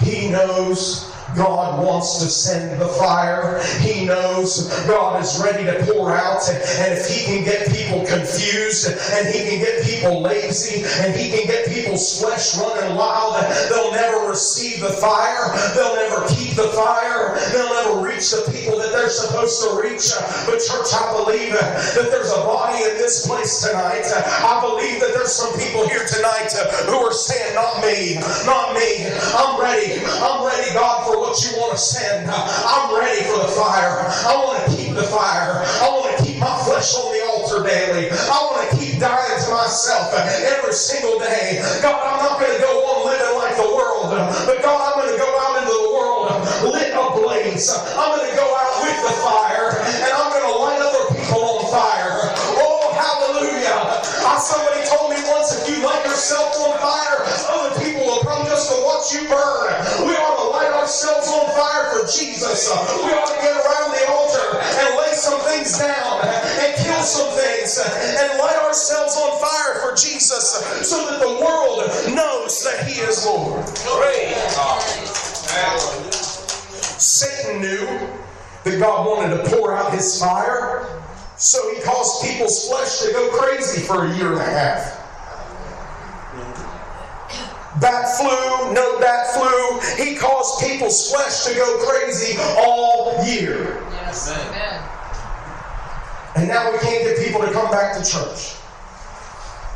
he 0.00 0.28
knows 0.28 1.05
God 1.36 1.84
wants 1.84 2.18
to 2.18 2.30
send 2.30 2.80
the 2.80 2.88
fire. 2.88 3.60
He 3.80 4.06
knows 4.06 4.68
God 4.86 5.22
is 5.22 5.40
ready 5.42 5.64
to 5.64 5.84
pour 5.84 6.12
out. 6.12 6.42
And 6.48 6.94
if 6.96 7.06
He 7.06 7.24
can 7.24 7.44
get 7.44 7.68
people 7.68 8.04
confused, 8.06 8.88
and 9.12 9.28
He 9.28 9.44
can 9.44 9.58
get 9.60 9.84
people 9.84 10.22
lazy, 10.22 10.84
and 11.04 11.14
He 11.14 11.30
can 11.30 11.46
get 11.46 11.68
people's 11.68 12.20
flesh 12.20 12.56
running 12.56 12.96
wild, 12.96 13.36
they'll 13.68 13.92
never 13.92 14.28
receive 14.28 14.80
the 14.80 14.96
fire. 14.96 15.52
They'll 15.74 15.96
never 15.96 16.26
keep 16.28 16.56
the 16.56 16.68
fire. 16.72 17.36
They'll 17.52 17.74
never 17.84 18.00
reach 18.00 18.30
the 18.30 18.48
people 18.52 18.78
that 18.78 18.92
they're 18.92 19.10
supposed 19.10 19.60
to 19.62 19.76
reach. 19.76 20.08
But, 20.48 20.56
church, 20.64 20.88
I 20.96 21.12
believe 21.20 21.52
that 21.52 22.08
there's 22.10 22.32
a 22.32 22.42
body 22.48 22.82
in 22.82 22.96
this 22.96 23.26
place 23.26 23.60
tonight. 23.60 24.08
I 24.08 24.60
believe 24.64 25.00
that 25.00 25.12
there's 25.12 25.32
some 25.32 25.52
people 25.60 25.86
here 25.88 26.04
tonight 26.08 26.52
who 26.88 26.96
are 26.96 27.12
saying, 27.12 27.54
Not 27.54 27.84
me, 27.84 28.16
not 28.48 28.72
me. 28.72 29.04
I'm 29.36 29.60
ready. 29.60 30.00
I'm 30.24 30.44
ready, 30.46 30.72
God, 30.72 31.04
for 31.04 31.25
what 31.36 31.52
you 31.52 31.60
want 31.60 31.72
to 31.76 31.78
send. 31.78 32.30
I'm 32.32 32.96
ready 32.96 33.20
for 33.28 33.36
the 33.44 33.52
fire. 33.52 34.08
I 34.24 34.32
want 34.40 34.56
to 34.64 34.72
keep 34.72 34.96
the 34.96 35.04
fire. 35.04 35.60
I 35.84 35.92
want 35.92 36.16
to 36.16 36.24
keep 36.24 36.40
my 36.40 36.56
flesh 36.64 36.96
on 36.96 37.12
the 37.12 37.20
altar 37.28 37.60
daily. 37.60 38.08
I 38.08 38.38
want 38.48 38.64
to 38.64 38.68
keep 38.80 38.96
dying 38.96 39.36
to 39.44 39.48
myself 39.52 40.16
every 40.16 40.72
single 40.72 41.20
day. 41.20 41.60
God, 41.84 42.00
I'm 42.00 42.24
not 42.24 42.40
going 42.40 42.56
to 42.56 42.62
go 42.64 42.72
on 42.88 43.04
living 43.04 43.36
like 43.36 43.52
the 43.52 43.68
world, 43.68 44.16
but 44.48 44.64
God, 44.64 44.80
I'm 44.80 44.96
going 44.96 45.12
to 45.12 45.20
go 45.20 45.28
out 45.28 45.60
into 45.60 45.76
the 45.76 45.92
world 45.92 46.40
lit 46.72 46.96
ablaze. 46.96 47.68
I'm 47.68 48.16
going 48.16 48.24
to 48.24 48.36
go 48.36 48.48
out 48.56 48.72
with 48.80 48.96
the 48.96 49.14
fire 49.20 49.76
and 49.76 50.08
I'm 50.16 50.32
going 50.32 50.46
to 50.48 50.56
light 50.56 50.80
other 50.80 51.04
people 51.20 51.44
on 51.44 51.68
fire. 51.68 52.32
Oh, 52.64 52.96
hallelujah. 52.96 54.00
Somebody 54.40 54.88
told 54.88 55.12
me 55.12 55.20
once 55.28 55.52
if 55.52 55.68
you 55.68 55.84
light 55.84 56.00
yourself 56.04 56.56
on 56.64 56.80
fire, 56.80 57.28
other 57.52 57.76
people 57.84 58.08
will 58.08 58.24
come 58.24 58.46
just 58.46 58.72
to 58.72 58.76
watch 58.84 59.12
you 59.12 59.28
burn. 59.28 59.74
We 60.06 60.14
ought 60.16 60.38
to 60.38 60.45
ourselves 60.86 61.26
on 61.26 61.50
fire 61.50 61.98
for 61.98 62.06
Jesus. 62.06 62.70
We 62.70 63.10
ought 63.10 63.26
to 63.26 63.42
get 63.42 63.58
around 63.58 63.90
the 63.90 64.06
altar 64.06 64.62
and 64.62 64.96
lay 64.96 65.14
some 65.14 65.40
things 65.40 65.76
down 65.76 66.20
and 66.22 66.76
kill 66.78 67.02
some 67.02 67.28
things 67.34 67.82
and 67.82 68.38
light 68.38 68.56
ourselves 68.62 69.16
on 69.16 69.40
fire 69.40 69.80
for 69.82 69.96
Jesus. 69.96 70.62
So 70.88 71.10
that 71.10 71.18
the 71.18 71.44
world 71.44 71.90
knows 72.14 72.62
that 72.62 72.86
He 72.86 73.00
is 73.00 73.26
Lord. 73.26 73.66
Praise 73.66 74.54
God. 74.54 74.80
Satan 77.02 77.60
knew 77.60 77.84
that 78.62 78.78
God 78.78 79.08
wanted 79.08 79.42
to 79.42 79.50
pour 79.56 79.74
out 79.74 79.92
His 79.92 80.20
fire, 80.20 81.02
so 81.36 81.74
he 81.74 81.82
caused 81.82 82.24
people's 82.24 82.68
flesh 82.68 83.00
to 83.00 83.12
go 83.12 83.28
crazy 83.36 83.82
for 83.82 84.06
a 84.06 84.16
year 84.16 84.32
and 84.32 84.40
a 84.40 84.44
half. 84.44 84.95
Bat 87.80 88.16
flu, 88.16 88.72
no 88.72 88.98
bat 89.00 89.34
flu. 89.34 89.80
He 90.02 90.16
caused 90.16 90.64
people's 90.64 91.10
flesh 91.10 91.44
to 91.44 91.54
go 91.54 91.86
crazy 91.86 92.38
all 92.58 93.22
year. 93.24 93.82
Yes. 93.90 94.30
Amen. 94.30 94.82
And 96.36 96.48
now 96.48 96.72
we 96.72 96.78
can't 96.78 97.04
get 97.04 97.18
people 97.24 97.40
to 97.42 97.52
come 97.52 97.70
back 97.70 97.96
to 97.96 98.10
church. 98.10 98.56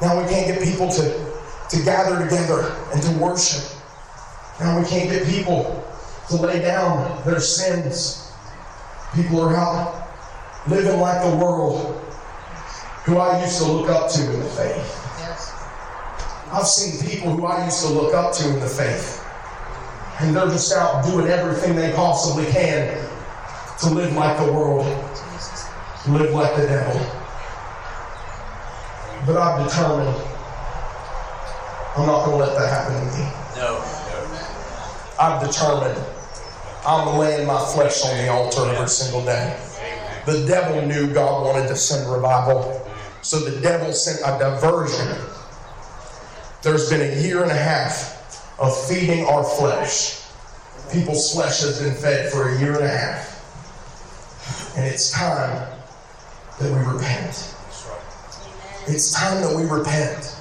Now 0.00 0.20
we 0.20 0.28
can't 0.28 0.46
get 0.46 0.62
people 0.62 0.90
to, 0.90 1.32
to 1.70 1.84
gather 1.84 2.22
together 2.22 2.74
and 2.92 3.02
to 3.02 3.10
worship. 3.18 3.76
Now 4.58 4.78
we 4.78 4.86
can't 4.86 5.10
get 5.10 5.26
people 5.26 5.84
to 6.28 6.36
lay 6.36 6.60
down 6.60 7.22
their 7.24 7.40
sins. 7.40 8.32
People 9.14 9.40
are 9.42 9.54
out 9.54 10.08
living 10.68 11.00
like 11.00 11.22
the 11.22 11.36
world 11.36 11.96
who 13.04 13.18
I 13.18 13.42
used 13.42 13.58
to 13.58 13.64
look 13.64 13.88
up 13.90 14.10
to 14.12 14.22
in 14.22 14.40
the 14.40 14.46
faith. 14.50 14.99
I've 16.52 16.66
seen 16.66 17.08
people 17.08 17.36
who 17.36 17.46
I 17.46 17.64
used 17.64 17.80
to 17.82 17.92
look 17.92 18.14
up 18.14 18.34
to 18.34 18.48
in 18.48 18.60
the 18.60 18.66
faith. 18.66 19.24
And 20.20 20.34
they're 20.34 20.46
just 20.46 20.72
out 20.72 21.04
doing 21.04 21.28
everything 21.28 21.76
they 21.76 21.92
possibly 21.92 22.44
can 22.50 23.08
to 23.78 23.90
live 23.90 24.14
like 24.14 24.36
the 24.36 24.52
world, 24.52 24.84
live 26.08 26.34
like 26.34 26.56
the 26.56 26.66
devil. 26.66 27.00
But 29.26 29.36
I'm 29.36 29.64
determined 29.66 30.30
I'm 31.96 32.06
not 32.06 32.24
going 32.24 32.38
to 32.38 32.46
let 32.46 32.56
that 32.56 32.68
happen 32.68 32.94
to 32.94 33.18
me. 33.18 33.24
No. 33.56 33.82
I'm 35.18 35.44
determined 35.46 36.04
I'm 36.86 37.18
laying 37.18 37.46
my 37.46 37.58
flesh 37.74 38.04
on 38.04 38.16
the 38.16 38.28
altar 38.28 38.66
every 38.72 38.88
single 38.88 39.24
day. 39.24 39.58
The 40.24 40.46
devil 40.46 40.86
knew 40.86 41.12
God 41.12 41.44
wanted 41.44 41.68
to 41.68 41.76
send 41.76 42.10
revival, 42.10 42.88
so 43.22 43.38
the 43.40 43.60
devil 43.60 43.92
sent 43.92 44.20
a 44.20 44.38
diversion. 44.38 45.29
There's 46.62 46.90
been 46.90 47.00
a 47.00 47.22
year 47.22 47.42
and 47.42 47.50
a 47.50 47.56
half 47.56 48.58
of 48.58 48.76
feeding 48.86 49.24
our 49.24 49.42
flesh. 49.42 50.20
People's 50.92 51.32
flesh 51.32 51.62
has 51.62 51.80
been 51.80 51.94
fed 51.94 52.30
for 52.30 52.50
a 52.50 52.60
year 52.60 52.74
and 52.74 52.84
a 52.84 52.88
half. 52.88 54.76
And 54.76 54.84
it's 54.86 55.10
time 55.10 55.66
that 56.58 56.70
we 56.70 56.92
repent. 56.92 57.54
It's 58.86 59.12
time 59.12 59.40
that 59.40 59.56
we 59.56 59.64
repent. 59.64 60.36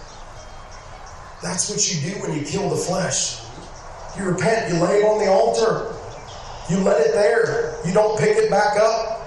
That's 1.42 1.70
what 1.70 1.94
you 1.94 2.12
do 2.12 2.20
when 2.22 2.38
you 2.38 2.46
kill 2.46 2.70
the 2.70 2.76
flesh. 2.76 3.42
You 4.18 4.26
repent, 4.26 4.74
you 4.74 4.80
lay 4.80 5.00
it 5.00 5.06
on 5.06 5.20
the 5.20 5.32
altar. 5.32 5.96
You 6.70 6.80
let 6.80 7.00
it 7.00 7.14
there. 7.14 7.78
You 7.86 7.94
don't 7.94 8.20
pick 8.20 8.36
it 8.36 8.50
back 8.50 8.78
up. 8.78 9.22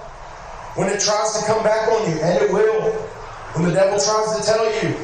When 0.75 0.89
it 0.89 0.99
tries 0.99 1.39
to 1.39 1.45
come 1.47 1.63
back 1.63 1.87
on 1.91 2.09
you, 2.11 2.19
and 2.21 2.43
it 2.43 2.51
will. 2.51 2.91
When 3.53 3.65
the 3.67 3.73
devil 3.73 3.99
tries 3.99 4.37
to 4.37 4.43
tell 4.45 4.65
you 4.65 4.95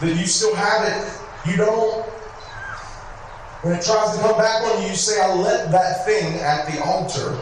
that 0.00 0.14
you 0.14 0.26
still 0.26 0.54
have 0.54 0.88
it, 0.88 1.18
you 1.46 1.56
don't. 1.56 2.04
When 3.62 3.74
it 3.74 3.84
tries 3.84 4.16
to 4.16 4.22
come 4.22 4.36
back 4.38 4.62
on 4.64 4.82
you, 4.82 4.90
you 4.90 4.94
say, 4.94 5.20
I 5.20 5.34
let 5.34 5.70
that 5.72 6.04
thing 6.06 6.38
at 6.40 6.70
the 6.70 6.82
altar. 6.82 7.36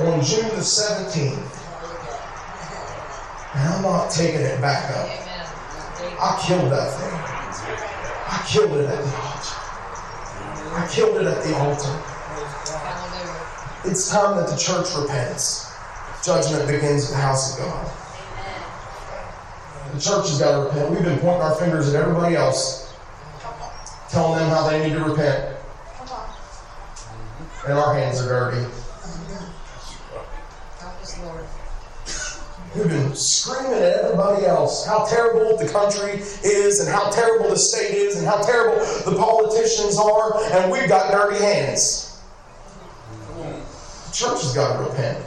On 0.00 0.22
June 0.24 0.48
the 0.48 0.64
17th, 0.64 1.60
and 3.54 3.68
I'm 3.68 3.82
not 3.82 4.10
taking 4.10 4.40
it 4.40 4.60
back 4.60 4.90
up. 4.96 5.08
I 6.18 6.42
killed 6.46 6.72
that 6.72 6.90
thing. 6.96 7.12
I 8.32 8.44
killed 8.46 8.76
it 8.78 8.86
at 8.88 9.04
the 9.04 9.16
altar. 9.16 9.60
I 10.72 10.88
killed 10.90 11.16
it 11.16 11.26
at 11.26 11.42
the 11.42 11.54
altar. 11.56 12.10
It's 13.90 14.10
time 14.10 14.36
that 14.36 14.48
the 14.48 14.56
church 14.56 14.94
repents. 14.96 15.74
Judgment 16.24 16.66
begins 16.66 17.10
at 17.10 17.16
the 17.16 17.22
house 17.22 17.58
of 17.58 17.64
God. 17.64 17.90
The 19.92 20.00
church 20.00 20.28
has 20.28 20.38
got 20.38 20.52
to 20.52 20.62
repent. 20.66 20.90
We've 20.90 21.02
been 21.02 21.18
pointing 21.18 21.42
our 21.42 21.54
fingers 21.56 21.92
at 21.92 22.00
everybody 22.00 22.36
else, 22.36 22.94
telling 24.08 24.38
them 24.38 24.48
how 24.48 24.68
they 24.68 24.86
need 24.86 24.94
to 24.94 25.04
repent. 25.04 25.56
And 27.66 27.74
our 27.76 27.94
hands 27.94 28.20
are 28.20 28.28
dirty. 28.28 28.66
We've 32.76 32.88
been 32.88 33.14
screaming 33.16 33.72
at 33.72 33.82
everybody 33.82 34.46
else 34.46 34.86
how 34.86 35.04
terrible 35.04 35.58
the 35.58 35.68
country 35.68 36.22
is, 36.44 36.78
and 36.78 36.88
how 36.88 37.10
terrible 37.10 37.50
the 37.50 37.58
state 37.58 37.92
is, 37.92 38.16
and 38.16 38.24
how 38.24 38.40
terrible 38.42 38.78
the 39.10 39.16
politicians 39.18 39.98
are, 39.98 40.40
and 40.52 40.70
we've 40.70 40.88
got 40.88 41.10
dirty 41.10 41.42
hands. 41.44 42.22
The 43.36 44.12
church 44.12 44.40
has 44.42 44.54
got 44.54 44.76
to 44.76 44.88
repent. 44.88 45.18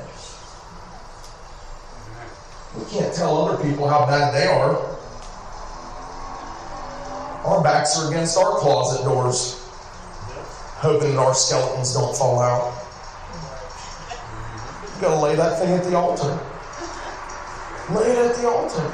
We 2.78 2.86
can't 2.86 3.14
tell 3.14 3.46
other 3.46 3.64
people 3.64 3.88
how 3.88 4.06
bad 4.06 4.34
they 4.34 4.48
are. 4.48 4.94
Our 7.46 7.62
backs 7.62 8.00
are 8.00 8.10
against 8.10 8.38
our 8.38 8.58
closet 8.58 9.04
doors, 9.04 9.62
hoping 10.78 11.12
that 11.12 11.20
our 11.20 11.36
skeletons 11.36 11.94
don't 11.94 12.16
fall 12.16 12.40
out. 12.40 12.74
You've 14.84 15.02
got 15.02 15.16
to 15.16 15.22
lay 15.22 15.36
that 15.36 15.60
thing 15.60 15.74
at 15.74 15.84
the 15.84 15.96
altar. 15.96 16.40
Lay 17.92 18.12
it 18.12 18.18
at 18.18 18.36
the 18.38 18.48
altar. 18.48 18.94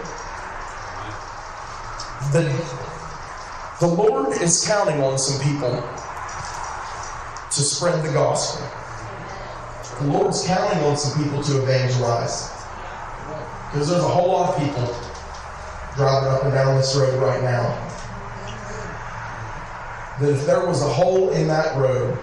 The, 2.33 2.41
the 3.79 3.87
Lord 3.87 4.41
is 4.41 4.65
counting 4.67 5.01
on 5.01 5.17
some 5.17 5.39
people 5.47 5.71
to 7.51 7.61
spread 7.61 8.03
the 8.03 8.11
gospel. 8.11 8.67
The 9.99 10.11
Lord's 10.11 10.45
counting 10.45 10.83
on 10.83 10.97
some 10.97 11.23
people 11.23 11.41
to 11.43 11.61
evangelize. 11.61 12.58
Because 13.71 13.89
there's 13.89 14.03
a 14.03 14.07
whole 14.07 14.29
lot 14.29 14.49
of 14.49 14.63
people 14.63 14.83
driving 15.95 16.29
up 16.29 16.43
and 16.43 16.53
down 16.53 16.75
this 16.77 16.95
road 16.95 17.21
right 17.21 17.43
now. 17.43 17.67
That 20.19 20.31
if 20.31 20.45
there 20.47 20.65
was 20.65 20.81
a 20.81 20.89
hole 20.89 21.29
in 21.29 21.47
that 21.49 21.77
road, 21.77 22.17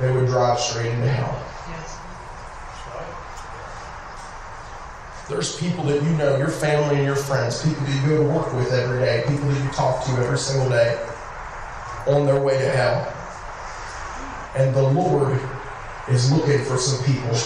they 0.00 0.10
would 0.10 0.26
drive 0.26 0.58
straight 0.58 0.86
into 0.90 1.06
hell. 1.06 1.38
There's 5.28 5.54
people 5.58 5.84
that 5.84 6.02
you 6.02 6.10
know, 6.16 6.38
your 6.38 6.48
family 6.48 6.96
and 6.96 7.04
your 7.04 7.16
friends, 7.16 7.62
people 7.62 7.84
that 7.84 8.02
you 8.02 8.08
go 8.08 8.26
to 8.26 8.34
work 8.34 8.54
with 8.54 8.72
every 8.72 9.00
day, 9.00 9.24
people 9.28 9.48
that 9.48 9.62
you 9.62 9.70
talk 9.72 10.02
to 10.06 10.12
every 10.12 10.38
single 10.38 10.70
day, 10.70 10.98
on 12.06 12.24
their 12.24 12.40
way 12.40 12.56
to 12.56 12.70
hell. 12.70 13.06
And 14.56 14.74
the 14.74 14.82
Lord 14.82 15.38
is 16.08 16.32
looking 16.32 16.64
for 16.64 16.78
some 16.78 17.04
people 17.04 17.36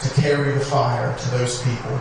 to 0.00 0.20
carry 0.20 0.52
the 0.52 0.60
fire 0.60 1.16
to 1.16 1.30
those 1.30 1.62
people 1.62 2.00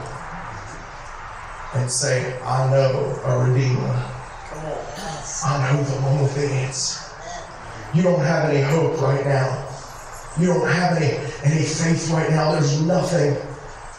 and 1.76 1.92
say, 1.92 2.40
I 2.42 2.70
know 2.70 3.20
a 3.26 3.50
Redeemer. 3.50 4.12
I 5.44 5.72
know 5.72 5.84
the 5.84 6.02
one 6.02 6.24
with. 6.24 6.36
You 7.94 8.02
don't 8.02 8.20
have 8.20 8.50
any 8.50 8.62
hope 8.62 9.02
right 9.02 9.26
now. 9.26 9.68
You 10.38 10.48
don't 10.48 10.68
have 10.68 10.98
any, 10.98 11.16
any 11.44 11.64
faith 11.64 12.10
right 12.12 12.30
now. 12.30 12.52
There's 12.52 12.82
nothing 12.82 13.38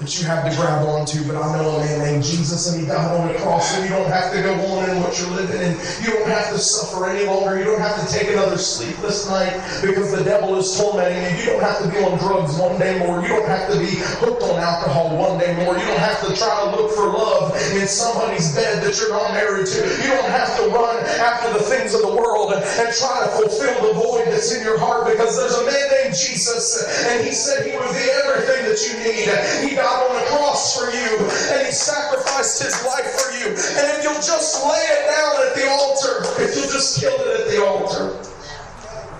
that 0.00 0.20
you 0.20 0.26
have 0.26 0.44
to 0.44 0.54
grab 0.56 0.84
onto, 0.84 1.24
but 1.26 1.36
I 1.36 1.56
know 1.56 1.70
a 1.70 1.80
man 1.80 1.98
named 2.00 2.24
Jesus 2.24 2.72
and 2.72 2.80
he 2.80 2.86
died 2.86 3.18
on 3.18 3.28
the 3.28 3.38
cross, 3.40 3.74
and 3.76 3.88
you 3.88 3.96
don't 3.96 4.10
have 4.10 4.32
to 4.32 4.42
go 4.42 4.52
on 4.52 4.90
in 4.90 5.00
what 5.00 5.18
you're 5.18 5.30
living, 5.30 5.56
and 5.56 5.74
you 6.04 6.12
don't 6.12 6.28
have 6.28 6.52
to 6.52 6.58
suffer 6.58 7.08
any 7.08 7.24
longer. 7.24 7.58
You 7.58 7.64
don't 7.64 7.80
have 7.80 7.96
to 7.96 8.06
take 8.12 8.28
another 8.28 8.58
sleepless 8.58 9.28
night 9.28 9.56
because 9.80 10.12
the 10.12 10.22
devil 10.22 10.54
is 10.56 10.68
tormenting 10.76 11.24
you. 11.24 11.44
You 11.44 11.46
don't 11.56 11.62
have 11.62 11.80
to 11.82 11.88
be 11.88 11.96
on 12.04 12.18
drugs 12.18 12.58
one 12.58 12.78
day 12.78 12.98
more. 12.98 13.22
You 13.22 13.28
don't 13.28 13.48
have 13.48 13.72
to 13.72 13.78
be 13.78 13.96
hooked 14.20 14.42
on 14.42 14.60
alcohol 14.60 15.16
one 15.16 15.38
day 15.38 15.56
more. 15.64 15.78
You 15.78 15.86
don't 15.86 16.04
have 16.04 16.20
to 16.28 16.36
try 16.36 16.52
to 16.64 16.76
look 16.76 16.92
for 16.92 17.08
love 17.08 17.56
in 17.72 17.88
somebody's 17.88 18.54
bed 18.54 18.84
that 18.84 18.98
you're 19.00 19.10
not 19.10 19.32
married 19.32 19.66
to. 19.66 19.80
You 19.80 20.12
don't 20.12 20.28
have 20.28 20.56
to 20.58 20.68
run 20.76 21.00
after 21.24 21.52
the 21.56 21.64
things 21.64 21.94
of 21.94 22.02
the 22.02 22.14
world 22.14 22.52
and, 22.52 22.64
try 22.96 23.26
to 23.26 23.30
fulfill 23.36 23.92
the 23.92 23.94
void 23.94 24.24
that's 24.32 24.54
in 24.54 24.62
your 24.62 24.78
heart 24.78 25.04
because 25.10 25.36
there's 25.36 25.52
a 25.52 25.66
man 25.66 25.86
named 26.00 26.14
Jesus 26.14 26.80
and 27.04 27.26
he 27.26 27.32
said 27.32 27.66
he 27.66 27.76
would 27.76 27.92
be 27.92 28.06
everything 28.24 28.55
that 28.76 28.84
you 28.86 28.98
need. 29.00 29.68
He 29.68 29.76
died 29.76 30.08
on 30.08 30.14
the 30.14 30.26
cross 30.28 30.76
for 30.76 30.90
you 30.90 31.18
and 31.56 31.66
he 31.66 31.72
sacrificed 31.72 32.62
his 32.62 32.84
life 32.84 33.06
for 33.06 33.32
you. 33.32 33.48
And 33.48 33.98
if 33.98 34.04
you'll 34.04 34.14
just 34.14 34.64
lay 34.64 34.84
it 34.84 35.06
down 35.08 35.46
at 35.46 35.54
the 35.54 35.68
altar, 35.68 36.42
if 36.42 36.56
you'll 36.56 36.70
just 36.70 37.00
kill 37.00 37.14
it 37.14 37.40
at 37.40 37.48
the 37.48 37.64
altar, 37.64 38.22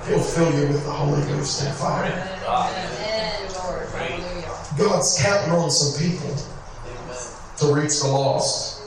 he'll 0.06 0.20
fill 0.20 0.52
you 0.52 0.68
with 0.68 0.84
the 0.84 0.90
Holy 0.90 1.22
Ghost 1.26 1.62
and 1.64 1.74
fire. 1.74 2.32
God's 4.78 5.22
counting 5.22 5.52
on 5.52 5.70
some 5.70 6.06
people 6.06 6.36
to 7.58 7.74
reach 7.74 8.00
the 8.00 8.08
lost. 8.08 8.82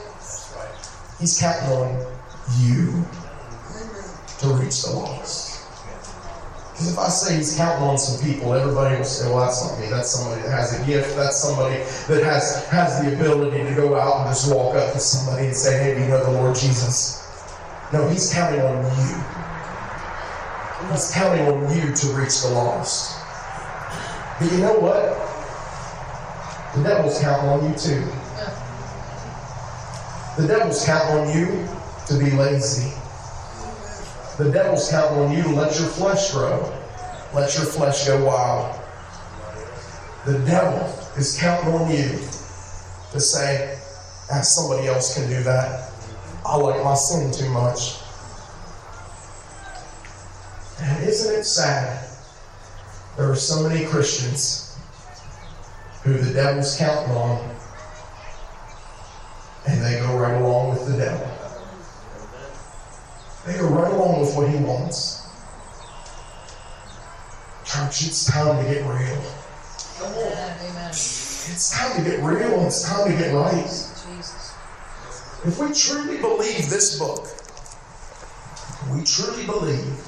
He's 1.18 1.38
counting 1.38 1.68
on 1.70 2.06
you 2.60 3.04
to 4.38 4.48
reach 4.54 4.82
the 4.82 4.92
lost. 4.94 5.49
Because 6.80 6.94
if 6.94 6.98
I 6.98 7.08
say 7.10 7.36
he's 7.36 7.56
counting 7.58 7.82
on 7.82 7.98
some 7.98 8.26
people, 8.26 8.54
everybody 8.54 8.96
will 8.96 9.04
say, 9.04 9.28
well, 9.28 9.44
that's 9.44 9.62
not 9.62 9.78
me. 9.78 9.88
That's 9.90 10.08
somebody 10.08 10.40
that 10.40 10.50
has 10.50 10.80
a 10.80 10.86
gift. 10.86 11.14
That's 11.14 11.36
somebody 11.36 11.76
that 12.08 12.24
has, 12.24 12.66
has 12.68 13.04
the 13.04 13.12
ability 13.12 13.62
to 13.64 13.74
go 13.74 14.00
out 14.00 14.24
and 14.24 14.28
just 14.28 14.50
walk 14.50 14.76
up 14.76 14.94
to 14.94 14.98
somebody 14.98 15.48
and 15.48 15.54
say, 15.54 15.76
hey, 15.76 15.94
do 15.94 16.00
you 16.00 16.08
know 16.08 16.24
the 16.24 16.30
Lord 16.30 16.56
Jesus? 16.56 17.28
No, 17.92 18.08
he's 18.08 18.32
counting 18.32 18.62
on 18.62 18.82
you. 18.82 19.22
He's 20.90 21.12
counting 21.12 21.46
on 21.48 21.76
you 21.76 21.94
to 21.94 22.06
reach 22.16 22.40
the 22.40 22.48
lost. 22.48 23.20
But 24.40 24.50
you 24.50 24.56
know 24.56 24.78
what? 24.80 25.04
The 26.76 26.82
devil's 26.82 27.20
counting 27.20 27.50
on 27.50 27.70
you 27.70 27.76
too. 27.76 28.06
The 30.40 30.48
devil's 30.48 30.82
counting 30.86 31.28
on 31.28 31.36
you 31.36 31.68
to 32.06 32.18
be 32.18 32.30
lazy. 32.30 32.99
The 34.40 34.50
devil's 34.50 34.88
counting 34.88 35.18
on 35.18 35.32
you 35.36 35.42
to 35.42 35.50
let 35.50 35.78
your 35.78 35.86
flesh 35.86 36.32
grow. 36.32 36.60
Let 37.34 37.54
your 37.56 37.66
flesh 37.66 38.06
go 38.06 38.24
wild. 38.24 38.74
The 40.24 40.38
devil 40.46 40.78
is 41.18 41.38
counting 41.38 41.74
on 41.74 41.90
you 41.90 42.08
to 43.12 43.20
say, 43.20 43.78
ah, 44.32 44.40
somebody 44.40 44.88
else 44.88 45.12
can 45.14 45.28
do 45.28 45.42
that. 45.42 45.92
I 46.46 46.56
like 46.56 46.82
my 46.82 46.94
sin 46.94 47.30
too 47.30 47.50
much. 47.50 48.00
And 50.80 51.06
isn't 51.06 51.38
it 51.38 51.44
sad? 51.44 52.08
There 53.18 53.30
are 53.30 53.36
so 53.36 53.68
many 53.68 53.84
Christians 53.84 54.78
who 56.02 56.14
the 56.14 56.32
devil's 56.32 56.78
counting 56.78 57.14
on, 57.14 57.56
and 59.68 59.82
they 59.82 60.00
go 60.00 60.16
right 60.16 60.40
along 60.40 60.70
with 60.70 60.86
the 60.86 60.96
devil. 60.96 61.39
They 63.46 63.56
go 63.56 63.68
right 63.68 63.92
along 63.92 64.20
with 64.20 64.36
what 64.36 64.48
he 64.48 64.56
wants. 64.56 65.26
Church, 67.64 68.06
it's 68.06 68.26
time 68.26 68.62
to 68.62 68.70
get 68.70 68.82
real. 68.82 69.22
Amen. 70.02 70.58
Amen. 70.62 70.88
It's 70.90 71.70
time 71.70 71.96
to 71.96 72.10
get 72.10 72.20
real 72.22 72.58
and 72.58 72.66
it's 72.66 72.82
time 72.82 73.10
to 73.10 73.16
get 73.16 73.32
right. 73.32 73.64
Jesus. 73.64 74.54
If 75.44 75.58
we 75.58 75.72
truly 75.72 76.18
believe 76.18 76.68
this 76.68 76.98
book, 76.98 77.26
we 78.92 79.04
truly 79.04 79.46
believe 79.46 80.04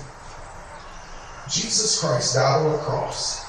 Jesus 1.48 2.00
Christ 2.00 2.34
died 2.34 2.66
on 2.66 2.72
the 2.72 2.78
cross 2.78 3.48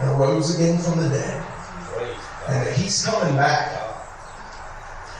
and 0.00 0.18
rose 0.18 0.54
again 0.54 0.78
from 0.78 1.02
the 1.02 1.08
dead, 1.08 1.44
and 2.48 2.66
that 2.66 2.76
He's 2.76 3.04
coming 3.04 3.34
back, 3.34 3.80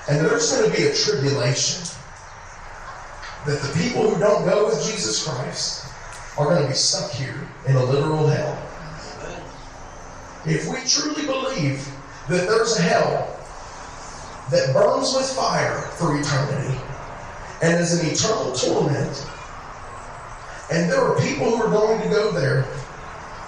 and 0.08 0.24
there's 0.24 0.52
going 0.52 0.70
to 0.70 0.76
be 0.76 0.84
a 0.84 0.94
tribulation 0.94 1.97
that 3.46 3.60
the 3.62 3.82
people 3.82 4.10
who 4.10 4.20
don't 4.20 4.44
go 4.44 4.66
with 4.66 4.84
Jesus 4.84 5.26
Christ 5.26 5.86
are 6.36 6.46
going 6.46 6.62
to 6.62 6.68
be 6.68 6.74
stuck 6.74 7.10
here 7.10 7.48
in 7.66 7.76
a 7.76 7.84
literal 7.84 8.26
hell. 8.26 8.62
If 10.46 10.66
we 10.68 10.78
truly 10.88 11.26
believe 11.26 11.86
that 12.28 12.46
there's 12.48 12.78
a 12.78 12.82
hell 12.82 13.36
that 14.50 14.72
burns 14.72 15.14
with 15.14 15.30
fire 15.32 15.80
for 15.98 16.18
eternity 16.18 16.78
and 17.62 17.80
is 17.80 18.00
an 18.00 18.06
eternal 18.10 18.52
torment, 18.52 19.26
and 20.70 20.90
there 20.90 21.00
are 21.00 21.20
people 21.20 21.56
who 21.56 21.62
are 21.62 21.70
going 21.70 22.00
to 22.02 22.08
go 22.08 22.30
there 22.30 22.64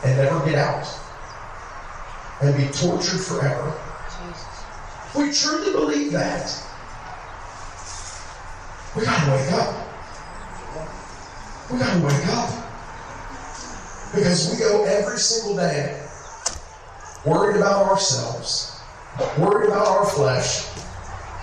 and 0.04 0.16
never 0.16 0.44
get 0.44 0.56
out 0.56 0.86
and 2.42 2.56
be 2.56 2.64
tortured 2.72 3.20
forever. 3.20 3.78
If 5.06 5.16
we 5.16 5.32
truly 5.32 5.72
believe 5.72 6.12
that, 6.12 6.48
we 8.96 9.04
gotta 9.04 9.30
wake 9.30 9.52
up. 9.52 9.86
We 11.70 11.78
gotta 11.78 12.00
wake 12.00 12.26
up. 12.28 12.50
Because 14.14 14.50
we 14.50 14.58
go 14.58 14.84
every 14.84 15.18
single 15.18 15.56
day 15.56 16.00
worried 17.24 17.56
about 17.56 17.88
ourselves, 17.88 18.80
worried 19.38 19.68
about 19.68 19.86
our 19.86 20.06
flesh. 20.06 20.66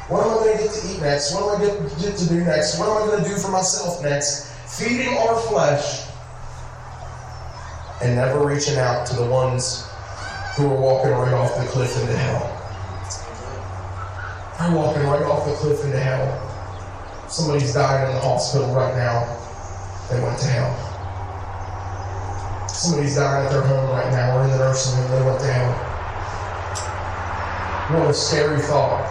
What 0.10 0.26
am 0.26 0.32
I 0.32 0.34
going 0.36 0.58
to 0.58 0.64
get 0.64 0.74
to 0.74 0.88
eat 0.88 1.02
next? 1.02 1.34
What 1.34 1.44
am 1.44 1.62
I 1.62 1.66
going 1.66 1.90
to 1.90 1.96
get 2.00 2.18
to 2.18 2.30
do 2.30 2.44
next? 2.44 2.80
What 2.80 2.90
am 2.90 3.04
I 3.04 3.08
going 3.08 3.24
to 3.24 3.30
do 3.30 3.36
for 3.36 3.52
myself 3.52 4.02
next? 4.02 4.54
Feeding 4.80 5.18
our 5.18 5.40
flesh 5.42 6.08
and 8.02 8.16
never 8.16 8.46
reaching 8.46 8.78
out 8.78 9.06
to 9.08 9.16
the 9.16 9.26
ones 9.26 9.86
who 10.56 10.68
are 10.68 10.80
walking 10.80 11.12
right 11.12 11.34
off 11.34 11.56
the 11.58 11.66
cliff 11.68 12.00
into 12.00 12.16
hell. 12.16 12.54
They're 14.60 14.76
walking 14.76 15.04
right 15.04 15.24
off 15.24 15.46
the 15.46 15.54
cliff 15.56 15.84
into 15.84 16.00
hell. 16.00 16.47
Somebody's 17.30 17.74
dying 17.74 18.10
in 18.10 18.16
the 18.16 18.22
hospital 18.22 18.74
right 18.74 18.96
now. 18.96 19.28
They 20.10 20.22
went 20.22 20.40
to 20.40 20.48
hell. 20.48 20.74
Somebody's 22.70 23.16
dying 23.16 23.46
at 23.46 23.52
their 23.52 23.64
home 23.64 23.90
right 23.90 24.10
now 24.12 24.38
or 24.38 24.44
in 24.46 24.52
the 24.52 24.58
nursing 24.58 24.96
home. 24.96 25.12
They 25.12 25.22
went 25.26 25.40
to 25.42 25.52
hell. 25.52 25.74
What 28.00 28.10
a 28.10 28.14
scary 28.14 28.62
thought. 28.62 29.04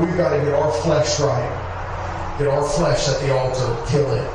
We've 0.00 0.16
got 0.16 0.30
to 0.30 0.38
get 0.44 0.54
our 0.54 0.72
flesh 0.82 1.20
right. 1.20 1.64
Get 2.38 2.48
our 2.48 2.66
flesh 2.68 3.08
at 3.08 3.20
the 3.20 3.34
altar, 3.34 3.76
kill 3.90 4.10
it, 4.12 4.30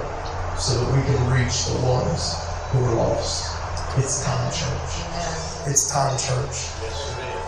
so 0.58 0.74
that 0.80 0.96
we 0.96 1.02
can 1.04 1.30
reach 1.30 1.66
the 1.66 1.78
ones 1.86 2.36
who 2.70 2.84
are 2.84 2.96
lost. 2.96 3.56
It's 3.98 4.24
time, 4.24 4.52
church. 4.52 5.02
It's 5.68 5.90
time, 5.92 6.18
church. 6.18 6.70
Yes, 6.82 7.12
it 7.12 7.22
is. 7.30 7.46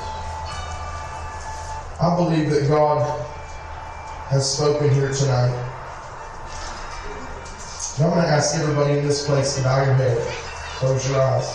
I 2.00 2.16
believe 2.16 2.50
that 2.50 2.68
God 2.68 3.02
has 4.34 4.52
spoken 4.58 4.92
here 4.92 5.14
tonight. 5.14 5.54
And 7.96 8.06
I'm 8.06 8.12
going 8.12 8.24
to 8.24 8.28
ask 8.28 8.56
everybody 8.56 8.98
in 8.98 9.08
this 9.08 9.28
place 9.28 9.56
to 9.58 9.64
bow 9.64 9.86
your 9.86 9.94
head, 9.94 10.18
close 10.78 11.08
your 11.08 11.22
eyes. 11.22 11.48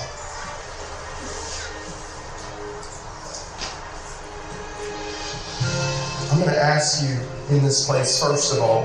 I'm 6.30 6.38
going 6.38 6.54
to 6.54 6.62
ask 6.62 7.02
you 7.02 7.18
in 7.56 7.64
this 7.64 7.84
place, 7.84 8.22
first 8.22 8.54
of 8.54 8.60
all, 8.60 8.84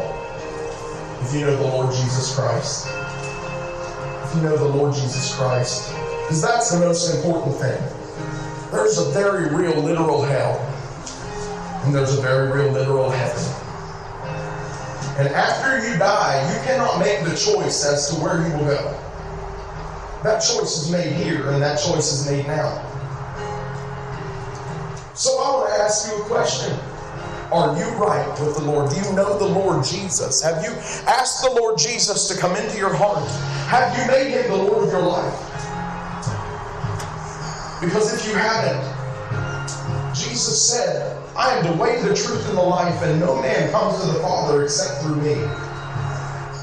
if 1.21 1.31
you 1.33 1.41
know 1.41 1.55
the 1.55 1.63
Lord 1.63 1.93
Jesus 1.93 2.35
Christ. 2.35 2.87
If 2.89 4.35
you 4.35 4.41
know 4.41 4.57
the 4.57 4.65
Lord 4.65 4.95
Jesus 4.95 5.35
Christ. 5.35 5.93
Because 6.23 6.41
that's 6.41 6.71
the 6.71 6.79
most 6.79 7.13
important 7.13 7.55
thing. 7.57 7.81
There's 8.71 8.97
a 8.97 9.11
very 9.11 9.53
real, 9.53 9.79
literal 9.81 10.23
hell 10.23 10.73
and 11.85 11.93
there's 11.93 12.17
a 12.17 12.21
very 12.21 12.49
real 12.49 12.71
literal 12.71 13.09
heaven. 13.09 13.62
And 15.17 15.27
after 15.27 15.87
you 15.87 15.97
die, 15.99 16.41
you 16.51 16.65
cannot 16.65 16.99
make 16.99 17.23
the 17.23 17.35
choice 17.35 17.85
as 17.85 18.09
to 18.09 18.15
where 18.15 18.47
you 18.47 18.57
will 18.57 18.65
go. 18.65 18.99
That 20.23 20.39
choice 20.39 20.81
is 20.81 20.91
made 20.91 21.13
here, 21.13 21.51
and 21.51 21.61
that 21.61 21.75
choice 21.79 22.11
is 22.11 22.29
made 22.29 22.47
now. 22.47 22.89
So 25.13 25.29
I 25.37 25.55
want 25.55 25.69
to 25.69 25.75
ask 25.81 26.07
you 26.07 26.19
a 26.19 26.25
question. 26.25 26.79
Are 27.51 27.77
you 27.77 27.85
right 27.97 28.27
with 28.39 28.55
the 28.55 28.63
Lord? 28.63 28.89
Do 28.89 28.95
you 28.95 29.13
know 29.13 29.37
the 29.37 29.45
Lord 29.45 29.85
Jesus? 29.85 30.41
Have 30.41 30.63
you 30.63 30.71
asked 31.05 31.43
the 31.43 31.51
Lord 31.51 31.77
Jesus 31.77 32.27
to 32.29 32.41
come 32.41 32.55
into 32.55 32.77
your 32.77 32.93
heart? 32.93 33.29
Have 33.67 33.95
you 33.95 34.07
made 34.07 34.31
him 34.31 34.49
the 34.49 34.57
Lord 34.57 34.87
of 34.87 34.91
your 34.91 35.03
life? 35.03 35.39
Because 37.79 38.13
if 38.13 38.27
you 38.27 38.33
haven't, 38.33 38.81
Jesus 40.15 40.71
said, 40.71 41.22
I 41.35 41.57
am 41.57 41.65
the 41.65 41.81
way, 41.81 42.01
the 42.01 42.13
truth, 42.13 42.47
and 42.47 42.57
the 42.57 42.61
life, 42.61 43.01
and 43.01 43.19
no 43.19 43.41
man 43.41 43.71
comes 43.71 43.99
to 44.01 44.07
the 44.07 44.19
Father 44.19 44.63
except 44.63 45.01
through 45.01 45.15
me. 45.15 45.35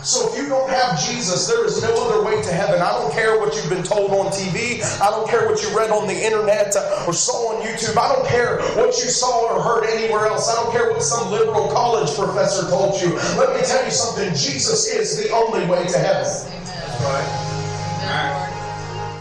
So 0.02 0.32
if 0.32 0.38
you 0.38 0.48
don't 0.48 0.70
have 0.70 0.98
Jesus, 0.98 1.46
there 1.46 1.64
is 1.66 1.82
no 1.82 1.92
other 2.08 2.24
way 2.24 2.40
to 2.40 2.52
heaven. 2.52 2.80
I 2.80 2.92
don't 2.92 3.12
care 3.12 3.38
what 3.38 3.54
you've 3.54 3.68
been 3.68 3.82
told 3.82 4.12
on 4.12 4.32
TV. 4.32 4.80
I 5.00 5.10
don't 5.10 5.28
care 5.28 5.46
what 5.46 5.62
you 5.62 5.76
read 5.76 5.90
on 5.90 6.06
the 6.06 6.14
internet 6.14 6.74
or 7.06 7.12
saw 7.12 7.54
on 7.54 7.66
YouTube. 7.66 7.98
I 7.98 8.14
don't 8.14 8.26
care 8.26 8.60
what 8.76 8.96
you 8.96 9.10
saw 9.10 9.52
or 9.52 9.62
heard 9.62 9.84
anywhere 9.90 10.26
else. 10.26 10.48
I 10.48 10.54
don't 10.54 10.72
care 10.72 10.90
what 10.90 11.02
some 11.02 11.30
liberal 11.30 11.68
college 11.68 12.14
professor 12.16 12.70
told 12.70 13.00
you. 13.02 13.14
Let 13.36 13.54
me 13.54 13.66
tell 13.66 13.84
you 13.84 13.90
something. 13.90 14.32
Jesus 14.34 14.88
is 14.88 15.22
the 15.22 15.30
only 15.34 15.66
way 15.66 15.86
to 15.86 15.98
heaven. 15.98 16.26
Amen. 16.46 16.60
Right. 17.02 18.50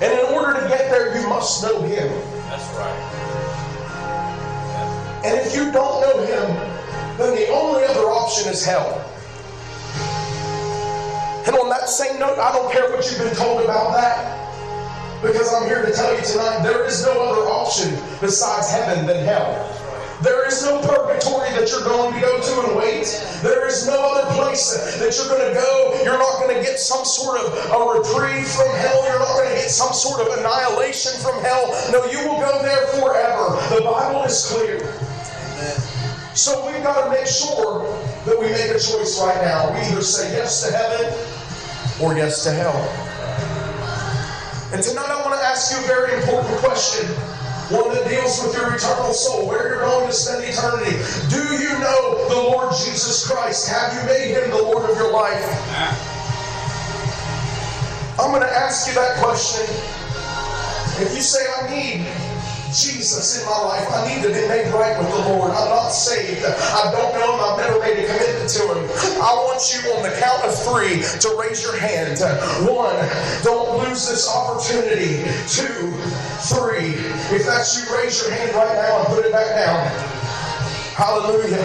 And 0.02 0.14
in 0.18 0.34
order 0.34 0.62
to 0.62 0.68
get 0.70 0.90
there, 0.90 1.20
you 1.20 1.28
must 1.28 1.62
know 1.62 1.82
Him. 1.82 2.08
That's 2.48 2.78
right. 2.78 3.59
And 5.24 5.38
if 5.38 5.54
you 5.54 5.72
don't 5.72 6.02
know 6.02 6.24
Him, 6.24 6.56
then 7.18 7.36
the 7.36 7.50
only 7.50 7.84
other 7.84 8.08
option 8.08 8.52
is 8.52 8.64
hell. 8.66 9.06
And 11.46 11.58
on 11.58 11.70
that 11.70 11.90
same 11.90 12.20
note, 12.20 12.38
I 12.38 12.52
don't 12.54 12.72
care 12.72 12.90
what 12.90 13.04
you've 13.10 13.20
been 13.20 13.36
told 13.36 13.64
about 13.64 13.94
that. 13.94 14.38
Because 15.22 15.54
I'm 15.54 15.68
here 15.68 15.86
to 15.86 15.92
tell 15.92 16.16
you 16.16 16.22
tonight, 16.24 16.64
there 16.64 16.86
is 16.86 17.04
no 17.04 17.12
other 17.12 17.42
option 17.50 17.92
besides 18.22 18.72
heaven 18.72 19.06
than 19.06 19.26
hell. 19.26 19.76
There 20.22 20.48
is 20.48 20.64
no 20.64 20.80
purgatory 20.80 21.50
that 21.56 21.72
you're 21.72 21.84
going 21.84 22.14
to 22.14 22.20
go 22.20 22.42
to 22.42 22.68
and 22.68 22.78
wait. 22.78 23.08
There 23.42 23.68
is 23.68 23.88
no 23.88 23.98
other 24.14 24.28
place 24.36 25.00
that 25.00 25.16
you're 25.16 25.28
going 25.28 25.48
to 25.48 25.60
go. 25.60 26.00
You're 26.04 26.20
not 26.20 26.40
going 26.40 26.56
to 26.56 26.62
get 26.62 26.78
some 26.78 27.04
sort 27.04 27.40
of 27.40 27.52
a 27.52 28.00
reprieve 28.00 28.48
from 28.48 28.70
hell. 28.76 29.08
You're 29.08 29.20
not 29.20 29.36
going 29.36 29.50
to 29.50 29.56
get 29.56 29.72
some 29.72 29.94
sort 29.94 30.22
of 30.22 30.38
annihilation 30.40 31.14
from 31.22 31.42
hell. 31.42 31.68
No, 31.92 32.06
you 32.12 32.20
will 32.28 32.40
go 32.40 32.62
there 32.62 32.88
forever. 33.00 33.60
The 33.76 33.82
Bible 33.82 34.24
is 34.24 34.46
clear. 34.52 35.09
So 36.40 36.66
we've 36.72 36.82
got 36.82 37.04
to 37.04 37.12
make 37.12 37.28
sure 37.28 37.84
that 38.24 38.40
we 38.40 38.48
make 38.48 38.72
a 38.72 38.80
choice 38.80 39.20
right 39.20 39.36
now. 39.44 39.74
We 39.74 39.82
either 39.92 40.02
say 40.02 40.32
yes 40.32 40.64
to 40.64 40.72
heaven 40.72 41.12
or 42.00 42.16
yes 42.16 42.46
to 42.46 42.52
hell. 42.52 42.80
And 44.72 44.82
tonight 44.82 45.12
I 45.12 45.20
want 45.20 45.36
to 45.36 45.46
ask 45.46 45.76
you 45.76 45.84
a 45.84 45.88
very 45.88 46.16
important 46.16 46.56
question. 46.64 47.12
One 47.76 47.92
that 47.94 48.08
deals 48.08 48.42
with 48.42 48.56
your 48.56 48.74
eternal 48.74 49.12
soul, 49.12 49.50
where 49.50 49.68
you're 49.68 49.82
going 49.82 50.08
to 50.08 50.14
spend 50.14 50.46
eternity. 50.48 50.96
Do 51.28 51.44
you 51.60 51.78
know 51.84 52.30
the 52.30 52.40
Lord 52.56 52.72
Jesus 52.72 53.28
Christ? 53.28 53.68
Have 53.68 53.92
you 54.00 54.08
made 54.08 54.32
him 54.32 54.50
the 54.50 54.64
Lord 54.64 54.90
of 54.90 54.96
your 54.96 55.12
life? 55.12 55.44
I'm 58.18 58.32
going 58.32 58.48
to 58.48 58.56
ask 58.56 58.88
you 58.88 58.94
that 58.96 59.18
question. 59.20 59.68
If 61.04 61.14
you 61.14 61.22
say, 61.22 61.44
I 61.60 61.70
need 61.70 62.29
Jesus 62.74 63.42
in 63.42 63.46
my 63.50 63.58
life, 63.66 63.88
I 63.94 64.06
need 64.08 64.22
to 64.24 64.30
be 64.30 64.46
made 64.48 64.70
right 64.74 64.98
with 64.98 65.10
the 65.10 65.30
Lord. 65.34 65.52
I'm 65.52 65.70
not 65.70 65.90
saved. 65.90 66.46
I 66.46 66.92
don't 66.92 67.14
know 67.18 67.34
him. 67.34 67.42
I've 67.42 67.58
never 67.58 67.80
made 67.80 67.98
a 67.98 68.06
commitment 68.06 68.50
to 68.50 68.64
him. 68.78 68.84
I 69.22 69.34
want 69.42 69.62
you 69.74 69.82
on 69.98 70.04
the 70.04 70.14
count 70.22 70.44
of 70.46 70.54
three 70.54 71.02
to 71.02 71.30
raise 71.40 71.64
your 71.64 71.78
hand. 71.78 72.22
One, 72.70 72.96
don't 73.44 73.82
lose 73.84 74.08
this 74.08 74.30
opportunity. 74.30 75.26
Two, 75.50 75.94
three. 76.54 76.94
If 77.34 77.46
that's 77.46 77.74
you, 77.74 77.90
raise 77.96 78.22
your 78.22 78.32
hand 78.32 78.54
right 78.54 78.76
now 78.76 79.00
and 79.00 79.08
put 79.08 79.26
it 79.26 79.32
back 79.32 79.50
down. 79.56 79.90
Hallelujah. 80.94 81.64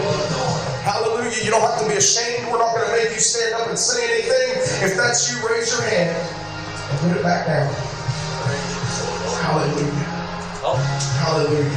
Hallelujah. 0.83 1.45
You 1.45 1.51
don't 1.51 1.61
have 1.61 1.81
to 1.81 1.89
be 1.89 1.97
ashamed. 1.97 2.51
We're 2.51 2.59
not 2.59 2.75
going 2.75 2.87
to 2.89 2.97
make 2.97 3.13
you 3.13 3.21
stand 3.21 3.55
up 3.55 3.69
and 3.69 3.79
say 3.79 4.05
anything. 4.05 4.89
If 4.89 4.97
that's 4.97 5.31
you, 5.31 5.47
raise 5.49 5.71
your 5.71 5.83
hand 5.83 6.17
and 6.17 6.99
put 7.01 7.17
it 7.17 7.23
back 7.23 7.47
down. 7.47 7.75
Hallelujah. 9.43 10.04
Oh. 10.67 10.81
Hallelujah. 11.21 11.69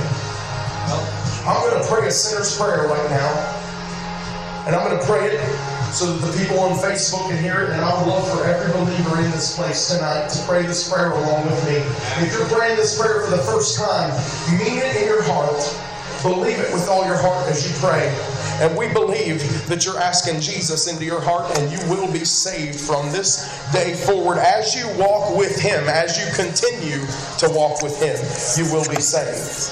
Oh. 0.88 1.03
I'm 1.43 1.59
going 1.69 1.83
to 1.83 1.89
pray 1.89 2.07
a 2.07 2.11
sinner's 2.11 2.57
prayer 2.57 2.88
right 2.88 3.09
now. 3.11 3.27
And 4.65 4.75
I'm 4.75 4.88
going 4.88 4.99
to 4.99 5.05
pray 5.05 5.27
it 5.27 5.43
so 5.91 6.15
that 6.15 6.23
the 6.23 6.31
people 6.39 6.59
on 6.59 6.79
Facebook 6.79 7.27
can 7.27 7.38
hear 7.38 7.63
it. 7.63 7.69
And 7.71 7.81
I 7.81 7.91
would 7.99 8.07
love 8.07 8.23
for 8.31 8.47
every 8.47 8.71
believer 8.71 9.19
in 9.19 9.31
this 9.31 9.55
place 9.55 9.91
tonight 9.91 10.29
to 10.29 10.45
pray 10.47 10.63
this 10.63 10.88
prayer 10.88 11.11
along 11.11 11.45
with 11.47 11.59
me. 11.67 11.83
If 12.23 12.31
you're 12.31 12.47
praying 12.47 12.77
this 12.77 12.97
prayer 12.97 13.23
for 13.23 13.31
the 13.31 13.43
first 13.43 13.77
time, 13.77 14.11
mean 14.55 14.79
it 14.79 14.95
in 14.95 15.03
your 15.03 15.23
heart. 15.23 15.59
Believe 16.23 16.59
it 16.59 16.71
with 16.71 16.88
all 16.88 17.05
your 17.05 17.17
heart 17.17 17.47
as 17.47 17.67
you 17.67 17.75
pray. 17.83 18.07
And 18.60 18.76
we 18.76 18.91
believe 18.91 19.68
that 19.68 19.86
you're 19.86 19.99
asking 19.99 20.41
Jesus 20.41 20.91
into 20.91 21.05
your 21.05 21.22
heart 21.22 21.58
and 21.60 21.72
you 21.72 21.78
will 21.89 22.12
be 22.12 22.26
saved 22.26 22.80
from 22.80 23.12
this 23.12 23.45
day 23.72 23.93
forward. 23.93 24.39
As 24.39 24.74
you 24.74 24.88
walk 24.97 25.38
with 25.38 25.60
Him, 25.62 25.88
as 25.88 26.18
you 26.18 26.26
continue 26.34 27.05
to 27.38 27.49
walk 27.49 27.84
with 27.84 28.01
Him, 28.01 28.18
you 28.58 28.72
will 28.74 28.88
be 28.89 28.99
saved. 28.99 29.70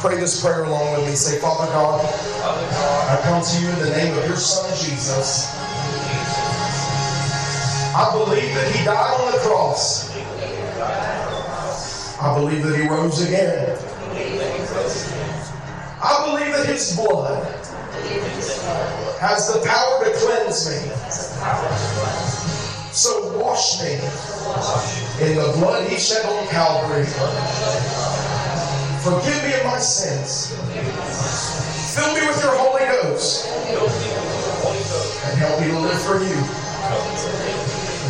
Pray 0.00 0.16
this 0.16 0.40
prayer 0.42 0.64
along 0.64 0.98
with 0.98 1.06
me. 1.08 1.14
Say, 1.14 1.38
Father 1.38 1.70
God, 1.72 2.04
I 2.04 3.20
come 3.22 3.42
to 3.42 3.60
you 3.60 3.68
in 3.68 3.78
the 3.78 3.96
name 3.96 4.18
of 4.18 4.26
your 4.26 4.36
Son 4.36 4.68
Jesus. 4.70 5.54
I 7.94 8.10
believe 8.12 8.54
that 8.54 8.74
He 8.74 8.84
died 8.84 9.20
on 9.20 9.32
the 9.32 9.38
cross. 9.38 10.10
I 12.20 12.34
believe 12.34 12.64
that 12.64 12.76
He 12.76 12.88
rose 12.88 13.24
again. 13.24 13.87
I 16.78 16.86
believe 16.86 18.22
that 18.22 18.34
His 18.36 18.54
blood 18.62 19.18
has 19.18 19.52
the 19.52 19.66
power 19.66 20.04
to 20.04 20.12
cleanse 20.14 20.70
me. 20.70 20.78
So 22.92 23.36
wash 23.38 23.82
me 23.82 23.94
in 25.26 25.36
the 25.36 25.52
blood 25.58 25.88
He 25.88 25.98
shed 25.98 26.24
on 26.24 26.46
Calvary. 26.48 27.04
Forgive 29.02 29.42
me 29.44 29.54
of 29.58 29.64
my 29.66 29.78
sins. 29.78 30.54
Fill 31.94 32.14
me 32.14 32.26
with 32.26 32.42
your 32.42 32.54
Holy 32.54 32.86
Ghost. 33.02 33.48
And 35.24 35.38
help 35.38 35.60
me 35.60 35.66
to 35.68 35.78
live 35.80 36.00
for 36.02 36.18
you. 36.22 36.38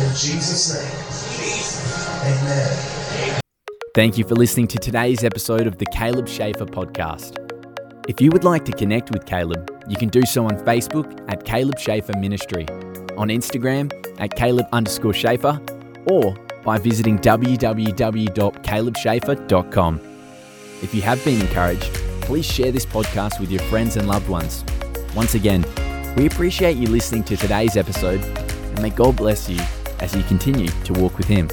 In 0.05 0.15
Jesus' 0.15 0.73
name. 0.75 0.93
Amen. 2.33 3.41
Thank 3.95 4.17
you 4.19 4.23
for 4.23 4.35
listening 4.35 4.67
to 4.67 4.77
today's 4.77 5.23
episode 5.23 5.65
of 5.65 5.79
the 5.79 5.85
Caleb 5.87 6.27
Schaefer 6.27 6.65
podcast. 6.65 7.48
If 8.09 8.19
you 8.19 8.29
would 8.31 8.43
like 8.43 8.65
to 8.65 8.71
connect 8.71 9.11
with 9.11 9.27
Caleb, 9.27 9.69
you 9.87 9.95
can 9.95 10.09
do 10.09 10.25
so 10.25 10.45
on 10.45 10.57
Facebook 10.65 11.23
at 11.31 11.45
Caleb 11.45 11.77
Schaefer 11.77 12.13
Ministry, 12.17 12.67
on 13.15 13.27
Instagram 13.27 13.93
at 14.19 14.35
Caleb 14.35 14.65
underscore 14.73 15.13
Schaefer, 15.13 15.61
or 16.07 16.33
by 16.63 16.79
visiting 16.79 17.19
www.calebschaefer.com. 17.19 19.99
If 20.81 20.95
you 20.95 21.03
have 21.03 21.23
been 21.23 21.39
encouraged, 21.39 21.93
please 22.21 22.51
share 22.51 22.71
this 22.71 22.87
podcast 22.87 23.39
with 23.39 23.51
your 23.51 23.61
friends 23.65 23.95
and 23.95 24.07
loved 24.07 24.27
ones. 24.27 24.65
Once 25.15 25.35
again, 25.35 25.63
we 26.17 26.25
appreciate 26.25 26.77
you 26.77 26.87
listening 26.87 27.23
to 27.25 27.37
today's 27.37 27.77
episode, 27.77 28.23
and 28.23 28.81
may 28.81 28.89
God 28.89 29.17
bless 29.17 29.47
you 29.47 29.59
as 29.99 30.15
you 30.15 30.23
continue 30.23 30.69
to 30.85 30.93
walk 30.93 31.15
with 31.19 31.27
Him. 31.27 31.47